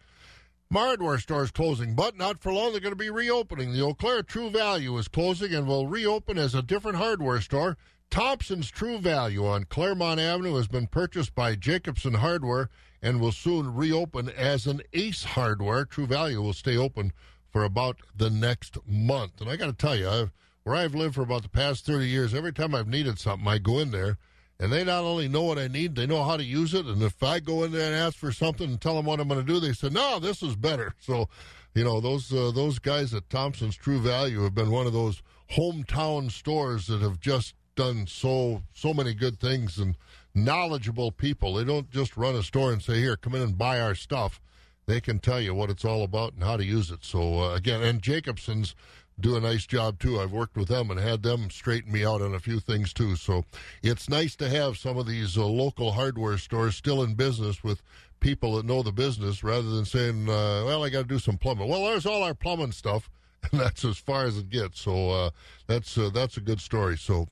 hardware 0.72 1.18
stores 1.18 1.50
closing, 1.50 1.94
but 1.94 2.16
not 2.16 2.40
for 2.40 2.50
long. 2.50 2.72
They're 2.72 2.80
going 2.80 2.92
to 2.92 2.96
be 2.96 3.10
reopening. 3.10 3.74
The 3.74 3.82
Eau 3.82 3.92
Claire 3.92 4.22
True 4.22 4.48
Value 4.48 4.96
is 4.96 5.06
closing 5.06 5.52
and 5.52 5.66
will 5.66 5.86
reopen 5.86 6.38
as 6.38 6.54
a 6.54 6.62
different 6.62 6.96
hardware 6.96 7.42
store. 7.42 7.76
Thompson's 8.08 8.70
True 8.70 8.96
Value 8.96 9.46
on 9.46 9.64
Clairemont 9.64 10.18
Avenue 10.18 10.56
has 10.56 10.66
been 10.66 10.86
purchased 10.86 11.34
by 11.34 11.56
Jacobson 11.56 12.14
Hardware 12.14 12.70
and 13.02 13.20
will 13.20 13.32
soon 13.32 13.74
reopen 13.74 14.30
as 14.30 14.66
an 14.66 14.80
Ace 14.94 15.24
Hardware. 15.24 15.84
True 15.84 16.06
Value 16.06 16.40
will 16.40 16.54
stay 16.54 16.78
open 16.78 17.12
for 17.50 17.64
about 17.64 17.98
the 18.16 18.30
next 18.30 18.78
month. 18.86 19.42
And 19.42 19.50
I 19.50 19.56
got 19.56 19.66
to 19.66 19.74
tell 19.74 19.94
you, 19.94 20.08
I've, 20.08 20.32
where 20.64 20.76
I've 20.76 20.94
lived 20.94 21.14
for 21.14 21.22
about 21.22 21.42
the 21.42 21.48
past 21.48 21.84
30 21.86 22.06
years, 22.06 22.34
every 22.34 22.52
time 22.52 22.74
I've 22.74 22.88
needed 22.88 23.18
something, 23.18 23.46
I 23.48 23.58
go 23.58 23.78
in 23.78 23.90
there 23.90 24.18
and 24.62 24.72
they 24.72 24.84
not 24.84 25.02
only 25.02 25.26
know 25.26 25.42
what 25.42 25.58
I 25.58 25.66
need, 25.66 25.96
they 25.96 26.06
know 26.06 26.22
how 26.22 26.36
to 26.36 26.44
use 26.44 26.72
it. 26.72 26.86
And 26.86 27.02
if 27.02 27.20
I 27.20 27.40
go 27.40 27.64
in 27.64 27.72
there 27.72 27.86
and 27.86 27.96
ask 27.96 28.16
for 28.16 28.30
something 28.30 28.70
and 28.70 28.80
tell 28.80 28.94
them 28.94 29.06
what 29.06 29.18
I'm 29.18 29.26
going 29.26 29.44
to 29.44 29.52
do, 29.52 29.58
they 29.58 29.72
say, 29.72 29.88
"No, 29.88 30.20
this 30.20 30.42
is 30.42 30.54
better." 30.54 30.94
So, 31.02 31.28
you 31.74 31.82
know, 31.82 32.00
those 32.00 32.32
uh, 32.32 32.52
those 32.52 32.78
guys 32.78 33.12
at 33.12 33.28
Thompson's 33.28 33.74
True 33.74 34.00
Value 34.00 34.42
have 34.42 34.54
been 34.54 34.70
one 34.70 34.86
of 34.86 34.92
those 34.92 35.20
hometown 35.50 36.30
stores 36.30 36.86
that 36.86 37.00
have 37.00 37.18
just 37.18 37.54
done 37.74 38.06
so 38.06 38.62
so 38.72 38.94
many 38.94 39.14
good 39.14 39.40
things 39.40 39.78
and 39.78 39.96
knowledgeable 40.32 41.10
people. 41.10 41.54
They 41.54 41.64
don't 41.64 41.90
just 41.90 42.16
run 42.16 42.36
a 42.36 42.42
store 42.44 42.72
and 42.72 42.80
say, 42.80 43.00
"Here, 43.00 43.16
come 43.16 43.34
in 43.34 43.42
and 43.42 43.58
buy 43.58 43.80
our 43.80 43.96
stuff." 43.96 44.40
They 44.86 45.00
can 45.00 45.18
tell 45.18 45.40
you 45.40 45.54
what 45.54 45.70
it's 45.70 45.84
all 45.84 46.02
about 46.02 46.34
and 46.34 46.42
how 46.42 46.56
to 46.56 46.64
use 46.64 46.90
it. 46.90 47.04
So 47.04 47.40
uh, 47.40 47.54
again, 47.54 47.82
and 47.82 48.02
Jacobson's 48.02 48.74
do 49.20 49.36
a 49.36 49.40
nice 49.40 49.66
job 49.66 49.98
too. 49.98 50.20
I've 50.20 50.32
worked 50.32 50.56
with 50.56 50.68
them 50.68 50.90
and 50.90 50.98
had 50.98 51.22
them 51.22 51.50
straighten 51.50 51.92
me 51.92 52.04
out 52.04 52.22
on 52.22 52.34
a 52.34 52.40
few 52.40 52.60
things 52.60 52.92
too. 52.92 53.16
So 53.16 53.44
it's 53.82 54.08
nice 54.08 54.36
to 54.36 54.48
have 54.48 54.78
some 54.78 54.96
of 54.98 55.06
these 55.06 55.36
uh, 55.36 55.46
local 55.46 55.92
hardware 55.92 56.38
stores 56.38 56.76
still 56.76 57.02
in 57.02 57.14
business 57.14 57.62
with 57.62 57.82
people 58.20 58.56
that 58.56 58.64
know 58.64 58.82
the 58.82 58.92
business 58.92 59.44
rather 59.44 59.68
than 59.68 59.84
saying, 59.84 60.28
uh, 60.28 60.64
well, 60.64 60.84
I 60.84 60.88
got 60.88 61.02
to 61.02 61.08
do 61.08 61.18
some 61.18 61.36
plumbing. 61.36 61.68
Well, 61.68 61.84
there's 61.84 62.06
all 62.06 62.22
our 62.22 62.34
plumbing 62.34 62.72
stuff, 62.72 63.10
and 63.52 63.60
that's 63.60 63.84
as 63.84 63.98
far 63.98 64.24
as 64.24 64.38
it 64.38 64.48
gets. 64.48 64.80
So 64.80 65.10
uh, 65.10 65.30
that's 65.66 65.98
uh, 65.98 66.10
that's 66.12 66.36
a 66.36 66.40
good 66.40 66.60
story. 66.60 66.96
So, 66.96 67.28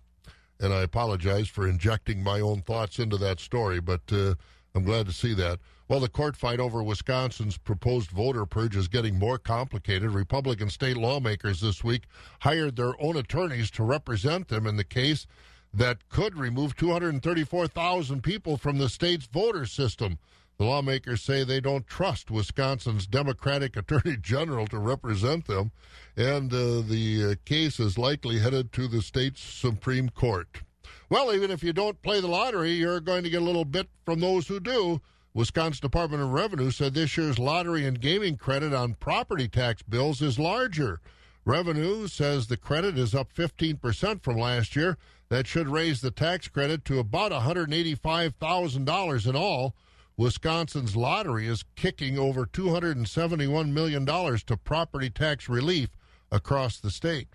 and 0.58 0.72
I 0.72 0.82
apologize 0.82 1.48
for 1.48 1.66
injecting 1.66 2.22
my 2.22 2.40
own 2.40 2.62
thoughts 2.62 2.98
into 2.98 3.16
that 3.18 3.40
story, 3.40 3.80
but 3.80 4.02
uh, 4.12 4.34
I'm 4.74 4.84
glad 4.84 5.06
to 5.06 5.12
see 5.12 5.34
that. 5.34 5.60
Well, 5.90 5.98
the 5.98 6.08
court 6.08 6.36
fight 6.36 6.60
over 6.60 6.84
Wisconsin's 6.84 7.58
proposed 7.58 8.12
voter 8.12 8.46
purge 8.46 8.76
is 8.76 8.86
getting 8.86 9.18
more 9.18 9.38
complicated. 9.38 10.12
Republican 10.12 10.70
state 10.70 10.96
lawmakers 10.96 11.60
this 11.60 11.82
week 11.82 12.04
hired 12.42 12.76
their 12.76 12.94
own 13.02 13.16
attorneys 13.16 13.72
to 13.72 13.82
represent 13.82 14.46
them 14.46 14.68
in 14.68 14.76
the 14.76 14.84
case 14.84 15.26
that 15.74 16.08
could 16.08 16.36
remove 16.36 16.76
234,000 16.76 18.22
people 18.22 18.56
from 18.56 18.78
the 18.78 18.88
state's 18.88 19.26
voter 19.26 19.66
system. 19.66 20.20
The 20.58 20.64
lawmakers 20.64 21.22
say 21.22 21.42
they 21.42 21.60
don't 21.60 21.88
trust 21.88 22.30
Wisconsin's 22.30 23.08
Democratic 23.08 23.76
Attorney 23.76 24.16
General 24.22 24.68
to 24.68 24.78
represent 24.78 25.48
them, 25.48 25.72
and 26.16 26.54
uh, 26.54 26.82
the 26.86 27.32
uh, 27.32 27.34
case 27.44 27.80
is 27.80 27.98
likely 27.98 28.38
headed 28.38 28.70
to 28.74 28.86
the 28.86 29.02
state's 29.02 29.42
Supreme 29.42 30.08
Court. 30.08 30.62
Well, 31.08 31.34
even 31.34 31.50
if 31.50 31.64
you 31.64 31.72
don't 31.72 32.00
play 32.00 32.20
the 32.20 32.28
lottery, 32.28 32.74
you're 32.74 33.00
going 33.00 33.24
to 33.24 33.30
get 33.30 33.42
a 33.42 33.44
little 33.44 33.64
bit 33.64 33.88
from 34.04 34.20
those 34.20 34.46
who 34.46 34.60
do. 34.60 35.00
Wisconsin 35.32 35.80
Department 35.80 36.22
of 36.22 36.32
Revenue 36.32 36.72
said 36.72 36.94
this 36.94 37.16
year's 37.16 37.38
lottery 37.38 37.86
and 37.86 38.00
gaming 38.00 38.36
credit 38.36 38.72
on 38.74 38.94
property 38.94 39.46
tax 39.46 39.80
bills 39.82 40.20
is 40.20 40.40
larger. 40.40 41.00
Revenue 41.44 42.08
says 42.08 42.48
the 42.48 42.56
credit 42.56 42.98
is 42.98 43.14
up 43.14 43.32
15% 43.32 44.24
from 44.24 44.36
last 44.36 44.74
year. 44.74 44.98
That 45.28 45.46
should 45.46 45.68
raise 45.68 46.00
the 46.00 46.10
tax 46.10 46.48
credit 46.48 46.84
to 46.86 46.98
about 46.98 47.30
$185,000 47.30 49.28
in 49.28 49.36
all. 49.36 49.76
Wisconsin's 50.16 50.96
lottery 50.96 51.46
is 51.46 51.64
kicking 51.76 52.18
over 52.18 52.44
$271 52.44 53.72
million 53.72 54.04
to 54.04 54.56
property 54.56 55.10
tax 55.10 55.48
relief 55.48 55.90
across 56.32 56.80
the 56.80 56.90
state. 56.90 57.28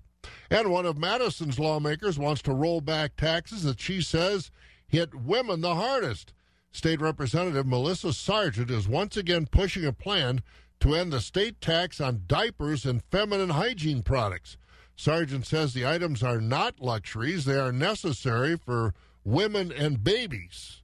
And 0.51 0.69
one 0.69 0.85
of 0.85 0.97
Madison's 0.97 1.59
lawmakers 1.59 2.19
wants 2.19 2.41
to 2.43 2.53
roll 2.53 2.81
back 2.81 3.15
taxes 3.15 3.63
that 3.63 3.79
she 3.79 4.01
says 4.01 4.51
hit 4.85 5.15
women 5.15 5.61
the 5.61 5.75
hardest. 5.75 6.33
State 6.75 6.99
Representative 6.99 7.65
Melissa 7.65 8.11
Sargent 8.11 8.69
is 8.69 8.85
once 8.85 9.15
again 9.15 9.47
pushing 9.49 9.85
a 9.85 9.93
plan 9.93 10.41
to 10.81 10.93
end 10.93 11.13
the 11.13 11.21
state 11.21 11.61
tax 11.61 12.01
on 12.01 12.23
diapers 12.27 12.85
and 12.85 13.01
feminine 13.09 13.51
hygiene 13.51 14.03
products. 14.03 14.57
Sargent 14.93 15.45
says 15.45 15.73
the 15.73 15.87
items 15.87 16.21
are 16.21 16.41
not 16.41 16.81
luxuries, 16.81 17.45
they 17.45 17.57
are 17.57 17.71
necessary 17.71 18.57
for 18.57 18.93
women 19.23 19.71
and 19.71 20.03
babies. 20.03 20.81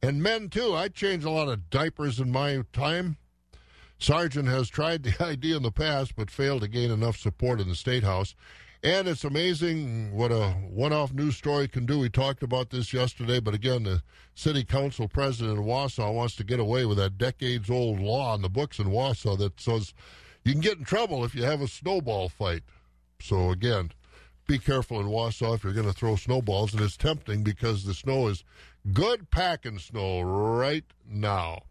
And 0.00 0.22
men, 0.22 0.48
too. 0.48 0.74
I 0.74 0.88
changed 0.88 1.26
a 1.26 1.30
lot 1.30 1.48
of 1.48 1.68
diapers 1.68 2.18
in 2.18 2.32
my 2.32 2.62
time. 2.72 3.18
Sargent 3.98 4.48
has 4.48 4.70
tried 4.70 5.02
the 5.02 5.22
idea 5.22 5.58
in 5.58 5.62
the 5.62 5.70
past 5.70 6.16
but 6.16 6.30
failed 6.30 6.62
to 6.62 6.68
gain 6.68 6.90
enough 6.90 7.18
support 7.18 7.60
in 7.60 7.68
the 7.68 7.74
State 7.74 8.02
House. 8.02 8.34
And 8.84 9.08
it's 9.08 9.24
amazing 9.24 10.14
what 10.14 10.30
a 10.30 10.50
one 10.50 10.92
off 10.92 11.10
news 11.14 11.38
story 11.38 11.68
can 11.68 11.86
do. 11.86 12.00
We 12.00 12.10
talked 12.10 12.42
about 12.42 12.68
this 12.68 12.92
yesterday, 12.92 13.40
but 13.40 13.54
again, 13.54 13.84
the 13.84 14.02
city 14.34 14.62
council 14.62 15.08
president 15.08 15.56
in 15.56 15.64
Wausau 15.64 16.12
wants 16.12 16.36
to 16.36 16.44
get 16.44 16.60
away 16.60 16.84
with 16.84 16.98
that 16.98 17.16
decades 17.16 17.70
old 17.70 17.98
law 17.98 18.34
in 18.34 18.42
the 18.42 18.50
books 18.50 18.78
in 18.78 18.88
Wausau 18.88 19.38
that 19.38 19.58
says 19.58 19.94
you 20.44 20.52
can 20.52 20.60
get 20.60 20.76
in 20.76 20.84
trouble 20.84 21.24
if 21.24 21.34
you 21.34 21.44
have 21.44 21.62
a 21.62 21.66
snowball 21.66 22.28
fight. 22.28 22.62
So, 23.22 23.48
again, 23.48 23.92
be 24.46 24.58
careful 24.58 25.00
in 25.00 25.06
Wausau 25.06 25.54
if 25.54 25.64
you're 25.64 25.72
going 25.72 25.86
to 25.86 25.94
throw 25.94 26.16
snowballs. 26.16 26.74
And 26.74 26.82
it's 26.82 26.98
tempting 26.98 27.42
because 27.42 27.84
the 27.84 27.94
snow 27.94 28.28
is 28.28 28.44
good 28.92 29.30
packing 29.30 29.78
snow 29.78 30.20
right 30.20 30.84
now. 31.08 31.62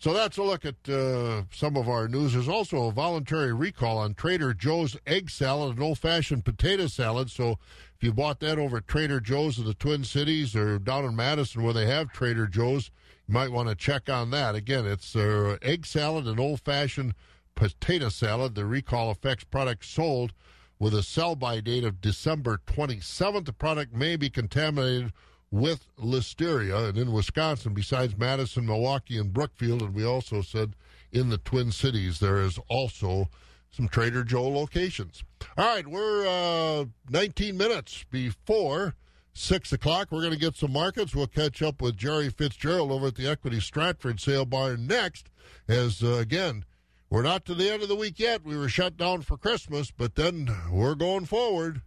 So 0.00 0.14
that's 0.14 0.36
a 0.36 0.44
look 0.44 0.64
at 0.64 0.88
uh, 0.88 1.42
some 1.50 1.76
of 1.76 1.88
our 1.88 2.06
news. 2.06 2.32
There's 2.32 2.48
also 2.48 2.84
a 2.84 2.92
voluntary 2.92 3.52
recall 3.52 3.98
on 3.98 4.14
Trader 4.14 4.54
Joe's 4.54 4.96
egg 5.08 5.28
salad 5.28 5.72
and 5.72 5.82
old 5.82 5.98
fashioned 5.98 6.44
potato 6.44 6.86
salad. 6.86 7.32
So 7.32 7.58
if 7.96 8.04
you 8.04 8.12
bought 8.12 8.38
that 8.38 8.60
over 8.60 8.76
at 8.76 8.86
Trader 8.86 9.18
Joe's 9.18 9.58
in 9.58 9.64
the 9.64 9.74
Twin 9.74 10.04
Cities 10.04 10.54
or 10.54 10.78
down 10.78 11.04
in 11.04 11.16
Madison 11.16 11.64
where 11.64 11.72
they 11.72 11.86
have 11.86 12.12
Trader 12.12 12.46
Joe's, 12.46 12.92
you 13.26 13.34
might 13.34 13.50
want 13.50 13.70
to 13.70 13.74
check 13.74 14.08
on 14.08 14.30
that. 14.30 14.54
Again, 14.54 14.86
it's 14.86 15.16
uh, 15.16 15.56
egg 15.62 15.84
salad 15.84 16.28
and 16.28 16.38
old 16.38 16.60
fashioned 16.60 17.14
potato 17.56 18.08
salad. 18.08 18.54
The 18.54 18.66
recall 18.66 19.10
affects 19.10 19.42
products 19.42 19.88
sold 19.88 20.32
with 20.78 20.94
a 20.94 21.02
sell 21.02 21.34
by 21.34 21.58
date 21.58 21.82
of 21.82 22.00
December 22.00 22.60
27th. 22.68 23.46
The 23.46 23.52
product 23.52 23.92
may 23.92 24.14
be 24.14 24.30
contaminated 24.30 25.12
with 25.50 25.86
listeria. 25.98 26.88
And 26.88 26.98
in 26.98 27.12
Wisconsin, 27.12 27.74
besides 27.74 28.16
Madison, 28.16 28.66
Milwaukee, 28.66 29.18
and 29.18 29.32
Brookfield, 29.32 29.82
and 29.82 29.94
we 29.94 30.04
also 30.04 30.42
said 30.42 30.74
in 31.12 31.30
the 31.30 31.38
Twin 31.38 31.72
Cities, 31.72 32.20
there 32.20 32.38
is 32.38 32.58
also 32.68 33.28
some 33.70 33.88
Trader 33.88 34.24
Joe 34.24 34.48
locations. 34.48 35.22
All 35.56 35.74
right, 35.74 35.86
we're 35.86 36.26
uh, 36.26 36.86
19 37.10 37.56
minutes 37.56 38.04
before 38.10 38.94
6 39.34 39.72
o'clock. 39.72 40.08
We're 40.10 40.20
going 40.20 40.32
to 40.32 40.38
get 40.38 40.56
some 40.56 40.72
markets. 40.72 41.14
We'll 41.14 41.26
catch 41.26 41.62
up 41.62 41.80
with 41.80 41.96
Jerry 41.96 42.30
Fitzgerald 42.30 42.90
over 42.90 43.08
at 43.08 43.14
the 43.14 43.28
Equity 43.28 43.60
Stratford 43.60 44.20
Sale 44.20 44.46
Barn 44.46 44.86
next, 44.86 45.30
as 45.68 46.02
uh, 46.02 46.14
again, 46.14 46.64
we're 47.10 47.22
not 47.22 47.46
to 47.46 47.54
the 47.54 47.70
end 47.70 47.82
of 47.82 47.88
the 47.88 47.96
week 47.96 48.18
yet. 48.18 48.44
We 48.44 48.56
were 48.56 48.68
shut 48.68 48.98
down 48.98 49.22
for 49.22 49.38
Christmas, 49.38 49.90
but 49.90 50.14
then 50.14 50.54
we're 50.70 50.94
going 50.94 51.24
forward. 51.24 51.80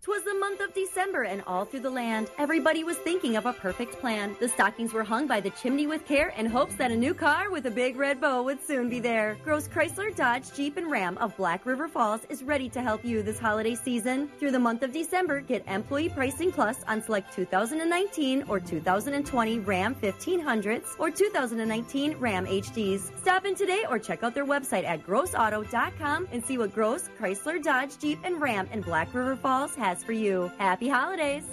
Of 0.72 0.88
December, 0.88 1.24
and 1.24 1.44
all 1.48 1.66
through 1.66 1.82
the 1.82 1.90
land, 1.90 2.30
everybody 2.38 2.84
was 2.84 2.98
thinking 2.98 3.36
of 3.36 3.46
a 3.46 3.54
perfect 3.54 4.00
plan. 4.00 4.36
The 4.40 4.48
stockings 4.48 4.94
were 4.94 5.04
hung 5.04 5.28
by 5.28 5.42
the 5.42 5.50
chimney 5.52 5.88
with 5.88 6.06
care 6.06 6.30
in 6.38 6.46
hopes 6.46 6.76
that 6.76 6.92
a 6.92 6.96
new 6.96 7.14
car 7.14 7.50
with 7.50 7.66
a 7.66 7.72
big 7.72 7.98
red 7.98 8.22
bow 8.22 8.44
would 8.44 8.66
soon 8.66 8.90
be 8.90 9.00
there. 9.00 9.38
Gross 9.44 9.68
Chrysler, 9.68 10.16
Dodge, 10.16 10.54
Jeep, 10.54 10.78
and 10.78 10.90
Ram 10.90 11.18
of 11.18 11.36
Black 11.36 11.66
River 11.66 11.88
Falls 11.88 12.22
is 12.30 12.44
ready 12.44 12.70
to 12.70 12.82
help 12.82 13.04
you 13.04 13.22
this 13.22 13.40
holiday 13.40 13.76
season. 13.76 14.30
Through 14.40 14.52
the 14.52 14.60
month 14.60 14.84
of 14.84 14.94
December, 14.94 15.42
get 15.42 15.66
employee 15.68 16.10
pricing 16.10 16.52
plus 16.52 16.84
on 16.88 17.02
select 17.02 17.34
2019 17.34 18.44
or 18.48 18.60
2020 18.60 19.60
Ram 19.60 19.96
1500s 19.96 21.00
or 21.00 21.12
2019 21.12 22.18
Ram 22.18 22.46
HDs. 22.46 23.12
Stop 23.20 23.46
in 23.46 23.56
today 23.56 23.86
or 23.90 24.00
check 24.00 24.24
out 24.24 24.34
their 24.34 24.46
website 24.46 24.86
at 24.86 25.06
grossauto.com 25.06 26.28
and 26.32 26.44
see 26.44 26.58
what 26.58 26.74
Gross, 26.74 27.10
Chrysler, 27.20 27.62
Dodge, 27.62 27.98
Jeep, 28.00 28.20
and 28.24 28.40
Ram 28.40 28.68
in 28.72 28.82
Black 28.82 29.14
River 29.14 29.36
Falls 29.36 29.76
has 29.76 30.04
for 30.04 30.14
you. 30.14 30.52
Happy 30.62 30.88
holidays! 30.88 31.44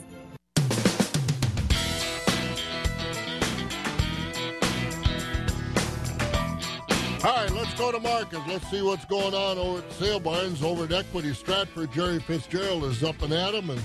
All 7.24 7.34
right, 7.34 7.50
let's 7.52 7.72
go 7.78 7.90
to 7.90 8.00
market. 8.00 8.40
Let's 8.46 8.70
see 8.70 8.82
what's 8.82 9.06
going 9.06 9.32
on 9.32 9.56
over 9.56 9.78
at 9.78 9.90
Sale 9.94 10.20
Barns 10.20 10.62
over 10.62 10.84
at 10.84 10.92
Equity 10.92 11.32
Stratford. 11.32 11.90
Jerry 11.90 12.18
Fitzgerald 12.18 12.84
is 12.84 13.02
up 13.02 13.22
and 13.22 13.32
at 13.32 13.54
'em 13.54 13.70
and 13.70 13.80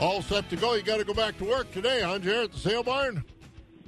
all 0.00 0.22
set 0.22 0.50
to 0.50 0.56
go. 0.56 0.74
You 0.74 0.82
got 0.82 0.96
to 0.96 1.04
go 1.04 1.14
back 1.14 1.38
to 1.38 1.44
work 1.44 1.70
today, 1.70 2.00
huh, 2.02 2.18
Jerry, 2.18 2.46
at 2.46 2.52
the 2.52 2.58
Sale 2.58 2.82
Barn? 2.82 3.22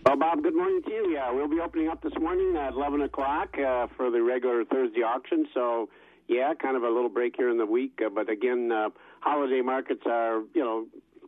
Well, 0.05 0.16
Bob, 0.16 0.45
good 0.45 0.55
morning 0.55 0.82
to 0.84 0.91
you. 0.93 1.11
Yeah, 1.11 1.32
we'll 1.32 1.49
be 1.49 1.59
opening 1.59 1.89
up 1.89 2.01
this 2.01 2.16
morning 2.20 2.57
at 2.57 2.74
11 2.74 3.03
o'clock 3.03 3.59
uh, 3.59 3.89
for 3.97 4.12
the 4.12 4.22
regular 4.22 4.64
Thursday 4.64 5.03
auction. 5.03 5.49
So, 5.53 5.89
yeah, 6.28 6.55
kind 6.55 6.76
of 6.76 6.84
a 6.84 6.89
little 6.89 7.09
break 7.09 7.34
here 7.37 7.51
in 7.51 7.59
the 7.59 7.66
week. 7.66 8.01
Uh, 8.01 8.09
but 8.09 8.30
again, 8.30 8.70
uh, 8.70 8.91
holiday 9.27 9.61
markets 9.61 10.03
are, 10.07 10.43
you 10.55 10.62
know, 10.62 10.87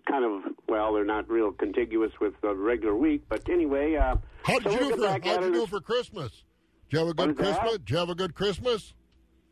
kind 0.09 0.25
of, 0.25 0.53
well, 0.69 0.95
they're 0.95 1.05
not 1.05 1.29
real 1.29 1.51
contiguous 1.53 2.13
with 2.21 2.33
the 2.41 2.55
regular 2.55 2.95
week. 2.95 3.25
But 3.29 3.49
anyway, 3.51 3.97
uh, 3.97 4.17
How'd 4.45 4.63
so 4.63 4.71
you 4.71 4.79
we'll 4.79 4.91
do 4.91 4.97
get 5.03 5.23
for, 5.25 5.29
how'd 5.29 5.45
you 5.45 5.53
do 5.53 5.67
for 5.67 5.81
Christmas? 5.81 6.31
Did 6.89 6.93
you 6.93 6.99
have 7.01 7.09
a 7.09 7.15
good 7.15 7.31
is 7.31 7.37
that? 7.37 7.45
Christmas? 7.45 7.79
Did 7.79 7.91
you 7.91 7.97
have 7.99 8.09
a 8.09 8.15
good 8.15 8.35
Christmas? 8.35 8.95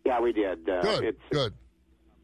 Yeah, 0.07 0.21
we 0.21 0.33
did. 0.33 0.69
Uh, 0.69 0.83
Good, 0.83 1.05
it's, 1.05 1.23
good. 1.33 1.53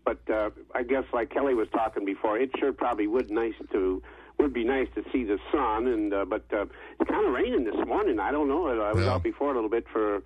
But 0.05 0.21
uh, 0.31 0.51
I 0.75 0.85
guess, 0.85 1.05
like 1.13 1.31
Kelly 1.31 1.55
was 1.55 1.69
talking 1.73 2.05
before, 2.05 2.39
it 2.39 2.51
sure 2.59 2.73
probably 2.73 3.09
would 3.09 3.31
nice 3.31 3.55
to 3.73 4.03
would 4.39 4.53
be 4.53 4.65
nice 4.65 4.89
to 4.95 5.03
see 5.13 5.25
the 5.25 5.39
sun. 5.53 5.87
And 5.89 6.15
uh, 6.15 6.25
but 6.25 6.45
uh, 6.53 6.67
it's 7.01 7.11
kind 7.11 7.27
of 7.27 7.33
raining 7.33 7.65
this 7.65 7.87
morning. 7.87 8.19
I 8.21 8.31
don't 8.31 8.49
know. 8.49 8.67
I 8.69 8.93
was 8.93 9.07
out 9.07 9.23
before 9.23 9.51
a 9.51 9.55
little 9.55 9.71
bit 9.71 9.85
for. 9.93 10.23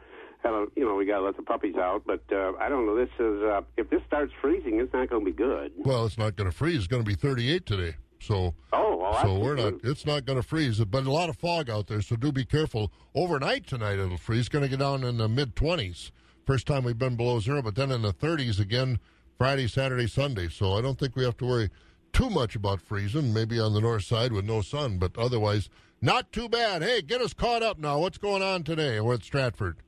Had 0.46 0.54
a, 0.54 0.66
you 0.76 0.84
know, 0.84 0.94
we 0.94 1.06
got 1.06 1.18
to 1.18 1.24
let 1.24 1.36
the 1.36 1.42
puppies 1.42 1.74
out, 1.74 2.02
but 2.06 2.22
uh, 2.30 2.52
I 2.60 2.68
don't 2.68 2.86
know. 2.86 2.94
This 2.94 3.08
is 3.18 3.42
uh, 3.42 3.62
if 3.76 3.90
this 3.90 4.00
starts 4.06 4.32
freezing, 4.40 4.78
it's 4.78 4.92
not 4.92 5.10
going 5.10 5.24
to 5.24 5.30
be 5.32 5.36
good. 5.36 5.72
Well, 5.76 6.06
it's 6.06 6.16
not 6.18 6.36
going 6.36 6.48
to 6.48 6.56
freeze. 6.56 6.76
It's 6.76 6.86
going 6.86 7.02
to 7.02 7.08
be 7.08 7.16
38 7.16 7.66
today. 7.66 7.96
So, 8.20 8.54
Oh, 8.72 8.96
well, 8.96 9.22
so 9.22 9.38
we're 9.40 9.56
not. 9.56 9.74
It's 9.82 10.06
not 10.06 10.24
going 10.24 10.40
to 10.40 10.46
freeze, 10.46 10.78
but 10.84 11.04
a 11.04 11.10
lot 11.10 11.30
of 11.30 11.36
fog 11.36 11.68
out 11.68 11.88
there. 11.88 12.00
So 12.00 12.14
do 12.14 12.30
be 12.30 12.44
careful. 12.44 12.92
Overnight 13.12 13.66
tonight, 13.66 13.98
it'll 13.98 14.18
freeze. 14.18 14.48
Going 14.48 14.62
to 14.62 14.68
get 14.68 14.78
down 14.78 15.02
in 15.02 15.16
the 15.18 15.28
mid 15.28 15.56
20s. 15.56 16.12
First 16.46 16.68
time 16.68 16.84
we've 16.84 16.96
been 16.96 17.16
below 17.16 17.40
zero, 17.40 17.60
but 17.60 17.74
then 17.74 17.90
in 17.90 18.02
the 18.02 18.12
30s 18.12 18.60
again 18.60 19.00
Friday, 19.36 19.66
Saturday, 19.66 20.06
Sunday. 20.06 20.48
So 20.48 20.74
I 20.74 20.80
don't 20.80 20.96
think 20.96 21.16
we 21.16 21.24
have 21.24 21.36
to 21.38 21.44
worry 21.44 21.70
too 22.12 22.30
much 22.30 22.54
about 22.54 22.80
freezing. 22.80 23.34
Maybe 23.34 23.58
on 23.58 23.74
the 23.74 23.80
north 23.80 24.04
side 24.04 24.32
with 24.32 24.44
no 24.44 24.62
sun, 24.62 24.98
but 24.98 25.18
otherwise 25.18 25.68
not 26.00 26.30
too 26.30 26.48
bad. 26.48 26.82
Hey, 26.82 27.02
get 27.02 27.20
us 27.20 27.34
caught 27.34 27.64
up 27.64 27.80
now. 27.80 27.98
What's 27.98 28.18
going 28.18 28.42
on 28.42 28.62
today? 28.62 29.00
We're 29.00 29.14
at 29.14 29.24
Stratford. 29.24 29.78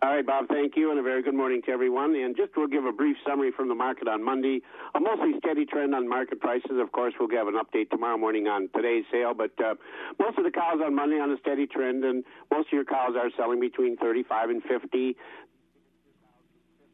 All 0.00 0.10
right, 0.14 0.24
Bob, 0.24 0.46
thank 0.46 0.76
you, 0.76 0.90
and 0.90 1.00
a 1.00 1.02
very 1.02 1.24
good 1.24 1.34
morning 1.34 1.60
to 1.66 1.72
everyone. 1.72 2.14
And 2.14 2.36
just 2.36 2.52
we'll 2.56 2.68
give 2.68 2.84
a 2.84 2.92
brief 2.92 3.16
summary 3.26 3.50
from 3.50 3.66
the 3.66 3.74
market 3.74 4.06
on 4.06 4.22
Monday. 4.22 4.60
A 4.94 5.00
mostly 5.00 5.32
steady 5.38 5.66
trend 5.66 5.92
on 5.92 6.08
market 6.08 6.38
prices. 6.38 6.78
Of 6.78 6.92
course, 6.92 7.14
we'll 7.18 7.28
give 7.28 7.48
an 7.48 7.54
update 7.54 7.90
tomorrow 7.90 8.16
morning 8.16 8.46
on 8.46 8.68
today's 8.76 9.02
sale, 9.10 9.34
but 9.34 9.50
uh, 9.58 9.74
most 10.20 10.38
of 10.38 10.44
the 10.44 10.52
cows 10.52 10.78
on 10.84 10.94
Monday 10.94 11.16
on 11.16 11.32
a 11.32 11.36
steady 11.40 11.66
trend, 11.66 12.04
and 12.04 12.22
most 12.48 12.68
of 12.68 12.72
your 12.74 12.84
cows 12.84 13.14
are 13.16 13.28
selling 13.36 13.58
between 13.58 13.96
35 13.96 14.50
and 14.50 14.62
50. 14.62 15.16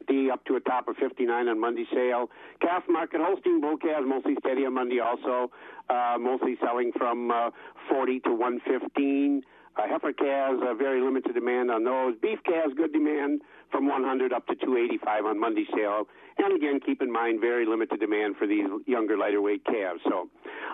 50 0.06 0.30
up 0.30 0.44
to 0.46 0.56
a 0.56 0.60
top 0.60 0.88
of 0.88 0.96
59 0.96 1.48
on 1.48 1.60
Monday 1.60 1.84
sale. 1.92 2.30
Calf 2.60 2.84
market, 2.88 3.20
Holstein 3.22 3.60
bull 3.60 3.76
calves 3.76 4.06
mostly 4.08 4.34
steady 4.40 4.64
on 4.64 4.74
Monday 4.74 5.00
also, 5.00 5.50
uh, 5.90 6.16
mostly 6.18 6.56
selling 6.64 6.92
from 6.96 7.30
uh, 7.30 7.50
40 7.90 8.20
to 8.20 8.30
115. 8.30 9.42
Uh, 9.76 9.88
heifer 9.88 10.12
calves, 10.12 10.60
uh, 10.62 10.74
very 10.74 11.00
limited 11.00 11.34
demand 11.34 11.70
on 11.70 11.82
those. 11.82 12.14
Beef 12.22 12.38
calves, 12.44 12.74
good 12.76 12.92
demand 12.92 13.40
from 13.72 13.88
100 13.88 14.32
up 14.32 14.46
to 14.46 14.54
285 14.54 15.24
on 15.26 15.40
Monday 15.40 15.66
sale. 15.74 16.06
And 16.38 16.54
again, 16.54 16.78
keep 16.84 17.02
in 17.02 17.10
mind, 17.10 17.40
very 17.40 17.66
limited 17.66 17.98
demand 17.98 18.36
for 18.36 18.46
these 18.46 18.66
younger, 18.86 19.16
lighter 19.18 19.42
weight 19.42 19.64
calves. 19.64 20.00
So, 20.08 20.28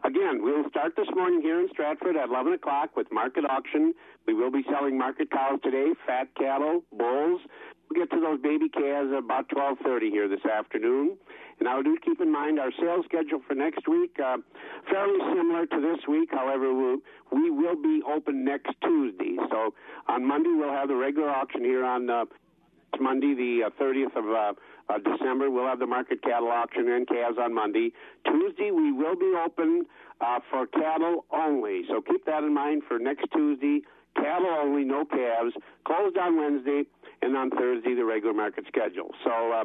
again, 0.05 0.43
we'll 0.43 0.69
start 0.69 0.97
this 0.97 1.09
morning 1.15 1.41
here 1.41 1.61
in 1.61 1.69
Stratford 1.71 2.17
at 2.17 2.29
11 2.29 2.53
o'clock 2.53 2.95
with 2.95 3.11
market 3.11 3.45
auction. 3.49 3.95
We 4.27 4.35
will 4.35 4.51
be 4.51 4.65
selling 4.71 4.99
market 4.99 5.31
cows 5.31 5.61
today, 5.63 5.93
fat 6.07 6.29
cattle, 6.35 6.83
bulls. 6.93 7.41
We'll 7.91 8.07
get 8.07 8.15
to 8.15 8.21
those 8.21 8.41
baby 8.41 8.69
calves 8.69 9.11
about 9.17 9.49
12:30 9.49 10.11
here 10.11 10.29
this 10.29 10.45
afternoon. 10.45 11.19
And 11.59 11.67
now 11.67 11.83
do 11.83 11.97
keep 11.99 12.21
in 12.21 12.31
mind 12.31 12.61
our 12.61 12.71
sales 12.79 13.05
schedule 13.07 13.41
for 13.47 13.55
next 13.55 13.89
week, 13.89 14.19
uh, 14.21 14.39
fairly 14.89 15.19
similar 15.35 15.67
to 15.67 15.81
this 15.81 16.07
week. 16.07 16.31
However, 16.31 16.73
we'll, 16.73 16.99
we 17.33 17.51
will 17.51 17.77
be 17.77 18.01
open 18.07 18.45
next 18.45 18.71
Tuesday. 18.83 19.37
So 19.51 19.75
on 20.09 20.25
Monday 20.25 20.51
we'll 20.51 20.73
have 20.73 20.89
the 20.89 20.95
regular 20.95 21.31
auction 21.31 21.65
here 21.65 21.85
on 21.85 22.09
uh, 22.09 22.25
Monday, 23.01 23.35
the 23.35 23.67
uh, 23.67 23.71
30th 23.83 24.17
of 24.17 24.25
uh, 24.29 24.53
uh, 24.89 24.99
December. 24.99 25.51
We'll 25.51 25.67
have 25.67 25.81
the 25.81 25.87
market 25.87 26.23
cattle 26.23 26.49
auction 26.49 26.89
and 26.89 27.09
calves 27.09 27.39
on 27.39 27.53
Monday. 27.53 27.93
Tuesday 28.25 28.71
we 28.71 28.93
will 28.93 29.17
be 29.17 29.33
open 29.45 29.87
uh, 30.21 30.39
for 30.49 30.67
cattle 30.69 31.25
only. 31.33 31.83
So 31.89 32.01
keep 32.01 32.25
that 32.27 32.45
in 32.45 32.55
mind 32.55 32.83
for 32.87 33.01
next 33.01 33.27
Tuesday. 33.33 33.83
Cattle 34.17 34.49
only, 34.61 34.85
no 34.85 35.05
calves. 35.05 35.55
Closed 35.85 36.17
on 36.17 36.37
Wednesday, 36.37 36.85
and 37.23 37.37
on 37.37 37.51
Thursday 37.51 37.95
the 37.95 38.05
regular 38.05 38.35
market 38.35 38.65
schedule. 38.69 39.15
So. 39.25 39.53
Uh, 39.53 39.65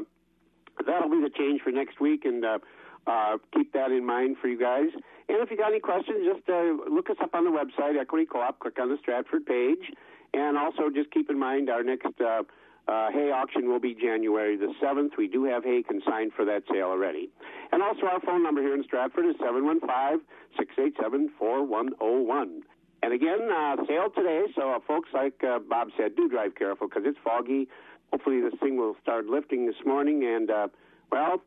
that'll 0.85 1.09
be 1.09 1.21
the 1.21 1.29
change 1.29 1.61
for 1.61 1.71
next 1.71 2.01
week, 2.01 2.25
and 2.25 2.43
uh, 2.43 2.59
uh, 3.07 3.37
keep 3.53 3.71
that 3.73 3.91
in 3.91 4.05
mind 4.05 4.35
for 4.41 4.47
you 4.47 4.59
guys. 4.59 4.89
And 5.29 5.41
if 5.41 5.49
you 5.49 5.57
got 5.57 5.71
any 5.71 5.79
questions, 5.79 6.25
just 6.25 6.47
uh, 6.49 6.75
look 6.91 7.09
us 7.09 7.15
up 7.21 7.33
on 7.33 7.45
the 7.45 7.49
website, 7.51 7.99
Equity 7.99 8.25
Co-op. 8.25 8.59
Click 8.59 8.77
on 8.79 8.89
the 8.89 8.97
Stratford 9.01 9.45
page, 9.45 9.91
and 10.33 10.57
also 10.57 10.89
just 10.93 11.11
keep 11.11 11.29
in 11.29 11.39
mind 11.39 11.69
our 11.69 11.83
next 11.83 12.07
uh, 12.19 12.43
uh, 12.87 13.09
hay 13.11 13.31
auction 13.31 13.69
will 13.69 13.79
be 13.79 13.95
January 13.95 14.57
the 14.57 14.73
seventh. 14.81 15.13
We 15.17 15.27
do 15.27 15.45
have 15.45 15.63
hay 15.63 15.81
consigned 15.81 16.33
for 16.35 16.45
that 16.45 16.63
sale 16.71 16.87
already. 16.87 17.29
And 17.71 17.81
also 17.81 18.05
our 18.05 18.19
phone 18.19 18.43
number 18.43 18.61
here 18.61 18.75
in 18.75 18.83
Stratford 18.83 19.25
is 19.25 19.35
seven 19.39 19.65
one 19.65 19.79
five 19.79 20.19
six 20.57 20.73
eight 20.77 20.93
seven 21.01 21.31
four 21.39 21.65
one 21.65 21.89
zero 21.97 22.21
one. 22.21 22.63
And 23.05 23.13
again, 23.13 23.51
uh, 23.51 23.75
sale 23.87 24.09
today. 24.09 24.45
So, 24.55 24.71
uh, 24.71 24.79
folks, 24.87 25.09
like 25.13 25.43
uh, 25.43 25.59
Bob 25.59 25.89
said, 25.95 26.15
do 26.15 26.27
drive 26.27 26.55
careful 26.55 26.87
because 26.87 27.03
it's 27.05 27.19
foggy. 27.23 27.67
Hopefully, 28.11 28.41
this 28.41 28.59
thing 28.59 28.77
will 28.77 28.95
start 28.99 29.27
lifting 29.27 29.67
this 29.67 29.75
morning. 29.85 30.25
And, 30.25 30.49
uh, 30.49 30.67
well, 31.11 31.43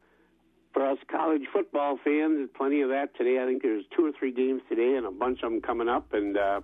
for 0.73 0.89
us 0.89 0.99
college 1.11 1.43
football 1.53 1.99
fans, 2.05 2.49
plenty 2.57 2.83
of 2.83 2.91
that 2.91 3.17
today. 3.17 3.43
I 3.43 3.47
think 3.47 3.63
there's 3.63 3.83
two 3.97 4.07
or 4.07 4.13
three 4.17 4.31
games 4.31 4.63
today 4.69 4.95
and 4.95 5.05
a 5.05 5.11
bunch 5.11 5.41
of 5.43 5.51
them 5.51 5.61
coming 5.61 5.89
up. 5.89 6.13
And 6.13 6.37
uh, 6.39 6.61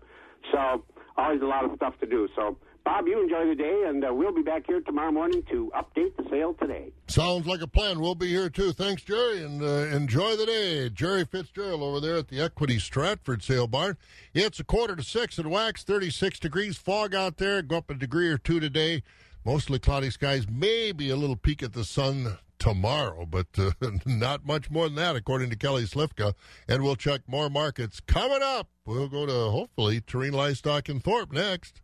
so, 0.53 0.85
always 1.17 1.43
a 1.43 1.47
lot 1.47 1.65
of 1.65 1.73
stuff 1.75 1.99
to 1.99 2.07
do. 2.07 2.29
So, 2.37 2.57
Bob, 2.85 3.09
you 3.09 3.19
enjoy 3.19 3.49
the 3.49 3.55
day, 3.55 3.85
and 3.87 4.05
uh, 4.05 4.13
we'll 4.13 4.35
be 4.35 4.43
back 4.43 4.67
here 4.67 4.81
tomorrow 4.83 5.11
morning 5.11 5.43
to 5.51 5.73
update 5.75 6.15
the 6.19 6.29
sale 6.29 6.53
today. 6.53 6.93
Sounds 7.09 7.47
like 7.47 7.63
a 7.63 7.67
plan. 7.67 7.99
We'll 7.99 8.15
be 8.15 8.29
here 8.29 8.51
too. 8.51 8.73
Thanks, 8.73 9.03
Jerry, 9.03 9.43
and 9.43 9.63
uh, 9.63 9.97
enjoy 9.97 10.37
the 10.37 10.45
day. 10.45 10.91
Jerry 10.91 11.25
Fitzgerald 11.25 11.81
over 11.81 11.99
there 11.99 12.17
at 12.19 12.29
the 12.29 12.43
Equity 12.43 12.79
Stratford 12.79 13.43
Sale 13.43 13.69
Barn. 13.69 13.97
It's 14.35 14.61
a 14.61 14.65
quarter 14.65 14.95
to 14.97 15.03
six 15.03 15.39
at 15.39 15.47
Wax, 15.47 15.83
36 15.83 16.39
degrees. 16.39 16.77
Fog 16.77 17.15
out 17.15 17.39
there. 17.39 17.63
Go 17.63 17.79
up 17.79 17.91
a 17.91 17.95
degree 17.95 18.29
or 18.29 18.37
two 18.37 18.61
today. 18.61 19.03
Mostly 19.47 19.79
cloudy 19.79 20.11
skies. 20.11 20.47
Maybe 20.47 21.09
a 21.09 21.17
little 21.17 21.37
peek 21.37 21.63
at 21.63 21.73
the 21.73 21.85
sun 21.85 22.37
tomorrow, 22.59 23.25
but 23.25 23.47
uh, 23.57 23.71
not 24.05 24.45
much 24.45 24.71
more 24.71 24.89
than 24.89 24.97
that, 24.97 25.17
according 25.17 25.49
to 25.49 25.57
Kelly 25.57 25.85
Slifka. 25.85 26.35
And 26.69 26.83
we'll 26.83 26.97
check 26.97 27.23
more 27.27 27.49
markets 27.49 28.01
coming 28.01 28.43
up. 28.43 28.69
We'll 28.85 29.09
go 29.09 29.25
to 29.25 29.51
hopefully 29.51 30.03
Terrain 30.03 30.35
Livestock 30.35 30.91
in 30.91 31.01
Thorp 31.01 31.33
next. 31.33 31.81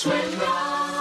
Swim 0.00 0.38
ride. 0.38 0.99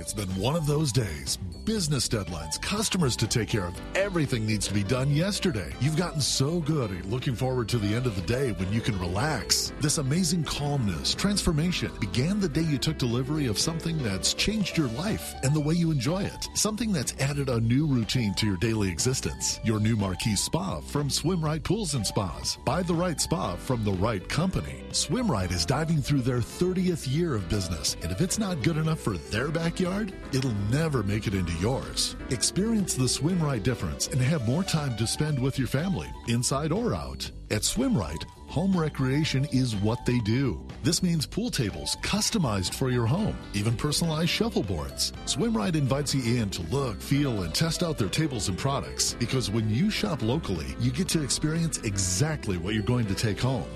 It's 0.00 0.14
been 0.14 0.34
one 0.36 0.56
of 0.56 0.66
those 0.66 0.92
days. 0.92 1.36
Business 1.66 2.08
deadlines, 2.08 2.60
customers 2.62 3.14
to 3.16 3.28
take 3.28 3.48
care 3.48 3.66
of. 3.66 3.78
Everything 3.94 4.46
needs 4.46 4.66
to 4.66 4.72
be 4.72 4.82
done 4.82 5.10
yesterday. 5.10 5.70
You've 5.78 5.98
gotten 5.98 6.22
so 6.22 6.60
good 6.60 6.90
at 6.90 7.04
looking 7.04 7.34
forward 7.34 7.68
to 7.68 7.78
the 7.78 7.94
end 7.94 8.06
of 8.06 8.16
the 8.16 8.22
day 8.22 8.52
when 8.52 8.72
you 8.72 8.80
can 8.80 8.98
relax. 8.98 9.74
This 9.78 9.98
amazing 9.98 10.44
calmness, 10.44 11.14
transformation 11.14 11.92
began 12.00 12.40
the 12.40 12.48
day 12.48 12.62
you 12.62 12.78
took 12.78 12.96
delivery 12.96 13.46
of 13.46 13.58
something 13.58 14.02
that's 14.02 14.32
changed 14.32 14.78
your 14.78 14.88
life 14.88 15.34
and 15.42 15.54
the 15.54 15.60
way 15.60 15.74
you 15.74 15.90
enjoy 15.90 16.22
it. 16.22 16.48
Something 16.54 16.92
that's 16.92 17.14
added 17.20 17.50
a 17.50 17.60
new 17.60 17.86
routine 17.86 18.32
to 18.36 18.46
your 18.46 18.56
daily 18.56 18.88
existence. 18.88 19.60
Your 19.64 19.80
new 19.80 19.96
Marquis 19.96 20.36
spa 20.36 20.80
from 20.80 21.10
Swim 21.10 21.44
Right 21.44 21.62
Pools 21.62 21.94
and 21.94 22.06
Spas. 22.06 22.56
Buy 22.64 22.82
the 22.82 22.94
right 22.94 23.20
spa 23.20 23.54
from 23.56 23.84
the 23.84 23.92
right 23.92 24.26
company. 24.30 24.82
Swim 24.92 25.30
Right 25.30 25.50
is 25.52 25.66
diving 25.66 26.00
through 26.00 26.22
their 26.22 26.38
30th 26.38 27.14
year 27.14 27.34
of 27.34 27.50
business, 27.50 27.98
and 28.02 28.10
if 28.10 28.22
it's 28.22 28.38
not 28.38 28.62
good 28.62 28.78
enough 28.78 29.00
for 29.00 29.18
their 29.18 29.48
backyard, 29.48 29.89
it'll 30.32 30.54
never 30.70 31.02
make 31.02 31.26
it 31.26 31.34
into 31.34 31.52
yours. 31.54 32.16
Experience 32.30 32.94
the 32.94 33.08
Swim 33.08 33.42
Right 33.42 33.62
difference 33.62 34.08
and 34.08 34.20
have 34.20 34.46
more 34.46 34.62
time 34.62 34.96
to 34.96 35.06
spend 35.06 35.38
with 35.38 35.58
your 35.58 35.68
family, 35.68 36.08
inside 36.28 36.72
or 36.72 36.94
out. 36.94 37.30
At 37.50 37.64
Swim 37.64 37.96
Right, 37.96 38.24
home 38.46 38.76
recreation 38.76 39.46
is 39.52 39.74
what 39.76 40.06
they 40.06 40.18
do. 40.20 40.64
This 40.82 41.02
means 41.02 41.26
pool 41.26 41.50
tables 41.50 41.96
customized 42.02 42.74
for 42.74 42.90
your 42.90 43.06
home, 43.06 43.36
even 43.54 43.76
personalized 43.76 44.30
shuffleboards. 44.30 45.12
Swim 45.26 45.56
Right 45.56 45.74
invites 45.74 46.14
you 46.14 46.38
in 46.40 46.50
to 46.50 46.62
look, 46.74 47.00
feel, 47.00 47.42
and 47.42 47.54
test 47.54 47.82
out 47.82 47.98
their 47.98 48.08
tables 48.08 48.48
and 48.48 48.56
products 48.56 49.14
because 49.18 49.50
when 49.50 49.68
you 49.68 49.90
shop 49.90 50.22
locally, 50.22 50.76
you 50.78 50.90
get 50.90 51.08
to 51.08 51.22
experience 51.22 51.78
exactly 51.78 52.56
what 52.56 52.74
you're 52.74 52.82
going 52.82 53.06
to 53.06 53.14
take 53.14 53.40
home. 53.40 53.68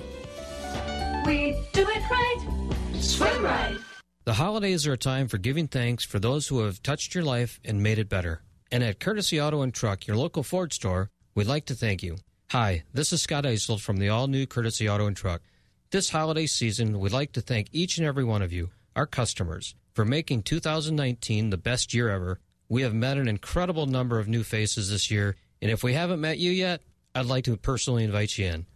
We 1.27 1.57
do 1.73 1.87
it 1.89 2.11
right. 2.11 2.75
Swim 3.01 3.43
right. 3.43 3.79
The 4.27 4.35
holidays 4.35 4.87
are 4.87 4.95
a 4.95 4.97
time 4.97 5.29
for 5.29 5.37
giving 5.37 5.68
thanks 5.68 6.03
for 6.03 6.18
those 6.18 6.49
who 6.49 6.61
have 6.61 6.83
touched 6.83 7.14
your 7.14 7.25
life 7.25 7.61
and 7.62 7.83
made 7.83 7.99
it 7.99 8.09
better. 8.09 8.41
And 8.72 8.83
at 8.83 8.99
Courtesy 8.99 9.39
Auto 9.39 9.61
and 9.61 9.75
Truck, 9.75 10.07
your 10.07 10.16
local 10.16 10.43
Ford 10.43 10.72
store, 10.72 11.11
we'd 11.35 11.47
like 11.47 11.66
to 11.66 11.75
thank 11.75 12.03
you. 12.03 12.16
Hi, 12.51 12.85
this 12.95 13.12
is 13.12 13.20
Scott 13.20 13.45
Eisel 13.45 13.79
from 13.79 13.99
the 13.99 14.09
all 14.09 14.27
new 14.27 14.47
Courtesy 14.47 14.89
Auto 14.89 15.07
and 15.07 15.14
Truck. 15.14 15.43
This 15.91 16.09
holiday 16.09 16.47
season, 16.47 16.99
we'd 17.01 17.12
like 17.12 17.33
to 17.33 17.43
thank 17.43 17.68
each 17.70 17.99
and 17.99 18.07
every 18.07 18.25
one 18.25 18.41
of 18.41 18.51
you, 18.51 18.70
our 18.97 19.05
customers, 19.05 19.75
for 19.93 20.07
making 20.07 20.45
2019 20.45 21.51
the 21.51 21.59
best 21.59 21.93
year 21.93 22.09
ever. 22.09 22.41
We 22.66 22.81
have 22.81 22.95
met 22.95 23.18
an 23.18 23.29
incredible 23.29 23.85
number 23.85 24.18
of 24.18 24.27
new 24.27 24.43
faces 24.43 24.91
this 24.91 25.11
year, 25.11 25.37
and 25.61 25.70
if 25.70 25.83
we 25.83 25.93
haven't 25.93 26.22
met 26.22 26.39
you 26.39 26.51
yet, 26.51 26.81
I'd 27.14 27.27
like 27.27 27.45
to 27.45 27.59
personally 27.59 28.05
invite 28.05 28.39
you 28.39 28.47
in. 28.47 28.66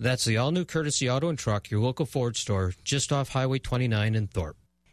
That's 0.00 0.24
the 0.24 0.38
all 0.38 0.50
new 0.50 0.64
Courtesy 0.64 1.08
Auto 1.08 1.28
and 1.28 1.38
Truck, 1.38 1.70
your 1.70 1.80
local 1.80 2.06
Ford 2.06 2.36
store, 2.36 2.72
just 2.82 3.12
off 3.12 3.28
Highway 3.28 3.60
29 3.60 4.16
in 4.16 4.26
Thorp. 4.26 4.56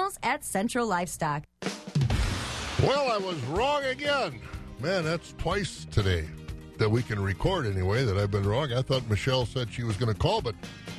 professionals 0.00 0.18
at 0.22 0.44
Central 0.44 0.86
Livestock. 0.86 1.44
Well, 2.82 3.10
I 3.10 3.18
was 3.18 3.36
wrong 3.44 3.84
again. 3.84 4.40
Man, 4.80 5.04
that's 5.04 5.34
twice 5.34 5.86
today 5.90 6.26
that 6.78 6.88
we 6.88 7.02
can 7.02 7.20
record 7.20 7.66
anyway 7.66 8.04
that 8.04 8.16
I've 8.16 8.30
been 8.30 8.48
wrong. 8.48 8.72
I 8.72 8.80
thought 8.80 9.08
Michelle 9.10 9.44
said 9.44 9.70
she 9.70 9.84
was 9.84 9.98
going 9.98 10.12
to 10.12 10.18
call, 10.18 10.40
but 10.40 10.54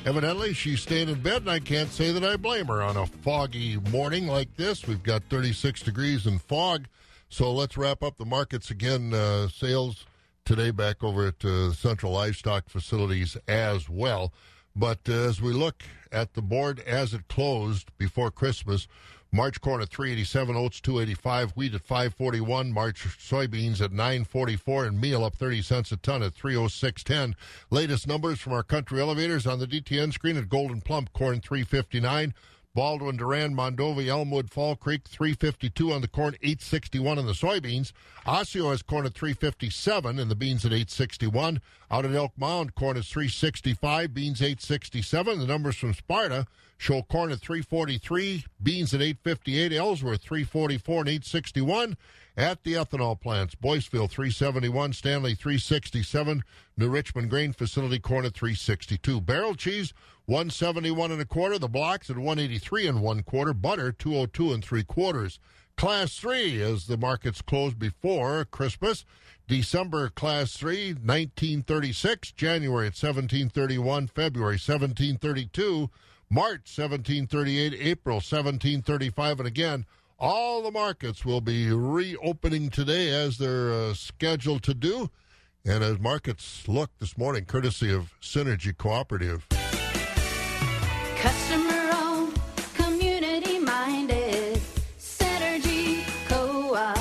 evidently 0.06 0.52
she's 0.52 0.80
staying 0.80 1.08
in 1.08 1.20
bed, 1.20 1.42
and 1.42 1.50
I 1.50 1.58
can't 1.58 1.90
say 1.90 2.12
that 2.12 2.22
I 2.22 2.36
blame 2.36 2.66
her 2.66 2.82
on 2.82 2.96
a 2.96 3.06
foggy 3.06 3.78
morning 3.90 4.28
like 4.28 4.56
this. 4.56 4.86
We've 4.86 5.02
got 5.02 5.24
36 5.24 5.80
degrees 5.82 6.26
and 6.26 6.40
fog. 6.40 6.86
So 7.28 7.52
let's 7.52 7.76
wrap 7.76 8.04
up 8.04 8.18
the 8.18 8.26
markets 8.26 8.70
again. 8.70 9.12
Uh, 9.12 9.48
sales 9.48 10.06
today 10.44 10.70
back 10.70 11.02
over 11.02 11.26
at 11.26 11.44
uh, 11.44 11.72
Central 11.72 12.12
Livestock 12.12 12.68
Facilities 12.68 13.36
as 13.48 13.88
well. 13.88 14.32
But 14.76 15.00
uh, 15.08 15.12
as 15.12 15.42
we 15.42 15.52
look 15.52 15.82
at 16.12 16.34
the 16.34 16.42
board 16.42 16.80
as 16.80 17.14
it 17.14 17.28
closed 17.28 17.90
before 17.98 18.30
Christmas, 18.30 18.86
March 19.34 19.62
corn 19.62 19.80
at 19.80 19.88
387, 19.88 20.54
oats 20.54 20.78
285, 20.82 21.52
wheat 21.52 21.74
at 21.74 21.80
541, 21.80 22.70
March 22.70 23.06
soybeans 23.18 23.80
at 23.80 23.90
944, 23.90 24.84
and 24.84 25.00
meal 25.00 25.24
up 25.24 25.34
30 25.36 25.62
cents 25.62 25.90
a 25.90 25.96
ton 25.96 26.22
at 26.22 26.34
306.10. 26.34 27.32
Latest 27.70 28.06
numbers 28.06 28.38
from 28.40 28.52
our 28.52 28.62
country 28.62 29.00
elevators 29.00 29.46
on 29.46 29.58
the 29.58 29.66
DTN 29.66 30.12
screen 30.12 30.36
at 30.36 30.50
Gold'n 30.50 30.84
Plump, 30.84 31.14
corn 31.14 31.40
359. 31.40 32.34
Baldwin, 32.74 33.18
Durand, 33.18 33.54
Mondovi, 33.54 34.06
Elmwood, 34.06 34.50
Fall 34.50 34.76
Creek, 34.76 35.06
352 35.06 35.92
on 35.92 36.00
the 36.00 36.08
corn, 36.08 36.34
861 36.42 37.18
on 37.18 37.26
the 37.26 37.32
soybeans. 37.32 37.92
Osseo 38.24 38.70
has 38.70 38.82
corn 38.82 39.04
at 39.04 39.12
357 39.12 40.18
and 40.18 40.30
the 40.30 40.34
beans 40.34 40.64
at 40.64 40.72
861. 40.72 41.60
Out 41.90 42.06
at 42.06 42.14
Elk 42.14 42.32
Mound, 42.38 42.74
corn 42.74 42.96
is 42.96 43.08
365, 43.08 44.14
beans 44.14 44.40
867. 44.40 45.38
The 45.38 45.46
numbers 45.46 45.76
from 45.76 45.92
Sparta 45.92 46.46
show 46.78 47.02
corn 47.02 47.30
at 47.30 47.40
343, 47.40 48.46
beans 48.62 48.94
at 48.94 49.02
858, 49.02 49.72
Ellsworth 49.72 50.22
344 50.22 51.00
and 51.00 51.08
861 51.08 51.96
at 52.36 52.64
the 52.64 52.74
ethanol 52.74 53.20
plants. 53.20 53.54
Boyceville 53.54 54.10
371, 54.10 54.92
Stanley 54.92 55.34
367, 55.34 56.42
New 56.76 56.88
Richmond 56.88 57.30
Grain 57.30 57.52
Facility 57.52 57.98
corn 57.98 58.24
at 58.24 58.34
362. 58.34 59.20
Barrel 59.20 59.54
cheese 59.54 59.92
171 60.26 61.12
and 61.12 61.20
a 61.20 61.24
quarter. 61.24 61.58
The 61.58 61.68
blocks 61.68 62.08
at 62.08 62.16
183 62.16 62.86
and 62.86 63.02
one 63.02 63.22
quarter. 63.22 63.52
Butter 63.52 63.92
202 63.92 64.52
and 64.52 64.64
three 64.64 64.84
quarters. 64.84 65.38
Class 65.76 66.16
3 66.16 66.62
as 66.62 66.86
the 66.86 66.96
markets 66.96 67.42
closed 67.42 67.78
before 67.78 68.44
Christmas. 68.44 69.04
December 69.48 70.08
Class 70.08 70.56
3, 70.56 70.92
1936. 70.92 72.32
January 72.32 72.86
at 72.86 72.94
1731. 72.94 74.06
February 74.06 74.54
1732. 74.54 75.90
March 76.30 76.70
1738. 76.78 77.74
April 77.74 78.16
1735. 78.16 79.40
And 79.40 79.46
again, 79.46 79.86
all 80.22 80.62
the 80.62 80.70
markets 80.70 81.24
will 81.24 81.40
be 81.40 81.72
reopening 81.72 82.70
today 82.70 83.10
as 83.10 83.38
they're 83.38 83.72
uh, 83.72 83.92
scheduled 83.92 84.62
to 84.62 84.72
do. 84.72 85.10
And 85.64 85.82
as 85.82 85.98
markets 85.98 86.68
look 86.68 86.90
this 87.00 87.18
morning, 87.18 87.44
courtesy 87.44 87.92
of 87.92 88.14
Synergy 88.22 88.76
Cooperative. 88.76 89.48
Customer 91.16 91.90
owned, 91.94 92.40
community 92.74 93.58
minded, 93.58 94.60
Synergy 94.98 96.04
Co 96.28 96.74
op. 96.74 96.98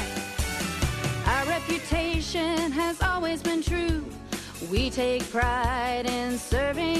Our 1.27 1.45
reputation 1.45 2.71
has 2.71 3.01
always 3.03 3.43
been 3.43 3.61
true. 3.61 4.03
We 4.71 4.89
take 4.89 5.29
pride 5.29 6.05
in 6.07 6.39
serving 6.39 6.90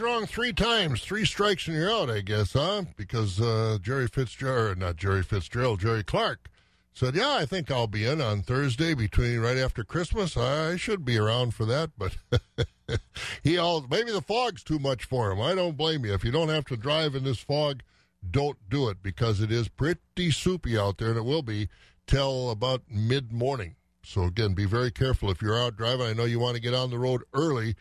wrong 0.00 0.26
three 0.26 0.52
times. 0.52 1.02
Three 1.02 1.24
strikes 1.24 1.66
and 1.66 1.76
you're 1.76 1.90
out, 1.90 2.10
I 2.10 2.20
guess, 2.20 2.52
huh? 2.52 2.84
Because 2.96 3.40
uh, 3.40 3.78
Jerry 3.80 4.08
Fitzgerald, 4.08 4.78
not 4.78 4.96
Jerry 4.96 5.22
Fitzgerald, 5.22 5.80
Jerry 5.80 6.04
Clark 6.04 6.50
said, 6.96 7.14
"Yeah, 7.14 7.34
I 7.34 7.44
think 7.44 7.70
I'll 7.70 7.86
be 7.86 8.06
in 8.06 8.20
on 8.20 8.42
Thursday 8.42 8.94
between 8.94 9.40
right 9.40 9.58
after 9.58 9.84
Christmas. 9.84 10.36
I 10.36 10.76
should 10.76 11.04
be 11.04 11.18
around 11.18 11.54
for 11.54 11.64
that." 11.66 11.90
But 11.98 12.16
he 13.42 13.58
all 13.58 13.84
maybe 13.88 14.10
the 14.10 14.22
fog's 14.22 14.64
too 14.64 14.78
much 14.78 15.04
for 15.04 15.30
him. 15.30 15.40
I 15.40 15.54
don't 15.54 15.76
blame 15.76 16.04
you. 16.04 16.14
If 16.14 16.24
you 16.24 16.30
don't 16.30 16.48
have 16.48 16.64
to 16.66 16.76
drive 16.76 17.14
in 17.14 17.24
this 17.24 17.38
fog, 17.38 17.82
don't 18.28 18.58
do 18.70 18.88
it 18.88 19.02
because 19.02 19.40
it 19.40 19.52
is 19.52 19.68
pretty 19.68 20.30
soupy 20.30 20.78
out 20.78 20.98
there, 20.98 21.08
and 21.08 21.18
it 21.18 21.24
will 21.24 21.42
be 21.42 21.68
till 22.06 22.50
about 22.50 22.82
mid 22.88 23.30
morning. 23.30 23.76
So 24.02 24.22
again, 24.22 24.54
be 24.54 24.66
very 24.66 24.90
careful 24.90 25.30
if 25.30 25.42
you're 25.42 25.58
out 25.58 25.76
driving. 25.76 26.06
I 26.06 26.12
know 26.12 26.24
you 26.24 26.38
want 26.38 26.54
to 26.54 26.62
get 26.62 26.74
on 26.74 26.90
the 26.90 26.98
road 26.98 27.24
early 27.34 27.74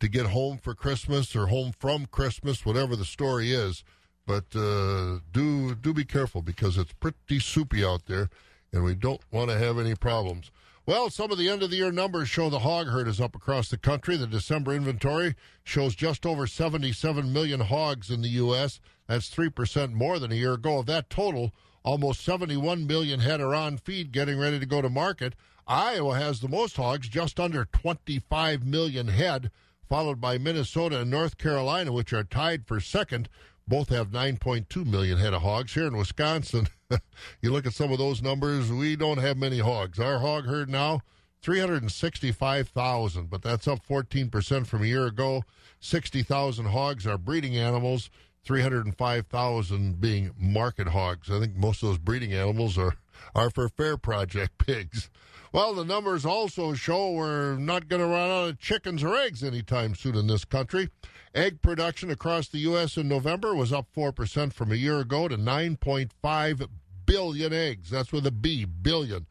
to 0.00 0.08
get 0.08 0.26
home 0.26 0.58
for 0.58 0.74
Christmas 0.74 1.34
or 1.34 1.46
home 1.46 1.72
from 1.78 2.06
Christmas, 2.06 2.64
whatever 2.64 2.96
the 2.96 3.04
story 3.04 3.52
is. 3.52 3.84
But 4.26 4.54
uh, 4.54 5.20
do 5.32 5.74
do 5.74 5.94
be 5.94 6.04
careful 6.04 6.42
because 6.42 6.76
it's 6.76 6.92
pretty 6.92 7.40
soupy 7.40 7.84
out 7.84 8.06
there, 8.06 8.28
and 8.72 8.84
we 8.84 8.94
don't 8.94 9.22
want 9.30 9.50
to 9.50 9.58
have 9.58 9.78
any 9.78 9.94
problems. 9.94 10.50
Well, 10.88 11.10
some 11.10 11.30
of 11.30 11.36
the 11.36 11.50
end 11.50 11.62
of 11.62 11.70
the 11.70 11.76
year 11.76 11.92
numbers 11.92 12.30
show 12.30 12.48
the 12.48 12.60
hog 12.60 12.86
herd 12.86 13.08
is 13.08 13.20
up 13.20 13.34
across 13.34 13.68
the 13.68 13.76
country. 13.76 14.16
The 14.16 14.26
December 14.26 14.72
inventory 14.72 15.34
shows 15.62 15.94
just 15.94 16.24
over 16.24 16.46
77 16.46 17.30
million 17.30 17.60
hogs 17.60 18.10
in 18.10 18.22
the 18.22 18.30
U.S. 18.30 18.80
That's 19.06 19.28
3% 19.28 19.92
more 19.92 20.18
than 20.18 20.32
a 20.32 20.36
year 20.36 20.54
ago. 20.54 20.78
Of 20.78 20.86
that 20.86 21.10
total, 21.10 21.52
almost 21.82 22.24
71 22.24 22.86
million 22.86 23.20
head 23.20 23.40
are 23.42 23.54
on 23.54 23.76
feed 23.76 24.12
getting 24.12 24.38
ready 24.38 24.58
to 24.58 24.64
go 24.64 24.80
to 24.80 24.88
market. 24.88 25.34
Iowa 25.66 26.18
has 26.18 26.40
the 26.40 26.48
most 26.48 26.76
hogs, 26.76 27.08
just 27.08 27.38
under 27.38 27.66
25 27.66 28.64
million 28.64 29.08
head, 29.08 29.50
followed 29.88 30.20
by 30.20 30.38
Minnesota 30.38 31.00
and 31.00 31.10
North 31.10 31.38
Carolina, 31.38 31.92
which 31.92 32.12
are 32.12 32.24
tied 32.24 32.66
for 32.66 32.80
second. 32.80 33.28
Both 33.66 33.88
have 33.90 34.10
9.2 34.10 34.86
million 34.86 35.18
head 35.18 35.34
of 35.34 35.42
hogs. 35.42 35.74
Here 35.74 35.86
in 35.86 35.96
Wisconsin, 35.96 36.68
you 37.42 37.50
look 37.50 37.66
at 37.66 37.74
some 37.74 37.92
of 37.92 37.98
those 37.98 38.22
numbers, 38.22 38.72
we 38.72 38.96
don't 38.96 39.18
have 39.18 39.36
many 39.36 39.58
hogs. 39.58 40.00
Our 40.00 40.18
hog 40.18 40.46
herd 40.46 40.70
now, 40.70 41.02
365,000, 41.42 43.28
but 43.30 43.42
that's 43.42 43.68
up 43.68 43.80
14% 43.86 44.66
from 44.66 44.82
a 44.82 44.86
year 44.86 45.06
ago. 45.06 45.44
60,000 45.80 46.66
hogs 46.66 47.06
are 47.06 47.18
breeding 47.18 47.56
animals, 47.56 48.10
305,000 48.44 50.00
being 50.00 50.30
market 50.38 50.88
hogs. 50.88 51.30
I 51.30 51.38
think 51.38 51.54
most 51.56 51.82
of 51.82 51.90
those 51.90 51.98
breeding 51.98 52.32
animals 52.32 52.78
are, 52.78 52.94
are 53.34 53.50
for 53.50 53.68
fair 53.68 53.96
project 53.96 54.58
pigs. 54.66 55.10
Well, 55.52 55.74
the 55.74 55.84
numbers 55.84 56.26
also 56.26 56.74
show 56.74 57.12
we're 57.12 57.56
not 57.56 57.88
going 57.88 58.02
to 58.02 58.08
run 58.08 58.30
out 58.30 58.48
of 58.50 58.58
chickens 58.58 59.02
or 59.02 59.16
eggs 59.16 59.42
anytime 59.42 59.94
soon 59.94 60.14
in 60.14 60.26
this 60.26 60.44
country. 60.44 60.90
Egg 61.34 61.62
production 61.62 62.10
across 62.10 62.48
the 62.48 62.58
U.S. 62.58 62.96
in 62.96 63.08
November 63.08 63.54
was 63.54 63.72
up 63.72 63.86
4% 63.96 64.52
from 64.52 64.72
a 64.72 64.76
year 64.76 64.98
ago 64.98 65.28
to 65.28 65.38
9.5 65.38 66.68
billion 67.06 67.52
eggs. 67.52 67.90
That's 67.90 68.12
with 68.12 68.26
a 68.26 68.30
B, 68.30 68.64
billion. 68.66 69.26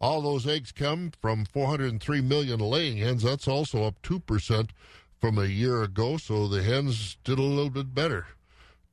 All 0.00 0.22
those 0.22 0.46
eggs 0.46 0.72
come 0.72 1.12
from 1.20 1.44
403 1.46 2.20
million 2.20 2.60
laying 2.60 2.98
hens. 2.98 3.22
That's 3.22 3.48
also 3.48 3.84
up 3.84 4.00
2% 4.02 4.70
from 5.18 5.38
a 5.38 5.46
year 5.46 5.82
ago, 5.82 6.18
so 6.18 6.46
the 6.46 6.62
hens 6.62 7.16
did 7.24 7.38
a 7.38 7.42
little 7.42 7.70
bit 7.70 7.94
better. 7.94 8.26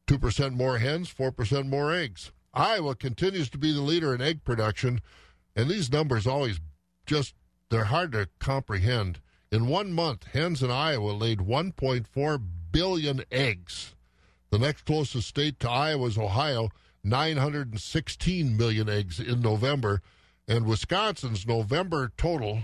2% 0.07 0.53
more 0.53 0.77
hens, 0.79 1.13
4% 1.13 1.67
more 1.67 1.93
eggs. 1.93 2.31
Iowa 2.53 2.95
continues 2.95 3.49
to 3.49 3.57
be 3.57 3.73
the 3.73 3.81
leader 3.81 4.13
in 4.13 4.21
egg 4.21 4.43
production, 4.43 5.01
and 5.55 5.69
these 5.69 5.91
numbers 5.91 6.27
always 6.27 6.59
just, 7.05 7.33
they're 7.69 7.85
hard 7.85 8.11
to 8.11 8.29
comprehend. 8.39 9.19
In 9.51 9.67
one 9.67 9.91
month, 9.91 10.25
hens 10.25 10.61
in 10.61 10.69
Iowa 10.71 11.11
laid 11.11 11.39
1.4 11.39 12.43
billion 12.71 13.23
eggs. 13.31 13.95
The 14.51 14.59
next 14.59 14.85
closest 14.85 15.27
state 15.27 15.59
to 15.61 15.69
Iowa 15.69 16.07
is 16.07 16.17
Ohio, 16.17 16.69
916 17.03 18.55
million 18.55 18.87
eggs 18.87 19.19
in 19.19 19.41
November. 19.41 20.01
And 20.47 20.65
Wisconsin's 20.65 21.47
November 21.47 22.11
total, 22.17 22.63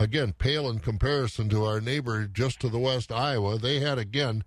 again, 0.00 0.32
pale 0.32 0.70
in 0.70 0.78
comparison 0.78 1.48
to 1.50 1.64
our 1.64 1.80
neighbor 1.80 2.26
just 2.26 2.60
to 2.60 2.68
the 2.68 2.78
west, 2.78 3.12
Iowa, 3.12 3.58
they 3.58 3.80
had 3.80 3.98
again 3.98 4.44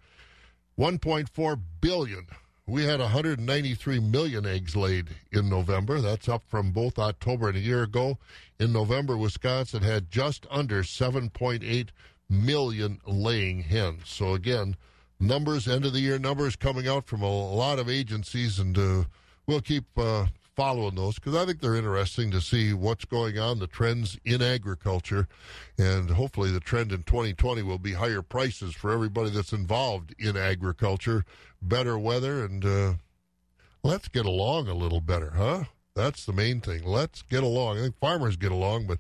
1.4 0.78 1.62
billion. 1.82 2.28
We 2.70 2.84
had 2.84 3.00
193 3.00 4.00
million 4.00 4.46
eggs 4.46 4.76
laid 4.76 5.08
in 5.32 5.50
November. 5.50 6.00
That's 6.00 6.30
up 6.30 6.44
from 6.48 6.70
both 6.70 7.00
October 7.00 7.48
and 7.50 7.58
a 7.58 7.62
year 7.62 7.82
ago. 7.82 8.20
In 8.60 8.72
November, 8.72 9.18
Wisconsin 9.18 9.82
had 9.82 10.12
just 10.12 10.46
under 10.52 10.84
7.8 10.84 11.88
million 12.30 13.02
laying 13.08 13.62
hens. 13.64 14.04
So, 14.06 14.36
again, 14.36 14.76
numbers, 15.20 15.68
end 15.68 15.84
of 15.84 15.94
the 15.94 16.00
year 16.00 16.20
numbers 16.20 16.56
coming 16.56 16.88
out 16.88 17.08
from 17.08 17.24
a 17.24 17.28
lot 17.28 17.80
of 17.80 17.90
agencies, 17.90 18.60
and 18.60 18.78
uh, 18.78 19.04
we'll 19.48 19.62
keep 19.62 19.86
uh, 19.98 20.28
following 20.60 20.96
those 20.96 21.16
because 21.16 21.36
I 21.36 21.46
think 21.46 21.62
they're 21.62 21.78
interesting 21.78 22.32
to 22.32 22.42
see 22.42 22.74
what's 22.74 23.06
going 23.06 23.40
on, 23.40 23.60
the 23.60 23.68
trends 23.68 24.20
in 24.26 24.42
agriculture, 24.42 25.26
and 25.78 26.10
hopefully 26.10 26.52
the 26.52 26.60
trend 26.60 26.92
in 26.92 27.04
2020 27.04 27.62
will 27.62 27.78
be 27.78 27.94
higher 27.94 28.22
prices 28.22 28.76
for 28.76 28.92
everybody 28.92 29.30
that's 29.30 29.54
involved 29.54 30.14
in 30.20 30.36
agriculture, 30.36 31.24
better 31.62 31.98
weather, 31.98 32.44
and 32.44 32.66
uh, 32.66 32.94
let's 33.84 34.10
get 34.10 34.26
along 34.26 34.68
a 34.68 34.74
little 34.74 35.00
better, 35.00 35.32
huh? 35.38 35.64
That's 35.96 36.26
the 36.26 36.34
main 36.34 36.60
thing. 36.60 36.84
Let's 36.84 37.22
get 37.22 37.42
along. 37.42 37.78
I 37.78 37.84
think 37.84 37.98
farmers 37.98 38.36
get 38.36 38.52
along, 38.52 38.86
but 38.86 39.00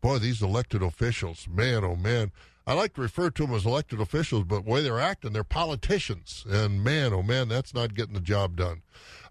boy, 0.00 0.18
these 0.18 0.42
elected 0.42 0.80
officials, 0.80 1.48
man, 1.50 1.82
oh 1.82 1.96
man. 1.96 2.30
I 2.70 2.74
like 2.74 2.94
to 2.94 3.00
refer 3.00 3.30
to 3.30 3.46
them 3.46 3.52
as 3.56 3.66
elected 3.66 4.00
officials, 4.00 4.44
but 4.44 4.64
the 4.64 4.70
way 4.70 4.80
they're 4.80 5.00
acting, 5.00 5.32
they're 5.32 5.42
politicians. 5.42 6.44
And 6.48 6.84
man, 6.84 7.12
oh 7.12 7.20
man, 7.20 7.48
that's 7.48 7.74
not 7.74 7.96
getting 7.96 8.14
the 8.14 8.20
job 8.20 8.54
done. 8.54 8.82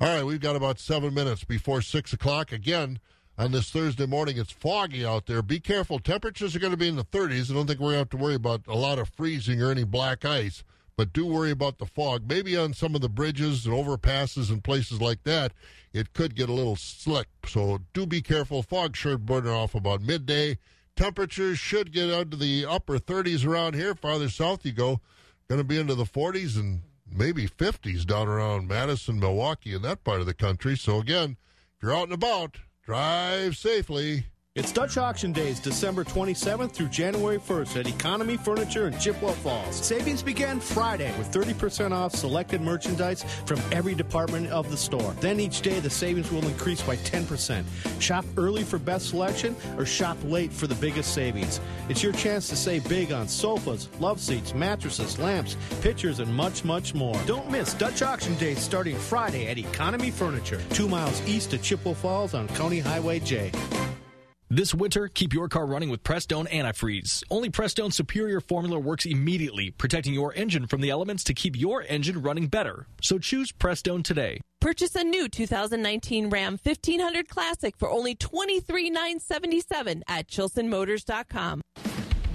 All 0.01 0.13
right, 0.13 0.25
we've 0.25 0.41
got 0.41 0.57
about 0.57 0.77
seven 0.77 1.13
minutes 1.13 1.45
before 1.45 1.81
six 1.81 2.11
o'clock. 2.11 2.51
Again, 2.51 2.99
on 3.37 3.53
this 3.53 3.71
Thursday 3.71 4.05
morning, 4.05 4.37
it's 4.37 4.51
foggy 4.51 5.05
out 5.05 5.25
there. 5.25 5.41
Be 5.41 5.61
careful. 5.61 5.99
Temperatures 5.99 6.53
are 6.53 6.59
going 6.59 6.73
to 6.73 6.77
be 6.77 6.89
in 6.89 6.97
the 6.97 7.05
30s. 7.05 7.49
I 7.49 7.53
don't 7.53 7.65
think 7.65 7.79
we're 7.79 7.93
going 7.93 7.93
to 7.93 7.99
have 7.99 8.09
to 8.09 8.17
worry 8.17 8.35
about 8.35 8.67
a 8.67 8.75
lot 8.75 8.99
of 8.99 9.07
freezing 9.07 9.61
or 9.61 9.71
any 9.71 9.85
black 9.85 10.25
ice, 10.25 10.65
but 10.97 11.13
do 11.13 11.25
worry 11.25 11.51
about 11.51 11.77
the 11.77 11.85
fog. 11.85 12.23
Maybe 12.27 12.57
on 12.57 12.73
some 12.73 12.93
of 12.93 12.99
the 12.99 13.07
bridges 13.07 13.65
and 13.65 13.73
overpasses 13.73 14.49
and 14.49 14.61
places 14.61 14.99
like 14.99 15.23
that, 15.23 15.53
it 15.93 16.11
could 16.11 16.35
get 16.35 16.49
a 16.49 16.53
little 16.53 16.75
slick. 16.75 17.27
So 17.45 17.79
do 17.93 18.05
be 18.05 18.21
careful. 18.21 18.63
Fog 18.63 18.97
should 18.97 19.25
burn 19.25 19.47
off 19.47 19.75
about 19.75 20.01
midday. 20.01 20.57
Temperatures 20.99 21.57
should 21.57 21.93
get 21.93 22.09
out 22.11 22.29
to 22.29 22.35
the 22.35 22.65
upper 22.65 22.99
30s 22.99 23.47
around 23.47 23.73
here. 23.73 23.95
Farther 23.95 24.27
south 24.27 24.65
you 24.65 24.73
go, 24.73 24.99
going 25.47 25.61
to 25.61 25.63
be 25.63 25.79
into 25.79 25.95
the 25.95 26.03
40s 26.03 26.57
and 26.57 26.81
maybe 27.09 27.47
50s 27.47 28.05
down 28.05 28.27
around 28.27 28.67
Madison, 28.67 29.17
Milwaukee, 29.17 29.73
and 29.73 29.85
that 29.85 30.03
part 30.03 30.19
of 30.19 30.25
the 30.25 30.33
country. 30.33 30.75
So 30.75 30.99
again, 30.99 31.37
if 31.77 31.83
you're 31.83 31.95
out 31.95 32.03
and 32.03 32.11
about, 32.11 32.57
drive 32.83 33.55
safely. 33.55 34.25
It's 34.55 34.71
Dutch 34.73 34.97
Auction 34.97 35.31
Days, 35.31 35.59
December 35.59 36.03
27th 36.03 36.71
through 36.71 36.87
January 36.87 37.37
1st 37.37 37.79
at 37.79 37.87
Economy 37.87 38.35
Furniture 38.35 38.87
in 38.87 38.99
Chippewa 38.99 39.31
Falls. 39.31 39.75
Savings 39.75 40.21
begin 40.21 40.59
Friday 40.59 41.17
with 41.17 41.31
30% 41.31 41.93
off 41.93 42.13
selected 42.13 42.59
merchandise 42.59 43.23
from 43.45 43.61
every 43.71 43.93
department 43.93 44.49
of 44.49 44.69
the 44.71 44.75
store. 44.75 45.13
Then 45.21 45.39
each 45.39 45.61
day 45.61 45.79
the 45.79 45.89
savings 45.89 46.31
will 46.31 46.43
increase 46.45 46.81
by 46.81 46.97
10%. 46.97 47.63
Shop 48.01 48.25
early 48.37 48.63
for 48.63 48.79
best 48.79 49.09
selection 49.09 49.55
or 49.77 49.85
shop 49.85 50.17
late 50.25 50.51
for 50.51 50.67
the 50.67 50.75
biggest 50.75 51.13
savings. 51.13 51.61
It's 51.87 52.01
your 52.01 52.11
chance 52.13 52.49
to 52.49 52.57
save 52.57 52.89
big 52.89 53.13
on 53.13 53.27
sofas, 53.27 53.87
love 53.99 54.19
seats, 54.19 54.55
mattresses, 54.55 55.19
lamps, 55.19 55.57
pictures, 55.79 56.19
and 56.19 56.35
much, 56.35 56.65
much 56.65 56.95
more. 56.95 57.15
Don't 57.27 57.51
miss 57.51 57.75
Dutch 57.75 58.01
Auction 58.01 58.35
Days 58.35 58.59
starting 58.59 58.97
Friday 58.97 59.47
at 59.47 59.59
Economy 59.59 60.09
Furniture, 60.09 60.59
two 60.71 60.89
miles 60.89 61.21
east 61.27 61.53
of 61.53 61.61
Chippewa 61.61 61.93
Falls 61.93 62.33
on 62.33 62.47
County 62.49 62.79
Highway 62.79 63.19
J. 63.19 63.51
This 64.51 64.73
winter, 64.73 65.07
keep 65.07 65.31
your 65.31 65.47
car 65.47 65.67
running 65.67 65.91
with 65.91 66.01
Prestone 66.01 66.47
Antifreeze. 66.47 67.23
Only 67.29 67.51
Prestone 67.51 67.91
Superior 67.91 68.41
formula 68.41 68.79
works 68.79 69.05
immediately, 69.05 69.69
protecting 69.69 70.15
your 70.15 70.33
engine 70.33 70.65
from 70.65 70.81
the 70.81 70.89
elements 70.89 71.23
to 71.25 71.35
keep 71.35 71.55
your 71.55 71.85
engine 71.87 72.23
running 72.23 72.47
better. 72.47 72.87
So 72.99 73.19
choose 73.19 73.51
Prestone 73.51 74.01
today. 74.01 74.41
Purchase 74.59 74.95
a 74.95 75.03
new 75.03 75.29
2019 75.29 76.31
Ram 76.31 76.57
1500 76.63 77.29
Classic 77.29 77.77
for 77.77 77.91
only 77.91 78.15
$23,977 78.15 80.01
at 80.07 80.27
ChilsonMotors.com. 80.27 81.61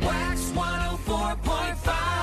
Wax 0.01 0.51
104. 0.51 2.14